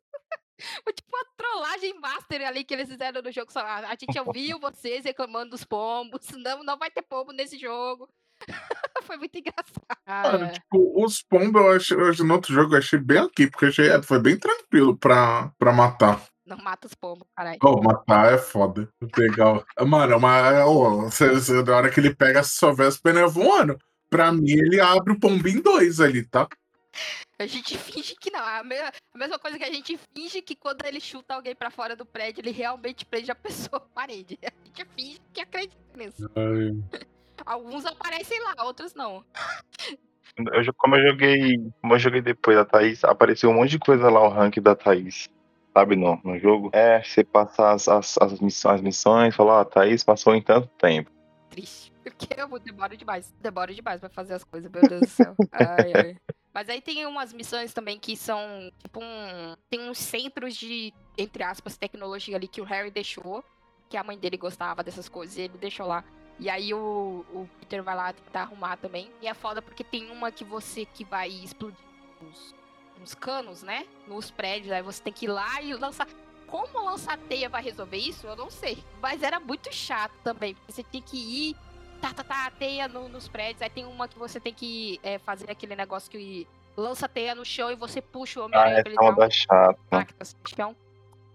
Tipo 0.93 1.15
uma 1.15 1.25
trollagem 1.37 1.97
master 1.99 2.45
ali 2.45 2.65
que 2.65 2.73
eles 2.73 2.89
fizeram 2.89 3.21
no 3.21 3.31
jogo. 3.31 3.49
"Ah, 3.55 3.77
A 3.87 3.95
gente 3.95 4.19
ouviu 4.19 4.59
vocês 4.59 5.05
reclamando 5.05 5.51
dos 5.51 5.63
pombos. 5.63 6.27
Não, 6.31 6.63
não 6.65 6.77
vai 6.77 6.91
ter 6.91 7.01
pombo 7.01 7.31
nesse 7.31 7.57
jogo. 7.57 8.09
Foi 9.03 9.15
muito 9.17 9.37
engraçado. 9.37 9.97
Ah, 10.05 10.49
tipo, 10.51 11.03
os 11.03 11.21
pombos 11.21 11.61
eu 11.61 11.71
achei, 11.71 11.97
eu, 11.97 12.25
no 12.25 12.33
outro 12.33 12.53
jogo 12.53 12.73
eu 12.73 12.79
achei 12.79 12.99
bem 12.99 13.19
aqui, 13.19 13.49
porque 13.49 13.67
achei, 13.67 13.89
foi 14.03 14.19
bem 14.21 14.37
tranquilo 14.37 14.97
pra, 14.97 15.49
pra 15.57 15.71
matar. 15.71 16.21
Não 16.50 16.58
mata 16.58 16.88
os 16.88 16.93
pombos, 16.93 17.28
caralho. 17.36 17.60
Oh, 17.64 17.82
matar 17.82 18.34
é 18.34 18.38
foda. 18.38 18.89
Legal. 19.18 19.64
Mano, 19.88 20.20
mas 20.20 20.66
oh, 20.66 21.04
você- 21.04 21.30
você- 21.30 21.64
na 21.64 21.78
hora 21.78 21.89
que 21.89 22.00
ele 22.00 22.14
pega, 22.14 22.43
se 22.43 22.56
só 22.58 22.74
vê 22.74 22.86
as 22.86 22.97
pneus 22.97 23.34
voando. 23.34 23.78
Pra 24.10 24.32
mim, 24.32 24.50
ele 24.52 24.82
abre 24.82 25.14
o 25.14 25.20
pombo 25.20 25.47
em 25.47 25.62
dois 25.62 26.00
ali, 26.02 26.26
tá? 26.26 26.47
A 27.38 27.45
gente 27.45 27.78
finge 27.78 28.16
que 28.16 28.32
não. 28.32 28.39
A 28.43 28.64
mesma, 28.64 28.91
a 29.14 29.18
mesma 29.18 29.38
coisa 29.39 29.58
que 29.58 29.64
a 29.64 29.72
gente 29.72 29.97
finge 30.14 30.41
que 30.41 30.56
quando 30.56 30.84
ele 30.84 31.00
chuta 31.00 31.36
alguém 31.36 31.56
pra 31.56 31.70
fora 31.70 31.95
do 31.95 32.06
prédio, 32.06 32.41
ele 32.41 32.52
realmente 32.52 33.06
prende 33.06 33.32
a 33.32 33.36
pessoa 33.36 33.78
à 33.78 33.80
parede. 33.80 34.38
A 34.43 34.52
gente 34.66 34.86
finge 34.97 35.22
que 35.32 35.39
acredita 35.41 35.78
nisso. 35.95 36.30
Alguns 37.45 37.86
aparecem 37.86 38.39
lá, 38.43 38.56
outros 38.66 38.93
não. 38.93 39.24
Eu, 40.38 40.74
como 40.74 40.95
eu 40.95 41.10
joguei. 41.12 41.58
Como 41.82 41.93
eu 41.95 42.00
joguei 42.00 42.22
depois 42.22 42.58
da 42.58 42.66
Thaís, 42.66 43.04
apareceu 43.04 43.50
um 43.50 43.54
monte 43.54 43.72
de 43.72 43.80
coisa 43.80 44.10
lá, 44.10 44.22
o 44.22 44.30
rank 44.30 44.58
da 44.60 44.76
Thaís. 44.76 45.30
Sabe, 45.80 45.95
no, 45.95 46.19
no 46.23 46.38
jogo. 46.38 46.69
É, 46.73 47.01
você 47.01 47.23
passa 47.23 47.71
as, 47.71 47.88
as, 47.88 48.17
as 48.17 48.39
missões, 48.39 48.75
as 48.75 48.82
missões, 48.82 49.36
fala, 49.36 49.61
ó, 49.61 49.65
Thaís 49.65 50.03
passou 50.03 50.36
em 50.36 50.41
tanto 50.41 50.67
tempo. 50.77 51.09
Triste. 51.49 51.91
Porque 52.03 52.27
eu 52.39 52.59
demoro 52.59 52.97
demais. 52.97 53.34
Demoro 53.39 53.73
demais 53.73 53.99
pra 53.99 54.09
fazer 54.09 54.34
as 54.34 54.43
coisas, 54.43 54.69
meu 54.71 54.82
Deus 54.82 55.01
do 55.01 55.07
céu. 55.07 55.36
Ai, 55.51 55.93
ai. 55.93 56.17
Mas 56.53 56.67
aí 56.67 56.82
tem 56.82 57.05
umas 57.05 57.32
missões 57.32 57.73
também 57.73 57.99
que 57.99 58.17
são, 58.17 58.71
tipo, 58.82 58.99
um. 58.99 59.55
Tem 59.69 59.80
uns 59.88 59.99
centros 59.99 60.55
de, 60.55 60.91
entre 61.17 61.43
aspas, 61.43 61.77
tecnologia 61.77 62.36
ali 62.36 62.47
que 62.47 62.61
o 62.61 62.63
Harry 62.63 62.89
deixou. 62.89 63.43
Que 63.88 63.95
a 63.95 64.03
mãe 64.03 64.17
dele 64.17 64.38
gostava 64.38 64.84
dessas 64.84 65.07
coisas 65.07 65.38
e 65.38 65.41
ele 65.41 65.57
deixou 65.59 65.86
lá. 65.86 66.03
E 66.39 66.49
aí 66.49 66.73
o, 66.73 67.25
o 67.32 67.47
Peter 67.59 67.84
vai 67.84 67.95
lá 67.95 68.11
tentar 68.13 68.41
arrumar 68.41 68.77
também. 68.77 69.11
E 69.21 69.27
é 69.27 69.34
foda 69.34 69.61
porque 69.61 69.84
tem 69.84 70.09
uma 70.09 70.32
que 70.32 70.43
você 70.43 70.86
que 70.86 71.03
vai 71.03 71.30
explodir 71.30 71.77
uns, 72.21 72.55
uns 73.02 73.14
canos, 73.16 73.64
né? 73.64 73.86
Nos 74.08 74.32
prédios. 74.32 74.72
Aí 74.72 74.82
você 74.82 75.02
tem 75.02 75.14
que 75.14 75.26
ir 75.26 75.30
lá 75.30 75.62
e 75.62 75.74
lançar. 75.74 76.08
Como 76.47 76.84
lançar 76.84 77.18
teia 77.18 77.47
vai 77.47 77.62
resolver 77.62 77.97
isso? 77.97 78.26
Eu 78.26 78.36
não 78.36 78.50
sei. 78.50 78.84
Mas 79.02 79.22
era 79.22 79.39
muito 79.39 79.74
chato 79.74 80.14
também. 80.24 80.56
Porque 80.56 80.72
você 80.72 80.84
tinha 80.84 81.04
que 81.04 81.18
ir 81.18 81.56
tá, 82.00 82.14
tá, 82.14 82.24
tá, 82.24 82.52
teia 82.58 82.88
no, 82.88 83.08
nos 83.10 83.28
prédios. 83.28 83.62
Aí 83.62 83.70
tem 83.70 83.86
uma 83.86 84.08
que 84.08 84.18
você 84.18 84.39
tem 84.39 84.54
que 84.54 85.00
é, 85.04 85.20
fazer 85.20 85.50
aquele 85.52 85.76
negócio 85.76 86.10
que 86.10 86.47
lança 86.76 87.08
teia 87.08 87.36
no 87.36 87.45
chão 87.45 87.72
e 87.72 87.76
você 87.76 88.02
puxa 88.02 88.41
o 88.41 88.50
Ah, 88.54 88.70
essa 88.70 88.88
ele 88.88 88.95
é 88.97 89.02
uma 89.02 89.12
um 89.12 89.16
da 89.16 89.30
chata. 89.30 89.80
assim, 90.20 90.36
no 90.41 90.50
chão. 90.56 90.76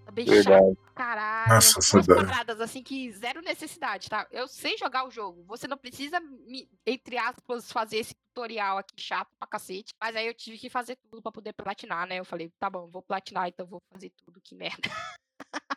Tá 0.05 0.11
bem 0.13 0.27
Verdade. 0.27 0.59
chato, 0.77 0.93
caralho. 0.95 1.55
Nossa, 1.55 1.97
Umas 1.97 2.07
da- 2.07 2.15
paradas 2.17 2.61
assim 2.61 2.83
que 2.83 3.11
zero 3.13 3.41
necessidade, 3.41 4.09
tá? 4.09 4.27
Eu 4.31 4.47
sei 4.47 4.77
jogar 4.77 5.07
o 5.07 5.11
jogo. 5.11 5.43
Você 5.45 5.67
não 5.67 5.79
precisa, 5.79 6.21
me, 6.21 6.69
entre 6.87 7.17
aspas, 7.17 7.73
fazer 7.73 7.99
esse 7.99 8.15
tutorial 8.15 8.79
aqui 8.79 8.95
chato 9.01 9.31
pra 9.39 9.49
cacete. 9.49 9.95
Mas 10.01 10.15
aí 10.15 10.27
eu 10.27 10.35
tive 10.35 10.59
que 10.59 10.69
fazer 10.69 10.97
tudo 10.97 11.23
pra 11.23 11.33
poder 11.33 11.53
platinar, 11.55 12.07
né? 12.07 12.17
Eu 12.19 12.25
falei, 12.25 12.51
tá 12.59 12.69
bom, 12.69 12.87
vou 12.89 13.03
platinar, 13.03 13.49
então 13.49 13.67
vou 13.67 13.83
fazer 13.91 14.11
tudo, 14.11 14.41
que 14.41 14.55
merda. 14.55 14.83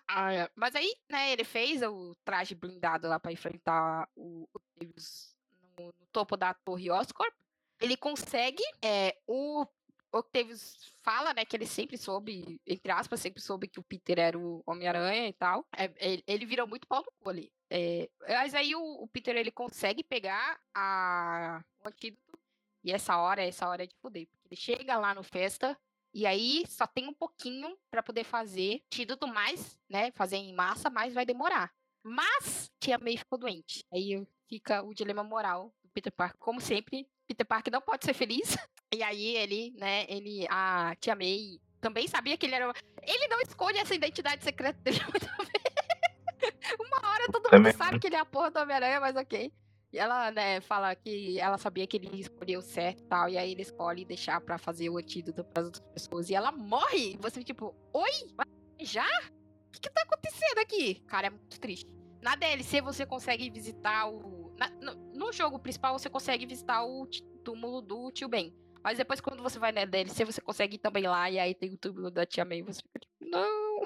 Ah, 0.10 0.34
é. 0.34 0.50
Mas 0.56 0.74
aí, 0.74 0.96
né, 1.10 1.32
ele 1.34 1.44
fez 1.44 1.82
o 1.84 2.16
traje 2.24 2.56
blindado 2.56 3.08
lá 3.10 3.20
pra 3.20 3.32
enfrentar 3.32 4.08
o 4.16 4.48
Octavius 4.54 5.36
no, 5.78 5.88
no 5.88 6.08
topo 6.14 6.38
da 6.38 6.54
torre 6.54 6.90
Oscorp. 6.90 7.34
Ele 7.80 7.98
consegue, 7.98 8.64
é, 8.82 9.18
o 9.28 9.66
Octavius 10.12 10.94
fala, 11.04 11.34
né, 11.34 11.46
que 11.46 11.56
ele 11.56 11.66
sempre 11.66 11.98
soube, 11.98 12.60
entre 12.66 12.92
aspas, 12.92 13.20
sempre 13.20 13.42
soube 13.42 13.68
que 13.68 13.80
o 13.80 13.84
Peter 13.84 14.20
era 14.20 14.38
o 14.38 14.64
Homem-Aranha 14.66 15.28
e 15.28 15.34
tal. 15.34 15.66
É, 15.76 15.92
ele, 15.98 16.24
ele 16.26 16.46
virou 16.46 16.68
muito 16.68 16.88
pau 16.88 17.04
no 17.04 17.12
cu 17.20 17.30
ali. 17.30 17.52
É, 17.70 18.10
mas 18.28 18.54
aí 18.54 18.74
o, 18.76 19.04
o 19.04 19.08
Peter, 19.08 19.36
ele 19.36 19.52
consegue 19.52 20.04
pegar 20.04 20.60
a, 20.74 21.62
o 21.84 21.90
antídoto 21.90 22.38
e 22.84 22.92
essa 22.92 23.18
hora, 23.18 23.44
essa 23.44 23.68
hora 23.68 23.84
é 23.84 23.88
de 23.88 23.96
poder. 23.96 24.28
Porque 24.28 24.48
ele 24.48 24.56
chega 24.56 24.98
lá 24.98 25.14
no 25.14 25.22
festa 25.22 25.78
e 26.14 26.26
aí 26.26 26.64
só 26.68 26.88
tem 26.88 27.08
um 27.08 27.14
pouquinho 27.14 27.78
pra 27.92 28.02
poder 28.02 28.24
fazer 28.24 28.82
antídoto 28.86 29.28
mais, 29.28 29.78
né? 29.90 30.12
Fazer 30.12 30.38
em 30.38 30.54
massa, 30.54 30.90
mas 30.90 31.14
vai 31.14 31.26
demorar. 31.26 31.70
Mas 32.02 32.72
Tia 32.80 32.98
May 32.98 33.18
ficou 33.18 33.38
doente. 33.38 33.86
Aí 33.92 34.26
fica 34.48 34.82
o 34.84 34.94
dilema 34.94 35.24
moral 35.24 35.74
do 35.84 35.90
Peter 35.90 36.14
Parker. 36.14 36.40
Como 36.40 36.62
sempre, 36.62 37.06
Peter 37.28 37.46
Parker 37.46 37.74
não 37.74 37.82
pode 37.82 38.06
ser 38.06 38.14
feliz. 38.14 38.56
E 38.94 39.04
aí 39.04 39.36
ele, 39.36 39.74
né, 39.78 40.06
ele, 40.08 40.46
a 40.50 40.96
Tia 41.00 41.16
May 41.16 41.60
também 41.82 42.08
sabia 42.08 42.38
que 42.38 42.46
ele 42.46 42.56
era. 42.56 42.72
Ele 43.04 43.28
não 43.28 43.40
esconde 43.42 43.78
essa 43.78 43.94
identidade 43.96 44.44
secreta 44.44 44.80
dele 44.82 45.00
muito 45.12 45.28
bem. 45.38 46.48
Uma 46.80 47.10
hora 47.10 47.26
todo 47.32 47.44
mundo 47.44 47.78
sabe 47.78 48.00
que 48.00 48.08
ele 48.08 48.16
é 48.16 48.20
a 48.20 48.26
porra 48.26 48.52
do 48.52 48.60
Homem-Aranha, 48.60 49.00
mas 49.00 49.16
ok. 49.16 49.52
E 49.92 49.98
ela, 49.98 50.32
né, 50.32 50.60
fala 50.62 50.94
que 50.96 51.40
ela 51.40 51.58
sabia 51.58 51.88
que 51.88 51.96
ele 51.98 52.20
escolheu 52.20 52.62
certo 52.62 53.02
e 53.02 53.06
tal, 53.06 53.30
e 53.30 53.38
aí 53.38 53.52
ele 53.52 53.62
escolhe 53.62 54.04
deixar 54.04 54.40
pra 54.42 54.58
fazer 54.58 54.90
o 54.90 54.98
antídoto 54.98 55.44
pras 55.46 55.66
outras 55.66 55.86
pessoas. 55.94 56.30
E 56.30 56.36
ela 56.36 56.52
morre! 56.52 57.14
E 57.14 57.18
você, 57.18 57.44
tipo, 57.44 57.74
oi? 57.94 58.12
Mas 58.36 58.90
Já? 58.90 59.06
O 59.06 59.72
que, 59.72 59.80
que 59.82 59.90
tá 59.90 60.02
acontecendo 60.02 60.60
aqui? 60.60 60.96
Cara, 61.08 61.28
é 61.28 61.30
muito 61.30 61.60
triste. 61.60 61.86
Na 62.22 62.36
DLC 62.36 62.82
você 62.82 63.06
consegue 63.06 63.50
visitar 63.50 64.10
o. 64.10 64.54
na- 64.58 64.70
no, 64.82 64.96
no 65.14 65.32
jogo 65.32 65.60
principal 65.60 65.98
você 65.98 66.10
consegue 66.10 66.46
visitar 66.46 66.84
o 66.84 67.08
túmulo 67.44 67.82
do 67.82 68.12
tio 68.12 68.28
Ben. 68.28 68.54
Mas 68.88 68.98
depois, 68.98 69.20
quando 69.20 69.44
você 69.44 69.60
vai 69.60 69.74
na 69.74 69.84
DLC, 69.84 70.24
você 70.24 70.40
consegue 70.40 70.76
ir 70.76 70.80
também 70.80 71.04
lá 71.06 71.30
e 71.30 71.38
aí 71.38 71.54
tem 71.54 71.74
o 71.74 71.78
túmulo 71.78 72.10
da 72.10 72.26
tia 72.26 72.46
May. 72.46 72.62
Você 72.62 72.82
fica 72.82 73.00
tipo, 73.00 73.30
não! 73.30 73.82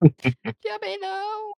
tia 0.62 0.78
May, 0.78 0.96
não! 0.96 1.52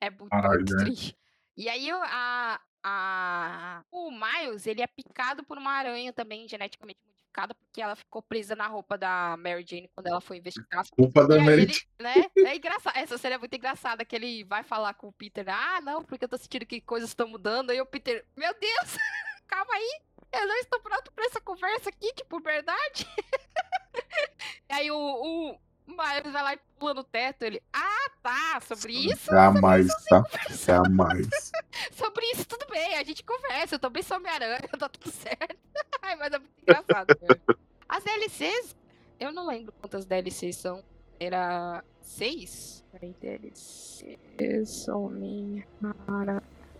É 0.00 0.10
muito, 0.10 0.32
Ai, 0.32 0.56
muito 0.56 0.74
né? 0.74 0.84
triste. 0.84 1.16
E 1.56 1.68
aí 1.68 1.92
o- 1.92 2.02
a, 2.02 2.60
a, 2.82 3.84
o 3.92 4.10
Miles, 4.10 4.66
ele 4.66 4.82
é 4.82 4.86
picado 4.88 5.44
por 5.44 5.58
uma 5.58 5.70
aranha 5.70 6.12
também 6.12 6.48
geneticamente 6.48 6.98
modificada, 7.06 7.54
porque 7.54 7.80
ela 7.80 7.94
ficou 7.94 8.20
presa 8.20 8.56
na 8.56 8.66
roupa 8.66 8.98
da 8.98 9.36
Mary 9.36 9.64
Jane 9.64 9.88
quando 9.94 10.08
ela 10.08 10.20
foi 10.20 10.38
investigar. 10.38 10.84
Culpa 10.90 11.24
da 11.24 11.38
Mary 11.38 11.62
ele, 11.62 11.74
né? 12.00 12.14
É 12.38 12.56
engraçado. 12.56 12.96
Essa 12.96 13.16
cena 13.16 13.36
é 13.36 13.38
muito 13.38 13.54
engraçada, 13.54 14.04
que 14.04 14.16
ele 14.16 14.42
vai 14.42 14.64
falar 14.64 14.94
com 14.94 15.06
o 15.06 15.12
Peter, 15.12 15.48
ah, 15.48 15.80
não, 15.80 16.02
porque 16.02 16.24
eu 16.24 16.28
tô 16.28 16.36
sentindo 16.36 16.66
que 16.66 16.80
coisas 16.80 17.10
estão 17.10 17.28
mudando. 17.28 17.70
Aí 17.70 17.80
o 17.80 17.86
Peter, 17.86 18.26
meu 18.36 18.52
Deus, 18.58 18.96
calma 19.46 19.72
aí, 19.72 20.00
eu 20.32 20.46
não 20.46 20.56
estou 20.56 20.80
pronto 20.80 21.12
pra 21.12 21.24
essa 21.24 21.40
conversa 21.40 21.88
aqui, 21.88 22.12
tipo, 22.14 22.40
verdade. 22.40 23.06
e 24.68 24.72
aí 24.72 24.90
o, 24.90 24.96
o 24.96 25.58
Miles 25.86 26.32
vai 26.32 26.42
lá 26.42 26.54
e 26.54 26.60
pula 26.78 26.94
no 26.94 27.04
teto, 27.04 27.44
ele, 27.44 27.62
ah, 27.72 28.10
tá, 28.22 28.60
sobre 28.60 28.92
isso, 28.92 29.32
É 29.32 29.38
a 29.38 29.52
mais, 29.52 29.86
tá? 30.06 30.24
É 30.68 30.88
mais. 30.88 31.52
sobre 31.92 32.26
isso 32.32 32.44
tudo 32.44 32.66
bem, 32.68 32.96
a 32.96 33.04
gente 33.04 33.22
conversa, 33.22 33.76
eu 33.76 33.78
também 33.78 34.02
sou 34.02 34.16
Homem-Aranha, 34.16 34.68
tá 34.78 34.88
tudo 34.88 35.10
certo. 35.10 35.56
Ai, 36.02 36.16
mas 36.16 36.32
é 36.32 36.38
muito 36.38 36.60
engraçado, 36.60 37.16
velho. 37.20 37.58
As 37.88 38.02
DLCs, 38.02 38.76
eu 39.20 39.32
não 39.32 39.46
lembro 39.46 39.72
quantas 39.80 40.04
DLCs 40.04 40.56
são. 40.56 40.84
Era 41.18 41.82
seis? 42.02 42.84
Peraí, 42.92 43.14
DLCs, 43.20 44.88
homem. 44.88 45.64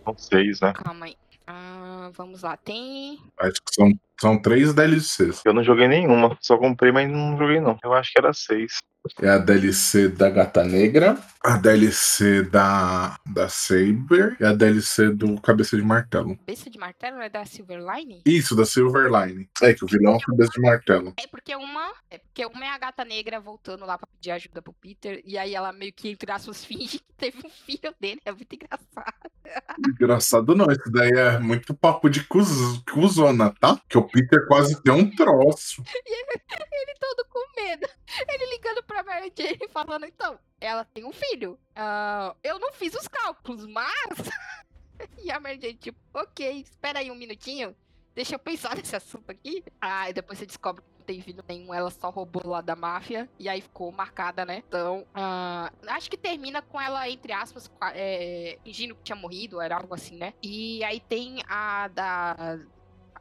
São 0.03 0.17
seis, 0.17 0.59
né? 0.61 0.73
Calma 0.73 1.07
aí. 1.07 1.17
Ah, 1.47 2.11
vamos 2.13 2.41
lá. 2.41 2.57
Tem. 2.57 3.17
Acho 3.39 3.61
que 3.63 3.73
são, 3.73 3.91
são 4.19 4.41
três 4.41 4.73
DLCs. 4.73 5.41
Eu 5.45 5.53
não 5.53 5.63
joguei 5.63 5.87
nenhuma, 5.87 6.37
só 6.41 6.57
comprei, 6.57 6.91
mas 6.91 7.09
não 7.09 7.37
joguei 7.37 7.61
não. 7.61 7.77
Eu 7.81 7.93
acho 7.93 8.11
que 8.11 8.19
era 8.19 8.33
seis. 8.33 8.77
É 9.21 9.29
a 9.29 9.37
DLC 9.37 10.09
da 10.09 10.29
Gata 10.29 10.63
Negra, 10.63 11.17
a 11.43 11.57
DLC 11.57 12.43
da, 12.43 13.17
da 13.25 13.47
Saber 13.47 14.35
e 14.39 14.45
a 14.45 14.53
DLC 14.53 15.09
do 15.09 15.39
Cabeça 15.39 15.77
de 15.77 15.83
Martelo. 15.83 16.35
Cabeça 16.37 16.69
de 16.69 16.77
martelo 16.77 17.21
é 17.21 17.29
da 17.29 17.45
Silverline? 17.45 18.21
Isso, 18.25 18.55
da 18.55 18.65
Silverline. 18.65 19.49
É 19.61 19.73
que 19.73 19.85
o 19.85 19.87
vilão 19.87 20.13
é 20.13 20.17
o 20.17 20.19
Cabeça 20.19 20.51
de 20.51 20.61
Martelo. 20.61 21.13
É 21.17 21.27
porque 21.27 21.55
uma. 21.55 21.93
É 22.09 22.17
porque 22.17 22.45
uma 22.45 22.65
é 22.65 22.69
a 22.69 22.77
gata 22.77 23.05
negra 23.05 23.39
voltando 23.39 23.85
lá 23.85 23.97
pra 23.97 24.07
pedir 24.07 24.31
ajuda 24.31 24.61
pro 24.61 24.73
Peter. 24.73 25.21
E 25.25 25.37
aí 25.37 25.55
ela 25.55 25.71
meio 25.71 25.93
que, 25.93 26.09
entre 26.09 26.31
aspas, 26.31 26.63
finge 26.65 26.99
que 26.99 27.13
teve 27.15 27.37
um 27.45 27.49
filho 27.49 27.93
dele. 27.99 28.21
É 28.25 28.31
muito 28.31 28.53
engraçado. 28.53 29.31
Engraçado 29.79 30.55
não, 30.55 30.65
isso 30.65 30.91
daí 30.91 31.11
é 31.11 31.39
muito 31.39 31.73
papo 31.73 32.09
de 32.09 32.23
cuz, 32.25 32.49
cuzona, 32.91 33.53
tá? 33.59 33.79
Que 33.87 33.97
o 33.97 34.03
Peter 34.03 34.45
quase 34.47 34.81
tem 34.81 34.93
um 34.93 35.09
troço. 35.15 35.81
Ele 35.97 36.93
todo 36.99 37.25
com 37.29 37.61
medo. 37.61 37.87
Ele 38.27 38.45
ligando 38.55 38.83
pra 38.83 39.03
Mary 39.03 39.31
Jane 39.37 39.59
e 39.61 39.66
falando, 39.85 40.05
então, 40.05 40.39
ela 40.59 40.85
tem 40.85 41.05
um 41.05 41.13
filho. 41.13 41.59
Ah, 41.75 42.35
eu 42.43 42.59
não 42.59 42.71
fiz 42.73 42.93
os 42.93 43.07
cálculos, 43.07 43.65
mas. 43.65 43.85
e 45.23 45.31
a 45.31 45.39
Mary 45.39 45.59
Jane, 45.61 45.75
tipo, 45.75 45.99
ok, 46.13 46.61
espera 46.61 46.99
aí 46.99 47.11
um 47.11 47.15
minutinho. 47.15 47.75
Deixa 48.15 48.35
eu 48.35 48.39
pensar 48.39 48.75
nesse 48.77 48.95
assunto 48.95 49.29
aqui. 49.29 49.63
Ah, 49.79 50.09
e 50.09 50.13
depois 50.13 50.39
você 50.39 50.45
descobre 50.45 50.81
que 50.81 50.89
não 50.97 51.05
tem 51.05 51.21
filho 51.21 51.43
nenhum, 51.47 51.73
ela 51.73 51.91
só 51.91 52.09
roubou 52.09 52.47
lá 52.47 52.61
da 52.61 52.75
máfia. 52.75 53.29
E 53.37 53.47
aí 53.47 53.61
ficou 53.61 53.91
marcada, 53.91 54.45
né? 54.45 54.63
Então, 54.67 55.05
ah, 55.13 55.71
acho 55.87 56.09
que 56.09 56.17
termina 56.17 56.61
com 56.61 56.81
ela, 56.81 57.07
entre 57.09 57.31
aspas, 57.31 57.69
é, 57.93 58.57
fingindo 58.63 58.95
que 58.95 59.03
tinha 59.03 59.15
morrido, 59.15 59.61
era 59.61 59.77
algo 59.77 59.93
assim, 59.93 60.17
né? 60.17 60.33
E 60.41 60.83
aí 60.83 60.99
tem 60.99 61.43
a 61.47 61.87
da 61.89 62.59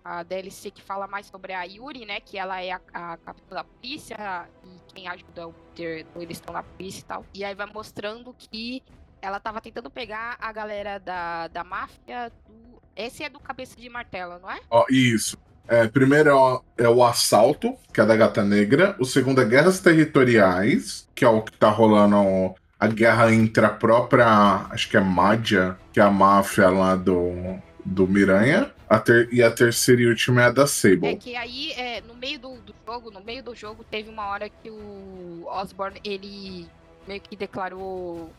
a 0.07 0.23
DLC 0.23 0.71
que 0.71 0.81
fala 0.81 1.09
mais 1.09 1.27
sobre 1.27 1.53
a 1.53 1.65
Yuri, 1.65 2.07
né? 2.07 2.21
Que 2.21 2.39
ela 2.39 2.63
é 2.63 2.73
a, 2.73 2.81
a 2.93 3.17
capitã 3.17 3.57
da 3.57 3.65
polícia 3.65 4.49
e 4.65 4.93
quem 4.93 5.09
ajuda 5.09 5.49
o 5.49 5.53
Peter, 5.53 6.07
eles 6.17 6.39
estão 6.39 6.55
na 6.55 6.63
polícia 6.63 7.01
e 7.01 7.05
tal. 7.05 7.27
E 7.35 7.45
aí 7.45 7.55
vai 7.55 7.67
mostrando 7.67 8.35
que 8.39 8.83
ela 9.21 9.41
tava 9.41 9.61
tentando 9.61 9.91
pegar 9.91 10.37
a 10.41 10.53
galera 10.53 10.99
da, 10.99 11.49
da 11.49 11.65
máfia 11.65 12.31
do. 12.47 12.81
Esse 12.95 13.25
é 13.25 13.29
do 13.29 13.41
cabeça 13.41 13.77
de 13.77 13.89
martelo, 13.89 14.39
não 14.39 14.51
é? 14.51 14.61
Ó, 14.71 14.87
isso. 14.89 15.37
É, 15.69 15.89
primeiro 15.89 16.31
é 16.31 16.35
o, 16.35 16.63
é 16.79 16.89
o 16.89 17.05
assalto, 17.05 17.77
que 17.93 18.01
é 18.01 18.07
da 18.07 18.17
Gata 18.17 18.45
Negra. 18.45 18.97
O 19.01 19.05
segundo 19.05 19.41
é 19.41 19.45
guerras 19.45 19.81
territoriais, 19.81 21.09
que 21.15 21.25
é 21.25 21.29
o 21.29 21.43
que 21.43 21.53
tá 21.59 21.69
rolando 21.69 22.55
a 22.79 22.87
guerra 22.87 23.33
entre 23.33 23.65
a 23.65 23.71
própria, 23.71 24.27
acho 24.71 24.89
que 24.89 24.97
é 24.97 25.01
Mádia, 25.01 25.77
que 25.93 25.99
é 25.99 26.03
a 26.03 26.11
máfia 26.11 26.69
lá 26.69 26.95
do, 26.95 27.59
do 27.85 28.07
Miranha. 28.07 28.71
A 28.89 28.99
ter- 29.01 29.29
e 29.33 29.43
a 29.43 29.51
terceira 29.51 30.01
e 30.03 30.07
última 30.07 30.43
é 30.43 30.45
a 30.45 30.51
da 30.51 30.63
É 30.63 30.67
Sable. 30.67 31.17
que 31.17 31.35
aí, 31.35 31.73
é, 31.73 32.01
no 32.03 32.15
meio 32.15 32.39
do, 32.39 32.57
do 32.61 32.75
jogo, 32.87 33.11
no 33.11 33.21
meio 33.21 33.43
do 33.43 33.55
jogo, 33.55 33.83
teve 33.85 34.09
uma 34.09 34.27
hora 34.29 34.49
que 34.49 34.71
o 34.71 35.45
Osborn, 35.47 36.01
ele 36.05 36.69
meio 37.07 37.21
que 37.21 37.35
declarou 37.37 38.33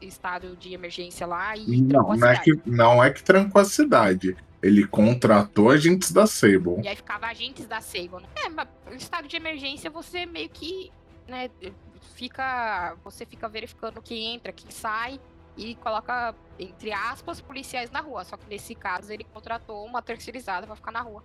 estado 0.00 0.56
de 0.56 0.72
emergência 0.72 1.26
lá 1.26 1.56
e 1.56 1.80
Não, 1.82 2.14
não 2.16 2.28
é, 2.28 2.38
que, 2.38 2.60
não 2.64 3.02
é 3.02 3.10
que 3.10 3.22
trancou 3.22 3.60
a 3.60 3.64
cidade. 3.64 4.36
Ele 4.62 4.86
contratou 4.86 5.70
agentes 5.70 6.12
da 6.12 6.26
Sable. 6.26 6.80
E 6.82 6.88
aí 6.88 6.96
ficava 6.96 7.26
agentes 7.26 7.66
da 7.66 7.80
Sable. 7.80 8.22
né? 8.22 8.28
É, 8.44 8.48
mas 8.48 8.68
estado 8.96 9.26
de 9.26 9.36
emergência 9.36 9.90
você 9.90 10.26
meio 10.26 10.48
que 10.48 10.92
né, 11.26 11.50
fica, 12.14 12.96
você 13.04 13.26
fica 13.26 13.48
verificando 13.48 14.00
quem 14.02 14.34
entra, 14.34 14.52
quem 14.52 14.70
sai 14.70 15.20
e 15.58 15.74
coloca, 15.74 16.34
entre 16.58 16.92
aspas, 16.92 17.40
policiais 17.40 17.90
na 17.90 18.00
rua. 18.00 18.24
Só 18.24 18.36
que 18.36 18.48
nesse 18.48 18.74
caso 18.74 19.12
ele 19.12 19.24
contratou 19.24 19.84
uma 19.84 20.00
terceirizada 20.00 20.66
pra 20.66 20.76
ficar 20.76 20.92
na 20.92 21.02
rua. 21.02 21.22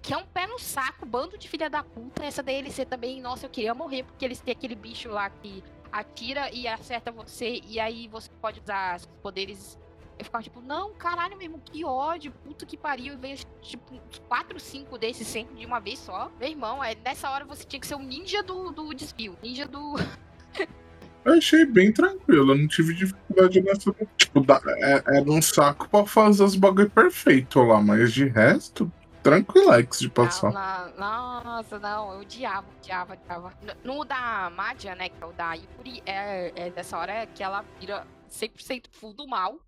Que 0.00 0.14
é 0.14 0.16
um 0.16 0.24
pé 0.24 0.46
no 0.46 0.58
saco, 0.58 1.04
bando 1.04 1.36
de 1.36 1.48
filha 1.48 1.68
da 1.68 1.82
puta. 1.82 2.24
Essa 2.24 2.42
DLC 2.42 2.86
também, 2.86 3.20
nossa, 3.20 3.46
eu 3.46 3.50
queria 3.50 3.74
morrer, 3.74 4.04
porque 4.04 4.24
eles 4.24 4.40
têm 4.40 4.52
aquele 4.52 4.74
bicho 4.74 5.10
lá 5.10 5.28
que 5.28 5.62
atira 5.92 6.50
e 6.50 6.66
acerta 6.66 7.10
você, 7.10 7.60
e 7.66 7.80
aí 7.80 8.08
você 8.08 8.30
pode 8.40 8.60
usar 8.60 8.96
os 8.96 9.06
poderes. 9.22 9.78
Eu 10.18 10.24
ficava 10.24 10.42
tipo, 10.42 10.60
não, 10.60 10.94
caralho 10.94 11.36
mesmo, 11.36 11.60
que 11.60 11.84
ódio, 11.84 12.32
puta 12.32 12.64
que 12.64 12.76
pariu. 12.76 13.14
E 13.14 13.16
veio 13.16 13.36
tipo 13.60 13.94
uns 13.94 14.18
4, 14.28 14.58
5 14.58 14.98
desses 14.98 15.26
sempre 15.26 15.56
de 15.56 15.66
uma 15.66 15.78
vez 15.78 15.98
só. 15.98 16.30
Meu 16.40 16.48
irmão, 16.48 16.82
é, 16.82 16.94
nessa 16.94 17.30
hora 17.30 17.44
você 17.44 17.64
tinha 17.64 17.78
que 17.78 17.86
ser 17.86 17.94
um 17.94 18.02
ninja 18.02 18.42
do, 18.42 18.70
do 18.70 18.94
desvio, 18.94 19.36
ninja 19.42 19.66
do. 19.66 19.94
Eu 21.24 21.34
achei 21.34 21.66
bem 21.66 21.92
tranquilo, 21.92 22.52
eu 22.52 22.56
não 22.56 22.66
tive 22.66 22.94
dificuldade 22.94 23.27
nessa. 23.42 23.94
Tipo, 24.16 24.44
é, 24.68 25.02
era 25.06 25.30
um 25.30 25.40
saco 25.40 25.88
pra 25.88 26.06
fazer 26.06 26.44
os 26.44 26.56
bagulho 26.56 26.90
perfeito 26.90 27.60
lá, 27.62 27.80
mas 27.80 28.12
de 28.12 28.26
resto, 28.26 28.90
tranquilex 29.22 29.98
de 29.98 30.08
passar. 30.08 30.52
Não, 30.52 30.98
não, 30.98 31.44
nossa, 31.44 31.78
não, 31.78 32.12
eu 32.12 32.20
odiava, 32.20 32.66
odiava, 32.78 33.14
odiava. 33.14 33.52
No, 33.84 33.96
no 33.96 34.04
da 34.04 34.50
Madia, 34.54 34.94
né, 34.94 35.08
que 35.08 35.22
é 35.22 35.26
o 35.26 35.32
da 35.32 35.54
Yuri, 35.54 36.02
é, 36.06 36.52
é 36.54 36.70
dessa 36.70 36.96
hora 36.98 37.26
que 37.26 37.42
ela 37.42 37.64
vira 37.78 38.06
100% 38.30 38.84
full 38.92 39.12
do 39.12 39.26
mal. 39.26 39.58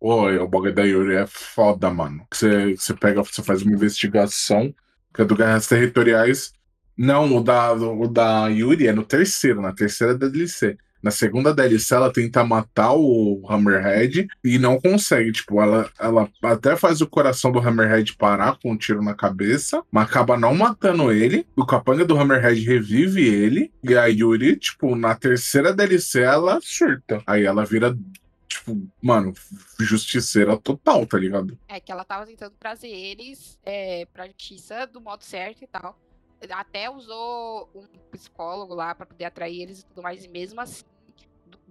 Oi, 0.00 0.38
o 0.38 0.48
bagulho 0.48 0.74
da 0.74 0.82
Yuri 0.82 1.14
é 1.14 1.26
foda, 1.26 1.90
mano. 1.90 2.26
Você, 2.32 2.76
você 2.76 2.94
pega, 2.94 3.22
você 3.22 3.42
faz 3.42 3.62
uma 3.62 3.72
investigação, 3.72 4.74
que 5.14 5.22
é 5.22 5.24
do 5.24 5.36
Guerras 5.36 5.68
Territoriais. 5.68 6.52
Não, 6.96 7.36
o 7.36 7.42
da, 7.42 7.72
o 7.72 8.08
da 8.08 8.48
Yuri 8.48 8.88
é 8.88 8.92
no 8.92 9.04
terceiro, 9.04 9.60
na 9.60 9.72
terceira 9.72 10.16
da 10.16 10.28
DLC. 10.28 10.76
Na 11.02 11.10
segunda 11.10 11.52
DLC, 11.52 11.94
ela 11.94 12.12
tenta 12.12 12.44
matar 12.44 12.92
o 12.94 13.42
Hammerhead 13.48 14.28
e 14.44 14.58
não 14.58 14.80
consegue. 14.80 15.32
Tipo, 15.32 15.60
ela, 15.60 15.90
ela 15.98 16.30
até 16.44 16.76
faz 16.76 17.00
o 17.00 17.08
coração 17.08 17.50
do 17.50 17.58
Hammerhead 17.58 18.14
parar 18.16 18.56
com 18.62 18.72
um 18.72 18.76
tiro 18.76 19.02
na 19.02 19.14
cabeça, 19.14 19.82
mas 19.90 20.04
acaba 20.04 20.38
não 20.38 20.54
matando 20.54 21.10
ele. 21.10 21.46
O 21.56 21.66
capanga 21.66 22.04
do 22.04 22.16
Hammerhead 22.16 22.64
revive 22.64 23.26
ele. 23.26 23.72
E 23.82 23.96
a 23.96 24.06
Yuri, 24.06 24.56
tipo, 24.56 24.94
na 24.94 25.14
terceira 25.14 25.74
DLC, 25.74 26.20
ela 26.20 26.60
surta. 26.62 27.20
Aí 27.26 27.44
ela 27.44 27.64
vira 27.64 27.96
tipo, 28.46 28.88
mano, 29.02 29.32
justiceira 29.80 30.56
total, 30.56 31.06
tá 31.06 31.18
ligado? 31.18 31.58
É 31.66 31.80
que 31.80 31.90
ela 31.90 32.04
tava 32.04 32.26
tentando 32.26 32.54
trazer 32.58 32.88
eles 32.88 33.58
é, 33.64 34.06
pra 34.06 34.26
justiça 34.26 34.86
do 34.86 35.00
modo 35.00 35.24
certo 35.24 35.64
e 35.64 35.66
tal. 35.66 35.98
Até 36.50 36.90
usou 36.90 37.70
um 37.74 37.86
psicólogo 38.10 38.74
lá 38.74 38.94
para 38.94 39.06
poder 39.06 39.24
atrair 39.24 39.62
eles 39.62 39.80
e 39.80 39.86
tudo 39.86 40.02
mais, 40.02 40.24
e 40.24 40.28
mesmo 40.28 40.60
assim 40.60 40.84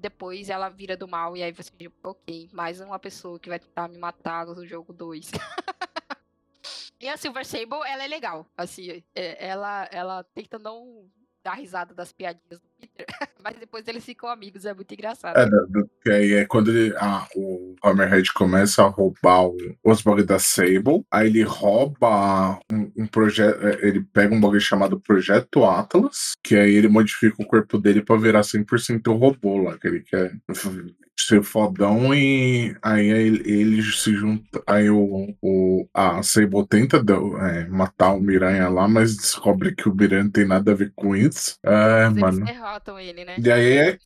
depois 0.01 0.49
ela 0.49 0.67
vira 0.67 0.97
do 0.97 1.07
mal 1.07 1.37
e 1.37 1.43
aí 1.43 1.51
você 1.51 1.71
fica, 1.71 1.93
ok, 2.03 2.49
mais 2.51 2.81
uma 2.81 2.97
pessoa 2.97 3.39
que 3.39 3.49
vai 3.49 3.59
tentar 3.59 3.87
me 3.87 3.99
matar 3.99 4.47
no 4.47 4.65
jogo 4.65 4.91
2. 4.91 5.31
e 6.99 7.07
a 7.07 7.15
Silver 7.15 7.45
Sable, 7.45 7.85
ela 7.85 8.03
é 8.03 8.07
legal, 8.07 8.47
assim, 8.57 9.03
é, 9.13 9.47
ela, 9.47 9.87
ela 9.91 10.23
tenta 10.23 10.57
não 10.57 11.07
dar 11.43 11.53
risada 11.53 11.93
das 11.93 12.11
piadinhas 12.11 12.59
do 12.59 12.67
Peter, 12.81 13.05
mas 13.43 13.55
depois 13.57 13.87
eles 13.87 14.03
ficam 14.03 14.29
amigos, 14.29 14.65
é 14.65 14.73
muito 14.73 14.93
engraçado. 14.93 15.37
É, 15.37 16.11
aí 16.11 16.33
é 16.33 16.45
quando 16.45 16.71
ele, 16.71 16.95
ah, 16.97 17.27
o 17.35 17.75
Hammerhead 17.83 18.33
começa 18.33 18.83
a 18.83 18.87
roubar 18.87 19.45
o, 19.45 19.57
os 19.83 20.01
bugs 20.01 20.25
da 20.25 20.39
Sable, 20.39 21.05
aí 21.11 21.27
ele 21.27 21.43
rouba 21.43 22.59
um, 22.71 22.91
um 22.97 23.07
projeto, 23.07 23.65
é, 23.65 23.87
ele 23.87 24.01
pega 24.01 24.33
um 24.33 24.39
bug 24.39 24.59
chamado 24.59 24.99
Projeto 24.99 25.63
Atlas, 25.63 26.33
que 26.43 26.55
aí 26.55 26.73
ele 26.73 26.87
modifica 26.87 27.41
o 27.41 27.45
corpo 27.45 27.77
dele 27.77 28.01
pra 28.01 28.17
virar 28.17 28.41
100% 28.41 29.17
robô 29.17 29.57
lá, 29.57 29.77
que 29.77 29.87
ele 29.87 30.01
quer 30.01 30.33
ser 31.27 31.43
fodão 31.43 32.13
e 32.13 32.75
aí 32.81 33.07
ele, 33.07 33.51
ele 33.51 33.83
se 33.83 34.13
junta. 34.13 34.61
Aí 34.67 34.89
o, 34.89 35.33
o, 35.41 35.87
a 35.93 36.21
Sable 36.23 36.67
tenta 36.67 36.97
é, 36.97 37.67
matar 37.67 38.13
o 38.13 38.21
Miranha 38.21 38.67
lá, 38.69 38.87
mas 38.87 39.15
descobre 39.15 39.73
que 39.75 39.87
o 39.87 39.95
Miranha 39.95 40.23
não 40.23 40.31
tem 40.31 40.45
nada 40.45 40.71
a 40.71 40.75
ver 40.75 40.91
com 40.95 41.15
isso. 41.15 41.57
É, 41.63 42.09
Mas 42.09 42.19
mano. 42.19 42.47
Eles 42.47 42.61
derrotam 42.71 42.99
ele, 42.99 43.25
né? 43.25 43.35
E 43.37 43.51
aí 43.51 43.77
é, 43.77 43.97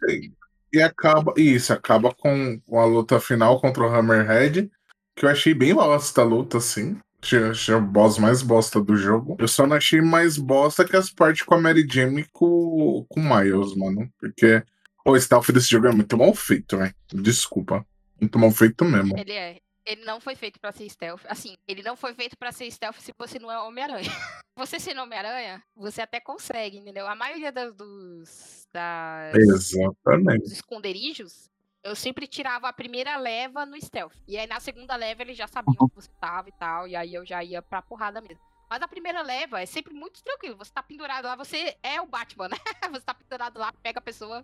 e 0.74 0.82
acaba. 0.82 1.34
Isso, 1.38 1.74
acaba 1.74 2.14
com, 2.14 2.60
com 2.60 2.80
a 2.80 2.86
luta 2.86 3.20
final 3.20 3.60
contra 3.60 3.84
o 3.84 3.94
Hammerhead. 3.94 4.70
Que 5.16 5.26
eu 5.26 5.30
achei 5.30 5.54
bem 5.54 5.74
bosta 5.74 6.22
a 6.22 6.26
luta, 6.26 6.58
assim. 6.58 6.98
Achei, 7.22 7.44
achei 7.44 7.74
o 7.74 7.82
boss 7.82 8.18
mais 8.18 8.42
bosta 8.42 8.82
do 8.82 8.96
jogo. 8.96 9.38
Eu 9.40 9.48
só 9.48 9.66
não 9.66 9.78
achei 9.78 10.02
mais 10.02 10.38
bosta 10.38 10.84
que 10.84 10.96
as 10.96 11.10
partes 11.10 11.44
com 11.44 11.56
a 11.56 11.62
Mary 11.62 11.88
Jane 11.90 12.22
e 12.22 12.26
com, 12.32 13.06
com 13.08 13.20
o 13.20 13.24
Miles, 13.24 13.76
mano. 13.76 14.10
Porque 14.20 14.62
o 15.06 15.18
stealth 15.18 15.52
desse 15.52 15.70
jogo 15.70 15.88
é 15.88 15.92
muito 15.92 16.18
mal 16.18 16.34
feito, 16.36 16.78
velho. 16.78 16.94
Desculpa. 17.14 17.86
Muito 18.20 18.38
mal 18.38 18.52
feito 18.52 18.84
mesmo. 18.84 19.18
Ele 19.18 19.32
é. 19.32 19.58
Ele 19.86 20.04
não 20.04 20.20
foi 20.20 20.36
feito 20.36 20.60
pra 20.60 20.72
ser 20.72 20.90
stealth. 20.90 21.22
Assim, 21.28 21.56
ele 21.68 21.84
não 21.84 21.96
foi 21.96 22.14
feito 22.14 22.38
pra 22.38 22.52
ser 22.52 22.70
stealth 22.72 23.00
se 23.00 23.14
você 23.18 23.38
não 23.38 23.52
é 23.52 23.60
Homem-Aranha. 23.60 24.10
você 24.58 24.80
sendo 24.80 25.02
Homem-Aranha, 25.02 25.64
você 25.76 26.02
até 26.02 26.20
consegue, 26.20 26.78
entendeu? 26.78 27.08
A 27.08 27.16
maioria 27.16 27.52
das, 27.52 27.74
dos, 27.76 28.68
das, 28.74 29.36
Exatamente. 29.36 30.44
dos 30.44 30.52
esconderijos, 30.54 31.50
eu 31.84 31.96
sempre 31.96 32.26
tirava 32.26 32.68
a 32.68 32.74
primeira 32.74 33.16
leva 33.16 33.64
no 33.66 33.80
stealth. 33.80 34.16
E 34.28 34.38
aí 34.38 34.48
na 34.48 34.60
segunda 34.60 34.96
leva 34.96 35.22
eles 35.22 35.38
já 35.38 35.48
sabiam 35.48 35.76
onde 35.80 35.94
você 35.94 36.10
tava 36.20 36.50
e 36.50 36.54
tal. 36.54 36.88
E 36.88 36.96
aí 36.96 37.14
eu 37.14 37.24
já 37.24 37.44
ia 37.44 37.62
pra 37.62 37.82
porrada 37.82 38.20
mesmo. 38.22 38.44
Mas 38.68 38.82
a 38.82 38.88
primeira 38.88 39.22
leva 39.22 39.62
é 39.62 39.66
sempre 39.66 39.94
muito 39.94 40.24
tranquilo. 40.24 40.58
Você 40.58 40.74
tá 40.74 40.82
pendurado 40.82 41.26
lá, 41.26 41.36
você 41.36 41.78
é 41.84 42.02
o 42.02 42.08
Batman, 42.08 42.50
né? 42.50 42.58
você 42.92 43.02
tá 43.02 43.14
pendurado 43.14 43.60
lá, 43.60 43.72
pega 43.84 44.00
a 44.00 44.02
pessoa, 44.02 44.44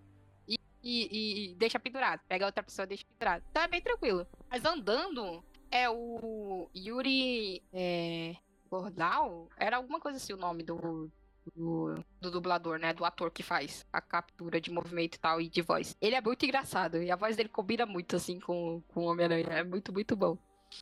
e, 0.83 1.51
e, 1.51 1.55
deixa 1.55 1.79
pendurado. 1.79 2.21
Pega 2.27 2.45
outra 2.45 2.63
pessoa 2.63 2.85
e 2.85 2.89
deixa 2.89 3.05
pendurado. 3.05 3.43
É 3.53 3.67
bem 3.67 3.81
tranquilo. 3.81 4.27
Mas 4.49 4.65
andando, 4.65 5.43
é 5.69 5.89
o 5.89 6.69
Yuri 6.75 7.63
é, 7.73 8.35
Gordal? 8.69 9.49
Era 9.57 9.77
alguma 9.77 9.99
coisa 9.99 10.17
assim 10.17 10.33
o 10.33 10.37
nome 10.37 10.63
do, 10.63 11.11
do, 11.55 12.03
do, 12.19 12.31
dublador, 12.31 12.77
né? 12.77 12.93
Do 12.93 13.05
ator 13.05 13.31
que 13.31 13.43
faz 13.43 13.85
a 13.91 14.01
captura 14.01 14.59
de 14.59 14.71
movimento 14.71 15.15
e 15.15 15.19
tal 15.19 15.41
e 15.41 15.49
de 15.49 15.61
voz. 15.61 15.95
Ele 16.01 16.15
é 16.15 16.21
muito 16.21 16.45
engraçado 16.45 17.01
e 17.01 17.11
a 17.11 17.15
voz 17.15 17.35
dele 17.35 17.49
combina 17.49 17.85
muito, 17.85 18.15
assim, 18.15 18.39
com, 18.39 18.81
com 18.93 19.01
o 19.01 19.11
Homem-Aranha. 19.11 19.47
É 19.49 19.63
muito, 19.63 19.93
muito 19.93 20.15
bom. 20.15 20.37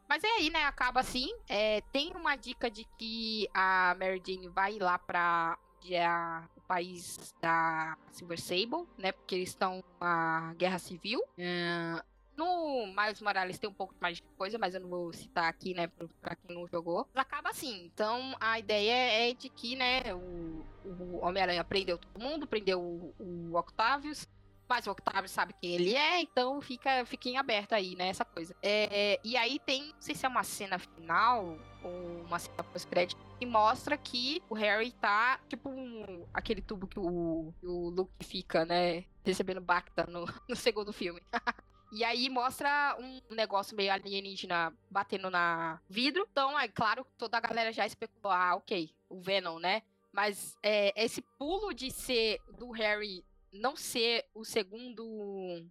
Mas 0.07 0.23
é 0.23 0.27
aí, 0.27 0.49
né? 0.49 0.65
Acaba 0.65 0.99
assim. 0.99 1.29
É, 1.47 1.81
tem 1.91 2.11
uma 2.15 2.35
dica 2.35 2.69
de 2.69 2.85
que 2.97 3.49
a 3.53 3.95
Mary 3.99 4.21
Jane 4.25 4.47
vai 4.47 4.77
lá 4.77 4.99
pra 4.99 5.57
onde 5.79 5.95
é 5.95 6.05
a, 6.05 6.47
país 6.69 7.33
da 7.41 7.97
Silver 8.11 8.39
Sable, 8.39 8.87
né? 8.95 9.11
Porque 9.11 9.33
eles 9.33 9.49
estão 9.49 9.83
na 9.99 10.53
guerra 10.55 10.77
civil. 10.77 11.19
Uh, 11.19 11.99
no 12.37 12.85
Miles 12.85 13.19
Morales 13.21 13.57
tem 13.57 13.69
um 13.69 13.73
pouco 13.73 13.95
mais 13.99 14.17
de 14.17 14.23
coisa, 14.37 14.57
mas 14.59 14.75
eu 14.75 14.79
não 14.79 14.87
vou 14.87 15.11
citar 15.11 15.49
aqui, 15.49 15.73
né, 15.73 15.87
pra 16.21 16.35
quem 16.35 16.55
não 16.55 16.65
jogou. 16.67 17.05
Acaba 17.13 17.49
assim. 17.49 17.83
Então, 17.83 18.33
a 18.39 18.57
ideia 18.57 19.29
é 19.29 19.33
de 19.33 19.49
que, 19.49 19.75
né, 19.75 20.13
o, 20.13 20.63
o 20.85 21.19
Homem-Aranha 21.21 21.63
prendeu 21.65 21.97
todo 21.97 22.23
mundo, 22.23 22.47
prendeu 22.47 22.79
o, 22.79 23.13
o 23.19 23.57
Octavius, 23.57 24.25
mas 24.69 24.87
o 24.87 24.91
Octavio 24.91 25.27
sabe 25.27 25.53
quem 25.59 25.75
ele 25.75 25.95
é, 25.95 26.21
então 26.21 26.61
fica, 26.61 27.03
fica 27.05 27.27
em 27.27 27.37
aberto 27.37 27.73
aí, 27.73 27.95
né, 27.97 28.07
essa 28.07 28.23
coisa. 28.23 28.55
É, 28.61 29.19
e 29.21 29.35
aí 29.35 29.59
tem, 29.59 29.87
não 29.87 30.01
sei 30.01 30.15
se 30.15 30.25
é 30.25 30.29
uma 30.29 30.43
cena 30.43 30.79
final 30.79 31.57
ou 31.83 32.25
uma 32.25 32.39
cena 32.39 32.63
pós-crédito, 32.63 33.19
que 33.39 33.45
mostra 33.45 33.97
que 33.97 34.43
o 34.49 34.53
Harry 34.53 34.91
tá, 34.91 35.39
tipo, 35.47 35.69
um, 35.69 36.25
aquele 36.33 36.61
tubo 36.61 36.87
que 36.87 36.99
o, 36.99 37.53
que 37.57 37.65
o 37.65 37.89
Luke 37.89 38.25
fica, 38.25 38.65
né, 38.65 39.05
recebendo 39.23 39.61
Bacta 39.61 40.05
no, 40.07 40.25
no 40.47 40.55
segundo 40.55 40.91
filme. 40.91 41.21
E 41.91 42.03
aí 42.03 42.29
mostra 42.29 42.95
um 42.99 43.33
negócio 43.33 43.75
meio 43.75 43.91
alienígena 43.91 44.71
batendo 44.91 45.27
na 45.31 45.81
vidro. 45.89 46.27
Então, 46.31 46.59
é 46.59 46.67
claro, 46.67 47.03
toda 47.17 47.35
a 47.35 47.41
galera 47.41 47.73
já 47.73 47.83
especulou, 47.83 48.31
ah, 48.31 48.57
ok, 48.57 48.93
o 49.09 49.19
Venom, 49.19 49.57
né? 49.57 49.81
Mas 50.11 50.55
é, 50.61 50.93
esse 51.03 51.23
pulo 51.39 51.73
de 51.73 51.89
ser 51.89 52.39
do 52.59 52.69
Harry 52.69 53.25
não 53.51 53.75
ser 53.75 54.23
o 54.35 54.45
segundo 54.45 55.65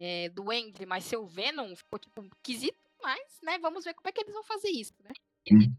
é, 0.00 0.30
do 0.30 0.50
Andy, 0.50 0.86
mas 0.86 1.04
ser 1.04 1.18
o 1.18 1.26
Venom, 1.26 1.76
ficou 1.76 1.98
tipo 1.98 2.24
esquisito, 2.24 2.78
mas, 3.02 3.38
né, 3.42 3.58
vamos 3.58 3.84
ver 3.84 3.92
como 3.92 4.08
é 4.08 4.12
que 4.12 4.22
eles 4.22 4.32
vão 4.32 4.44
fazer 4.44 4.70
isso, 4.70 4.94
né? 5.00 5.12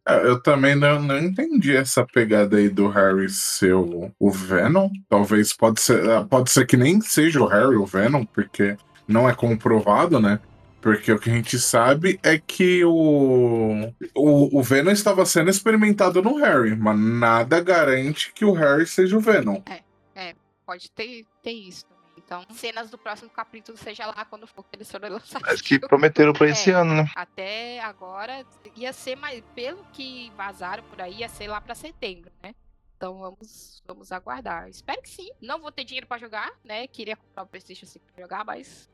É, 0.08 0.28
eu 0.28 0.42
também 0.42 0.76
não, 0.76 1.02
não 1.02 1.18
entendi 1.18 1.76
essa 1.76 2.06
pegada 2.06 2.58
aí 2.58 2.70
do 2.70 2.88
Harry 2.88 3.30
ser 3.30 3.74
o, 3.74 4.12
o 4.20 4.32
Venom. 4.32 4.90
Talvez 5.08 5.54
pode 5.54 5.82
ser, 5.82 6.10
ah, 6.10 6.24
pode 6.24 6.52
ser 6.52 6.66
que 6.66 6.78
nem 6.78 7.02
seja 7.02 7.42
o 7.42 7.48
Harry 7.48 7.76
o 7.76 7.86
Venom, 7.86 8.26
porque 8.26 8.78
não 9.08 9.30
é 9.30 9.34
comprovado, 9.34 10.20
né? 10.20 10.40
Porque 10.82 11.12
o 11.12 11.20
que 11.20 11.30
a 11.30 11.34
gente 11.34 11.60
sabe 11.60 12.20
é 12.24 12.38
que 12.38 12.86
o, 12.86 13.92
o, 14.16 14.60
o 14.60 14.64
Venom 14.64 14.92
estava 14.92 15.26
sendo 15.26 15.50
experimentado 15.50 16.22
no 16.22 16.38
Harry, 16.38 16.76
mas 16.76 16.98
nada 16.98 17.60
garante 17.60 18.32
que 18.34 18.46
o 18.46 18.54
Harry 18.54 18.88
seja 18.88 19.18
o 19.18 19.20
Venom. 19.20 19.62
É, 19.66 19.82
é 20.16 20.36
pode 20.66 20.90
ter, 20.92 21.26
ter 21.44 21.52
isso. 21.52 21.86
Então, 22.30 22.46
cenas 22.56 22.92
do 22.92 22.98
próximo 23.00 23.28
capítulo, 23.32 23.76
seja 23.76 24.06
lá 24.06 24.24
quando 24.24 24.46
for 24.46 24.62
que 24.64 24.76
eles 24.76 24.92
forem 24.92 25.10
lançados. 25.10 25.48
Acho 25.50 25.64
que 25.64 25.80
prometeram 25.80 26.32
pra 26.32 26.48
esse 26.48 26.70
É. 26.70 26.76
ano, 26.76 26.94
né? 26.94 27.06
Até 27.16 27.80
agora, 27.80 28.46
ia 28.76 28.94
ser 28.94 29.16
mais. 29.16 29.44
Pelo 29.56 29.84
que 29.86 30.32
vazaram 30.38 30.84
por 30.84 31.02
aí, 31.02 31.16
ia 31.22 31.28
ser 31.28 31.48
lá 31.48 31.60
pra 31.60 31.74
setembro, 31.74 32.32
né? 32.44 32.54
Então 32.96 33.18
vamos, 33.18 33.82
vamos 33.88 34.12
aguardar. 34.12 34.70
Espero 34.70 35.02
que 35.02 35.10
sim. 35.10 35.32
Não 35.42 35.60
vou 35.60 35.72
ter 35.72 35.84
dinheiro 35.84 36.06
pra 36.06 36.20
jogar, 36.20 36.52
né? 36.64 36.86
Queria 36.86 37.16
comprar 37.18 37.42
o 37.42 37.48
PlayStation 37.48 37.88
5 37.88 38.06
pra 38.14 38.22
jogar, 38.22 38.46
mas 38.46 38.88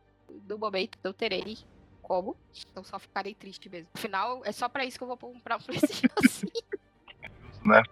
no 0.47 0.57
momento 0.57 0.97
não 1.03 1.11
terei 1.11 1.57
como. 2.01 2.37
Então 2.71 2.85
só 2.85 2.97
ficarei 2.97 3.35
triste 3.35 3.67
mesmo. 3.67 3.89
Afinal, 3.95 4.43
é 4.45 4.53
só 4.53 4.69
pra 4.69 4.85
isso 4.85 4.97
que 4.97 5.03
eu 5.03 5.09
vou 5.09 5.17
comprar 5.17 5.57
o 5.59 5.59
PlayStation 5.65 6.07
5. 6.29 6.51
né? 7.65 7.83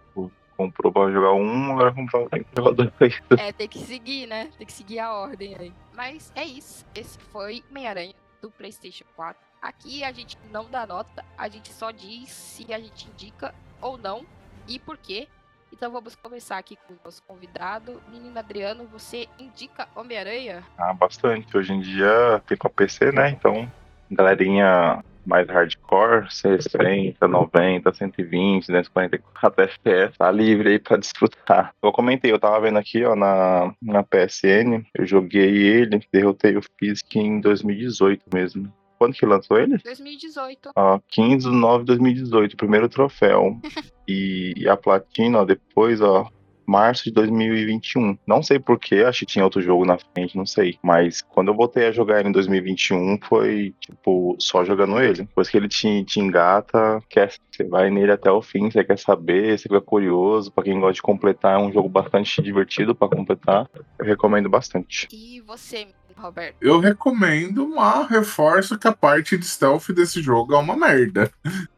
Comprou 0.56 0.92
pra 0.92 1.10
jogar 1.10 1.32
um, 1.32 1.72
agora 1.72 1.92
comprou 1.92 2.28
pra 2.28 2.40
jogar 2.56 2.72
dois. 2.72 3.20
É, 3.38 3.52
tem 3.52 3.68
que 3.68 3.78
seguir, 3.78 4.26
né? 4.26 4.50
Tem 4.56 4.66
que 4.66 4.72
seguir 4.72 5.00
a 5.00 5.12
ordem 5.12 5.56
aí. 5.58 5.72
Mas 5.92 6.32
é 6.34 6.44
isso. 6.44 6.86
Esse 6.94 7.18
foi 7.18 7.62
Meia-Aranha 7.70 8.14
do 8.40 8.50
PlayStation 8.50 9.04
4. 9.16 9.42
Aqui 9.60 10.04
a 10.04 10.12
gente 10.12 10.38
não 10.52 10.70
dá 10.70 10.86
nota, 10.86 11.24
a 11.38 11.48
gente 11.48 11.72
só 11.72 11.90
diz 11.90 12.30
se 12.30 12.72
a 12.72 12.78
gente 12.78 13.08
indica 13.08 13.54
ou 13.80 13.96
não 13.96 14.26
e 14.68 14.78
por 14.78 14.98
quê. 14.98 15.26
Então 15.72 15.90
vamos 15.90 16.14
começar 16.14 16.58
aqui 16.58 16.76
com 16.76 16.92
o 16.92 16.98
nosso 17.04 17.22
convidado. 17.24 18.00
Menino 18.08 18.38
Adriano, 18.38 18.86
você 18.86 19.26
indica 19.38 19.88
Homem-Aranha? 19.96 20.62
Ah, 20.78 20.92
bastante. 20.92 21.56
Hoje 21.56 21.72
em 21.72 21.80
dia 21.80 22.40
tem 22.46 22.56
com 22.56 22.68
a 22.68 22.70
PC, 22.70 23.10
né? 23.10 23.30
Então, 23.30 23.70
galerinha 24.10 25.02
mais 25.26 25.48
hardcore, 25.48 26.30
60, 26.30 27.26
90, 27.26 27.92
120, 27.92 28.66
244 28.66 29.64
FPS, 29.64 30.18
tá 30.18 30.30
livre 30.30 30.70
aí 30.70 30.78
pra 30.78 30.96
disputar. 30.96 31.74
Eu 31.82 31.92
comentei, 31.92 32.32
eu 32.32 32.38
tava 32.38 32.60
vendo 32.60 32.78
aqui, 32.78 33.04
ó, 33.04 33.14
na, 33.14 33.74
na 33.80 34.02
PSN, 34.02 34.84
eu 34.94 35.06
joguei 35.06 35.56
ele, 35.56 36.00
derrotei 36.12 36.56
o 36.56 36.62
Fisk 36.78 37.16
em 37.16 37.40
2018 37.40 38.22
mesmo. 38.32 38.72
Quando 38.98 39.14
que 39.14 39.26
lançou 39.26 39.58
ele? 39.58 39.78
2018. 39.78 40.70
Ó, 40.74 41.00
15 41.08 41.50
de 41.50 41.54
9 41.54 41.78
de 41.80 41.86
2018, 41.86 42.56
primeiro 42.56 42.88
troféu. 42.88 43.58
e, 44.08 44.54
e 44.56 44.68
a 44.68 44.76
platina, 44.76 45.40
ó, 45.40 45.44
depois, 45.44 46.00
ó, 46.00 46.28
março 46.66 47.04
de 47.04 47.10
2021. 47.12 48.18
Não 48.26 48.42
sei 48.42 48.58
porquê, 48.58 48.96
acho 48.96 49.20
que 49.20 49.26
tinha 49.26 49.44
outro 49.44 49.60
jogo 49.60 49.84
na 49.84 49.98
frente, 49.98 50.36
não 50.36 50.46
sei. 50.46 50.78
Mas 50.82 51.22
quando 51.22 51.48
eu 51.48 51.54
voltei 51.54 51.86
a 51.86 51.92
jogar 51.92 52.20
ele 52.20 52.28
em 52.28 52.32
2021, 52.32 53.18
foi, 53.22 53.74
tipo, 53.80 54.36
só 54.38 54.64
jogando 54.64 55.00
ele. 55.00 55.22
Depois 55.22 55.48
que 55.48 55.56
ele 55.56 55.68
te, 55.68 56.04
te 56.04 56.20
engata, 56.20 57.02
quer, 57.08 57.32
você 57.50 57.64
vai 57.64 57.90
nele 57.90 58.12
até 58.12 58.30
o 58.30 58.42
fim, 58.42 58.70
você 58.70 58.84
quer 58.84 58.98
saber, 58.98 59.58
você 59.58 59.64
fica 59.64 59.80
curioso. 59.80 60.50
Pra 60.52 60.64
quem 60.64 60.78
gosta 60.78 60.94
de 60.94 61.02
completar, 61.02 61.58
é 61.58 61.62
um 61.62 61.72
jogo 61.72 61.88
bastante 61.88 62.42
divertido 62.42 62.94
para 62.94 63.08
completar. 63.08 63.68
Eu 63.98 64.06
recomendo 64.06 64.48
bastante. 64.48 65.08
E 65.12 65.40
você, 65.40 65.88
Roberto? 66.16 66.56
Eu 66.60 66.80
recomendo, 66.80 67.68
mas 67.68 68.08
reforço 68.08 68.78
que 68.78 68.88
a 68.88 68.92
parte 68.92 69.36
de 69.36 69.46
stealth 69.46 69.88
desse 69.90 70.22
jogo 70.22 70.54
é 70.54 70.58
uma 70.58 70.76
merda. 70.76 71.30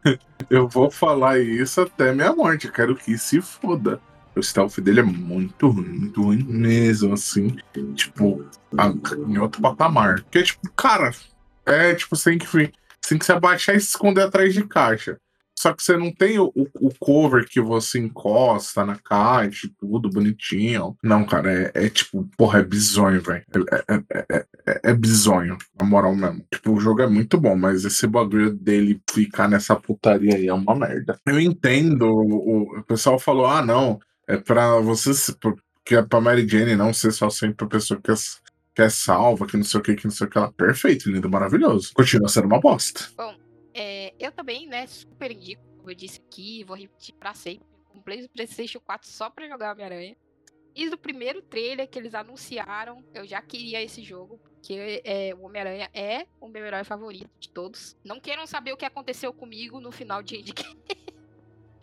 eu 0.50 0.68
vou 0.68 0.90
falar 0.90 1.38
isso 1.38 1.80
até 1.80 2.12
minha 2.12 2.34
morte. 2.34 2.66
Eu 2.66 2.72
quero 2.72 2.96
que 2.96 3.16
se 3.18 3.40
foda. 3.40 4.00
O 4.36 4.42
stealth 4.42 4.78
dele 4.80 5.00
é 5.00 5.02
muito 5.02 5.68
ruim, 5.68 5.88
muito 5.88 6.22
ruim 6.22 6.44
mesmo, 6.44 7.14
assim. 7.14 7.56
Tipo, 7.94 8.44
em 9.26 9.38
outro 9.38 9.62
patamar. 9.62 10.22
Porque, 10.22 10.42
tipo, 10.42 10.70
cara, 10.72 11.10
é 11.64 11.94
tipo, 11.94 12.14
você 12.14 12.30
tem 12.30 12.38
que, 12.38 12.46
você 12.46 12.70
tem 13.08 13.18
que 13.18 13.24
se 13.24 13.32
abaixar 13.32 13.74
e 13.74 13.80
se 13.80 13.88
esconder 13.88 14.22
atrás 14.22 14.52
de 14.52 14.66
caixa. 14.66 15.18
Só 15.58 15.72
que 15.72 15.82
você 15.82 15.96
não 15.96 16.12
tem 16.12 16.38
o, 16.38 16.52
o 16.54 16.90
cover 17.00 17.48
que 17.48 17.62
você 17.62 17.98
encosta 17.98 18.84
na 18.84 18.96
caixa, 18.96 19.68
tudo 19.80 20.10
bonitinho. 20.10 20.94
Não, 21.02 21.24
cara, 21.24 21.50
é, 21.50 21.86
é 21.86 21.88
tipo, 21.88 22.28
porra, 22.36 22.58
é 22.58 22.62
bizonho, 22.62 23.22
velho. 23.22 23.42
É, 23.88 23.94
é, 23.94 24.46
é, 24.66 24.80
é, 24.90 24.94
bizonho, 24.94 25.56
na 25.80 25.86
moral 25.86 26.14
mesmo. 26.14 26.44
Tipo, 26.52 26.72
o 26.72 26.80
jogo 26.80 27.00
é 27.00 27.06
muito 27.06 27.40
bom, 27.40 27.56
mas 27.56 27.86
esse 27.86 28.06
bagulho 28.06 28.52
dele 28.52 29.00
ficar 29.10 29.48
nessa 29.48 29.74
putaria 29.74 30.36
aí 30.36 30.46
é 30.46 30.52
uma 30.52 30.74
merda. 30.74 31.18
Eu 31.24 31.40
entendo, 31.40 32.06
o, 32.06 32.78
o 32.78 32.82
pessoal 32.84 33.18
falou, 33.18 33.46
ah, 33.46 33.64
não, 33.64 33.98
é 34.26 34.36
pra 34.36 34.78
você, 34.80 35.10
porque 35.40 35.94
é 35.94 36.02
pra 36.02 36.20
Mary 36.20 36.46
Jane 36.46 36.76
não 36.76 36.92
ser 36.92 37.12
só 37.12 37.30
sempre 37.30 37.64
a 37.64 37.68
pessoa 37.68 38.00
que 38.00 38.10
é, 38.10 38.14
que 38.74 38.82
é 38.82 38.88
salva, 38.88 39.46
que 39.46 39.56
não 39.56 39.64
sei 39.64 39.80
o 39.80 39.82
que, 39.82 39.94
que 39.94 40.04
não 40.04 40.12
sei 40.12 40.26
o 40.26 40.30
que. 40.30 40.38
Ela, 40.38 40.52
perfeito, 40.52 41.10
lindo, 41.10 41.30
maravilhoso. 41.30 41.92
Continua 41.94 42.28
sendo 42.28 42.46
uma 42.46 42.60
bosta. 42.60 43.08
Bom, 43.16 43.36
é, 43.72 44.14
eu 44.18 44.32
também, 44.32 44.66
né, 44.66 44.86
super 44.86 45.30
indico, 45.30 45.62
como 45.76 45.90
eu 45.90 45.94
disse 45.94 46.20
aqui, 46.26 46.64
vou 46.64 46.76
repetir 46.76 47.14
pra 47.14 47.34
sempre. 47.34 47.66
Comprei 47.88 48.24
o 48.24 48.28
PlayStation 48.28 48.80
4 48.80 49.08
só 49.08 49.30
pra 49.30 49.48
jogar 49.48 49.72
Homem-Aranha. 49.72 50.16
E 50.74 50.90
do 50.90 50.98
primeiro 50.98 51.40
trailer 51.40 51.88
que 51.88 51.98
eles 51.98 52.14
anunciaram, 52.14 53.02
eu 53.14 53.26
já 53.26 53.40
queria 53.40 53.82
esse 53.82 54.02
jogo, 54.02 54.38
porque 54.38 55.00
é, 55.04 55.34
o 55.34 55.42
Homem-Aranha 55.42 55.88
é 55.94 56.26
o 56.38 56.48
meu 56.48 56.62
herói 56.66 56.84
favorito 56.84 57.30
de 57.40 57.48
todos. 57.48 57.96
Não 58.04 58.20
queiram 58.20 58.46
saber 58.46 58.72
o 58.72 58.76
que 58.76 58.84
aconteceu 58.84 59.32
comigo 59.32 59.80
no 59.80 59.90
final 59.90 60.22
de 60.22 60.36
Endgame. 60.36 60.76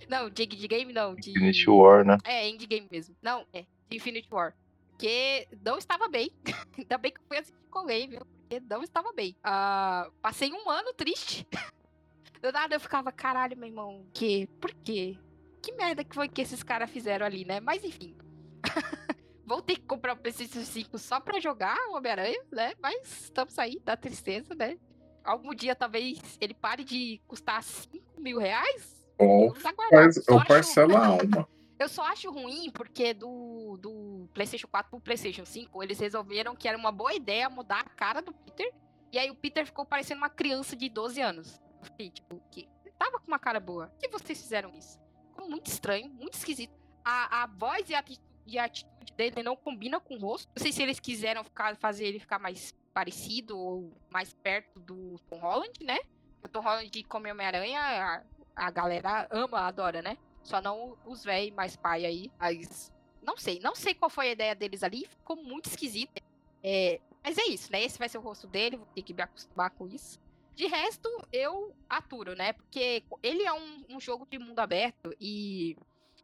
Não, 0.10 0.30
de 0.30 0.43
Endgame 0.43 0.93
não. 0.93 1.16
De... 1.16 1.32
Infinity 1.32 1.70
War, 1.70 2.06
né? 2.06 2.18
É, 2.24 2.47
Endgame 2.47 2.88
mesmo. 2.91 3.16
Não, 3.22 3.45
é, 3.54 3.66
de 3.89 3.97
Infinity 3.97 4.28
War. 4.32 4.56
Porque 4.91 5.47
não 5.64 5.78
estava 5.78 6.08
bem. 6.08 6.32
Ainda 6.78 6.97
bem 6.97 7.12
que 7.12 7.20
eu 7.20 7.26
fui 7.28 7.38
assistir 7.38 7.64
colei, 7.74 8.08
viu? 8.08 8.20
Porque 8.26 8.60
não 8.60 8.84
estava 8.84 9.12
bem. 9.14 9.36
Uh, 9.39 10.12
passei 10.22 10.51
um 10.54 10.70
ano 10.70 10.93
triste. 10.93 11.47
Do 12.41 12.51
nada 12.51 12.76
eu 12.76 12.80
ficava, 12.80 13.12
caralho, 13.12 13.58
meu 13.58 13.70
irmão, 13.70 14.06
que? 14.14 14.47
Por 14.62 14.74
quê? 14.74 15.18
Que 15.62 15.72
merda 15.72 16.04
que 16.04 16.14
foi 16.14 16.28
que 16.28 16.41
esses 16.41 16.62
caras 16.62 16.89
fizeram 16.89 17.26
ali, 17.26 17.45
né? 17.45 17.60
Mas 17.60 17.84
enfim. 17.84 18.16
Vou 19.45 19.62
ter 19.62 19.76
que 19.76 19.86
comprar 19.86 20.14
o 20.14 20.18
PlayStation 20.18 20.62
5 20.62 20.97
só 20.97 21.20
pra 21.20 21.39
jogar 21.39 21.78
o 21.89 21.97
Homem-Aranha, 21.97 22.41
né? 22.51 22.74
Mas 22.82 23.24
estamos 23.24 23.58
aí, 23.60 23.80
da 23.84 23.97
tristeza, 23.97 24.54
né? 24.56 24.78
Algum 25.24 25.54
dia 25.54 25.76
talvez 25.76 26.38
ele 26.39 26.54
pare 26.54 26.84
de 26.84 27.22
custar 27.28 27.64
5 27.64 28.22
mil 28.22 28.39
reais 28.39 29.03
ou, 29.28 29.55
faz, 29.55 30.28
ou 30.28 30.43
parcela 30.45 30.99
a 30.99 31.07
alma. 31.07 31.47
Eu 31.80 31.89
só 31.89 32.03
acho 32.03 32.32
ruim 32.32 32.71
porque 32.71 33.13
do, 33.13 33.78
do 33.78 34.30
PlayStation 34.34 34.67
4 34.67 34.89
pro 34.89 34.99
PlayStation 35.01 35.45
5, 35.45 35.84
eles 35.84 35.99
resolveram 35.99 36.55
que 36.55 36.67
era 36.67 36.78
uma 36.78 36.91
boa 36.91 37.13
ideia 37.13 37.49
mudar 37.49 37.82
a 37.82 37.89
cara 37.89 38.21
do 38.21 38.32
Peter. 38.34 38.71
E 39.11 39.19
aí 39.19 39.30
o 39.30 39.36
Peter 39.36 39.65
ficou 39.65 39.86
parecendo 39.86 40.19
uma 40.19 40.30
criança 40.30 40.76
de 40.76 40.88
12 40.89 41.21
anos. 41.21 41.61
fiquei, 41.82 42.09
tipo, 42.09 42.41
que 42.49 42.69
tava 42.97 43.19
com 43.19 43.28
uma 43.28 43.39
cara 43.39 43.59
boa. 43.59 43.88
Por 43.88 43.99
que 43.99 44.07
vocês 44.07 44.41
fizeram 44.41 44.71
isso? 44.78 44.99
Ficou 45.30 45.49
muito 45.49 45.67
estranho, 45.67 46.09
muito 46.09 46.36
esquisito. 46.36 46.74
A, 47.03 47.43
a 47.43 47.47
voz 47.47 47.89
e 47.89 47.95
a, 47.95 48.03
e 48.47 48.57
a 48.57 48.65
atitude 48.65 49.13
dele 49.13 49.43
não 49.43 49.55
combina 49.55 49.99
com 49.99 50.15
o 50.15 50.19
rosto. 50.19 50.49
Não 50.55 50.63
sei 50.63 50.71
se 50.71 50.82
eles 50.82 50.99
quiseram 50.99 51.43
ficar, 51.43 51.76
fazer 51.76 52.05
ele 52.05 52.19
ficar 52.19 52.39
mais 52.39 52.74
parecido 52.93 53.57
ou 53.57 53.91
mais 54.09 54.34
perto 54.34 54.80
do 54.80 55.19
Tom 55.30 55.39
Holland, 55.39 55.84
né? 55.84 55.99
O 56.43 56.47
Tom 56.47 56.61
Holland 56.61 57.03
como 57.03 57.28
Homem-Aranha, 57.28 58.24
a 58.56 58.72
galera 58.72 59.28
ama, 59.32 59.62
adora, 59.62 60.01
né? 60.01 60.18
Só 60.43 60.62
não 60.62 60.97
os 61.06 61.24
velhos 61.24 61.56
mais 61.56 61.76
pai 61.76 62.06
aí. 62.06 62.32
Mas 62.39 62.91
não 63.22 63.38
sei, 63.38 63.60
não 63.60 63.76
sei 63.76 63.93
qual 63.93 64.10
foi 64.10 64.30
a 64.30 64.32
ideia 64.32 64.56
deles 64.56 64.84
ali, 64.84 65.06
ficou 65.06 65.36
muito 65.36 65.70
esquisito. 65.70 66.22
É, 66.62 66.99
mas 67.24 67.38
é 67.38 67.45
isso, 67.45 67.72
né? 67.72 67.84
Esse 67.84 67.97
vai 67.97 68.10
ser 68.10 68.18
o 68.18 68.22
rosto 68.22 68.47
dele, 68.47 68.78
vou 68.78 68.88
ter 68.88 69.01
que 69.01 69.14
me 69.14 69.22
acostumar 69.22 69.72
com 69.72 69.88
isso. 69.88 70.20
De 70.56 70.68
resto, 70.68 71.10
eu 71.32 71.76
aturo, 71.89 72.36
né? 72.36 72.54
Porque 72.54 73.04
ele 73.24 73.43
é 73.43 73.54
um, 73.54 73.86
um 73.89 73.99
jogo 73.99 74.28
de 74.30 74.38
mundo 74.38 74.60
aberto 74.60 75.16
e 75.20 75.76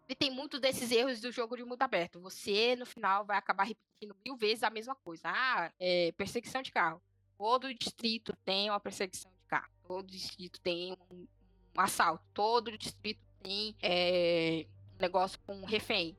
ele 0.08 0.16
tem 0.16 0.30
muitos 0.30 0.60
desses 0.60 0.92
erros 0.92 1.20
do 1.20 1.32
jogo 1.32 1.56
de 1.56 1.64
mundo 1.64 1.82
aberto. 1.82 2.20
Você, 2.20 2.76
no 2.76 2.86
final, 2.86 3.26
vai 3.26 3.38
acabar 3.38 3.64
repetindo 3.64 4.16
mil 4.24 4.36
vezes 4.36 4.64
a 4.64 4.70
mesma 4.70 4.96
coisa. 4.96 5.24
Ah, 5.26 5.72
é, 5.80 6.12
perseguição 6.12 6.62
de 6.62 6.72
carro. 6.72 7.02
Todo 7.38 7.74
distrito 7.74 8.36
tem 8.44 8.70
uma 8.70 8.80
perseguição 8.80 9.32
de 9.32 9.48
carro. 9.48 9.72
Todo 9.84 10.08
distrito 10.08 10.60
tem 10.62 10.98
um, 11.10 11.28
um 11.78 11.82
assalto. 11.82 12.24
Todo 12.34 12.78
distrito 12.78 13.22
tem 13.42 13.76
é, 13.82 14.66
um 14.98 15.02
negócio 15.02 15.40
com 15.46 15.56
um 15.56 15.66
refém. 15.66 16.16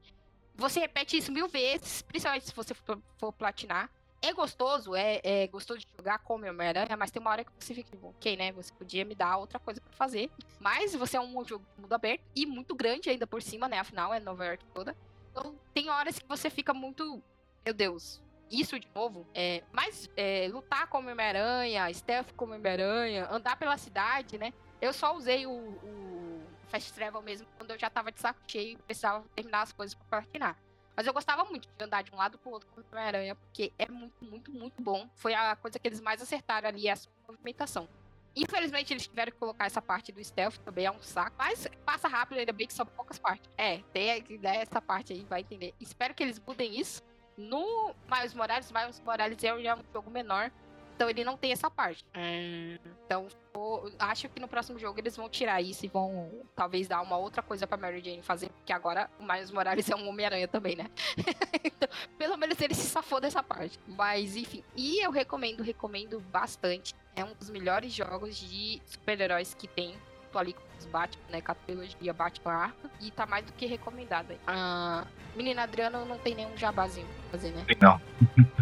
Você 0.55 0.81
repete 0.81 1.17
isso 1.17 1.33
mil 1.33 1.49
vezes, 1.49 2.03
principalmente 2.03 2.47
se 2.47 2.55
você 2.55 2.75
for, 2.75 3.01
for 3.19 3.33
platinar. 3.33 3.91
É 4.23 4.35
gostoso, 4.35 4.95
é, 4.95 5.19
é, 5.25 5.47
gostoso 5.47 5.81
de 5.81 5.87
jogar 5.97 6.19
como 6.19 6.47
Homem-Aranha, 6.47 6.95
mas 6.95 7.11
tem 7.11 7.21
uma 7.21 7.31
hora 7.31 7.43
que 7.43 7.51
você 7.59 7.75
fica 7.75 7.91
tipo, 7.91 8.09
ok, 8.09 8.37
né? 8.37 8.53
Você 8.53 8.71
podia 8.75 9.03
me 9.03 9.15
dar 9.15 9.39
outra 9.39 9.59
coisa 9.59 9.81
para 9.81 9.93
fazer. 9.95 10.31
Mas 10.59 10.95
você 10.95 11.17
é 11.17 11.21
um 11.21 11.43
jogo 11.43 11.65
mundo 11.79 11.93
aberto 11.95 12.23
e 12.37 12.45
muito 12.45 12.75
grande 12.75 13.09
ainda 13.09 13.27
por 13.27 13.41
cima, 13.41 13.67
né? 13.67 13.79
Afinal, 13.79 14.13
é 14.13 14.21
Nova 14.21 14.45
York 14.45 14.63
toda. 14.75 14.95
Então 15.31 15.59
tem 15.73 15.89
horas 15.89 16.19
que 16.19 16.29
você 16.29 16.51
fica 16.51 16.75
muito. 16.75 17.23
Meu 17.65 17.73
Deus, 17.73 18.21
isso 18.51 18.79
de 18.79 18.89
novo. 18.95 19.27
É, 19.33 19.63
mas 19.73 20.11
é, 20.15 20.49
lutar 20.53 20.87
como 20.89 21.09
Homem-Aranha, 21.09 21.93
stealth 21.95 22.33
como 22.37 22.55
Homem-Aranha, 22.55 23.27
andar 23.31 23.57
pela 23.57 23.79
cidade, 23.79 24.37
né? 24.37 24.53
Eu 24.81 24.93
só 24.93 25.15
usei 25.15 25.47
o, 25.47 25.51
o, 25.51 26.43
Fast 26.69 26.93
Travel 26.93 27.21
mesmo 27.23 27.47
quando 27.57 27.73
eu 27.73 27.79
já 27.79 27.91
tava 27.91 28.11
de 28.11 28.21
saco 28.21 28.41
cheio 28.47 28.73
e 28.73 28.77
precisava 28.77 29.25
terminar 29.35 29.63
as 29.63 29.73
coisas 29.73 29.95
pra 29.95 30.23
platinar. 30.23 30.57
Mas 30.97 31.07
eu 31.07 31.13
gostava 31.13 31.45
muito 31.45 31.69
de 31.69 31.85
andar 31.85 32.03
de 32.03 32.13
um 32.13 32.17
lado 32.17 32.39
pro 32.39 32.51
outro 32.51 32.69
com 32.69 32.81
o 32.81 32.85
Homem-Aranha, 32.93 33.35
porque 33.35 33.73
é 33.79 33.89
muito, 33.89 34.25
muito, 34.25 34.53
muito 34.53 34.83
bom. 34.83 35.09
Foi 35.17 35.35
a 35.35 35.57
coisa 35.57 35.79
que 35.79 35.89
eles 35.89 36.01
mais 36.01 36.21
acertaram 36.21 36.69
ali, 36.69 36.89
a 36.89 36.97
sua 36.97 37.13
movimentação. 37.27 37.89
Infelizmente, 38.37 38.93
eles 38.93 39.07
tiveram 39.07 39.33
que 39.33 39.39
colocar 39.39 39.67
essa 39.67 39.83
parte 39.83 40.13
do 40.13 40.23
stealth, 40.23 40.59
também 40.59 40.87
é 40.87 40.91
um 40.91 41.01
saco. 41.03 41.35
Mas 41.39 41.67
passa 41.85 42.07
rápido, 42.07 42.39
ainda 42.39 42.53
bem 42.53 42.67
que 42.67 42.75
são 42.75 42.87
poucas 42.87 43.19
partes. 43.19 43.51
É, 43.57 43.79
tem 43.93 44.39
né, 44.39 44.63
essa 44.63 44.81
parte 44.81 45.13
aí, 45.13 45.25
vai 45.25 45.41
entender. 45.41 45.75
Espero 45.81 46.15
que 46.15 46.23
eles 46.23 46.39
mudem 46.39 46.79
isso. 46.79 47.03
No 47.37 47.95
Miles 48.11 48.35
Morales, 48.35 48.71
Miles 48.71 49.01
Morales 49.01 49.43
é 49.43 49.55
um 49.55 49.83
jogo 49.93 50.11
menor 50.11 50.53
Então 51.01 51.09
ele 51.09 51.25
não 51.25 51.35
tem 51.35 51.51
essa 51.51 51.71
parte. 51.71 52.05
Hum, 52.15 52.77
então 53.07 53.27
eu 53.55 53.91
acho 54.01 54.29
que 54.29 54.39
no 54.39 54.47
próximo 54.47 54.79
jogo 54.79 55.01
eles 55.01 55.17
vão 55.17 55.31
tirar 55.31 55.63
isso 55.63 55.87
e 55.87 55.89
vão 55.89 56.31
talvez 56.55 56.87
dar 56.89 57.01
uma 57.01 57.17
outra 57.17 57.41
coisa 57.41 57.67
pra 57.67 57.79
Mary 57.79 58.03
Jane 58.05 58.21
fazer, 58.21 58.51
porque 58.51 58.71
agora 58.71 59.09
o 59.19 59.25
Miles 59.25 59.51
Morales 59.51 59.89
é 59.89 59.97
um 59.97 60.07
Homem-Aranha 60.07 60.47
também, 60.47 60.77
né? 60.77 60.91
então, 61.65 61.89
pelo 62.19 62.37
menos 62.37 62.61
ele 62.61 62.75
se 62.75 62.87
safou 62.87 63.19
dessa 63.19 63.43
parte. 63.43 63.81
Mas 63.89 64.37
enfim, 64.37 64.63
e 64.77 65.03
eu 65.03 65.11
recomendo, 65.11 65.63
recomendo 65.63 66.21
bastante. 66.21 66.95
É 67.17 67.25
um 67.25 67.33
dos 67.33 67.49
melhores 67.49 67.95
jogos 67.95 68.37
de 68.37 68.83
super-heróis 68.85 69.55
que 69.55 69.67
tem 69.67 69.95
tô 70.31 70.39
ali 70.39 70.53
com 70.53 70.63
os 70.79 70.85
Batman, 70.85 71.25
né? 71.31 71.41
Com 71.41 71.53
a 71.53 71.55
trilogia 71.55 72.13
Batman 72.13 72.53
Arca. 72.53 72.91
E 73.01 73.11
tá 73.11 73.25
mais 73.25 73.47
do 73.47 73.55
que 73.55 73.65
recomendado 73.65 74.33
aí. 74.33 74.39
Ah, 74.47 75.07
menina 75.35 75.63
Adriana 75.63 76.05
não 76.05 76.19
tem 76.19 76.35
nenhum 76.35 76.55
jabazinho 76.59 77.07
pra 77.07 77.39
fazer, 77.39 77.53
né? 77.53 77.65
Não. 77.81 77.99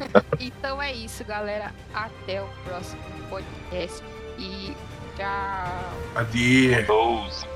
então 0.40 0.80
é 0.80 0.92
isso, 0.92 1.24
galera. 1.24 1.72
Até 1.94 2.42
o 2.42 2.48
próximo 2.64 3.02
podcast. 3.28 4.02
E 4.38 4.74
tchau. 5.16 5.92
Adeus. 6.14 7.46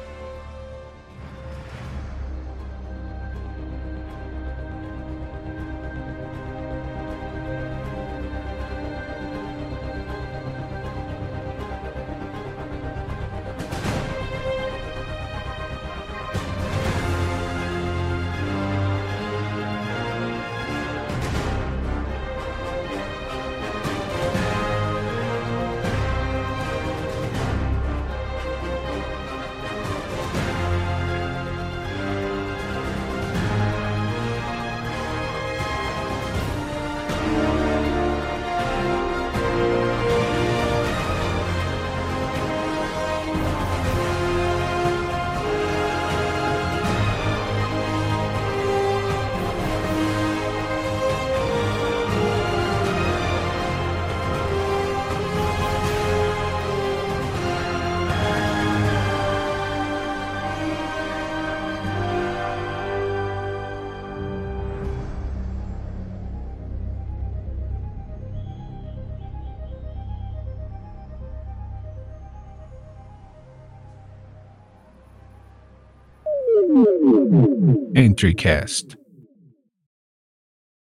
CountryCast. 78.17 79.06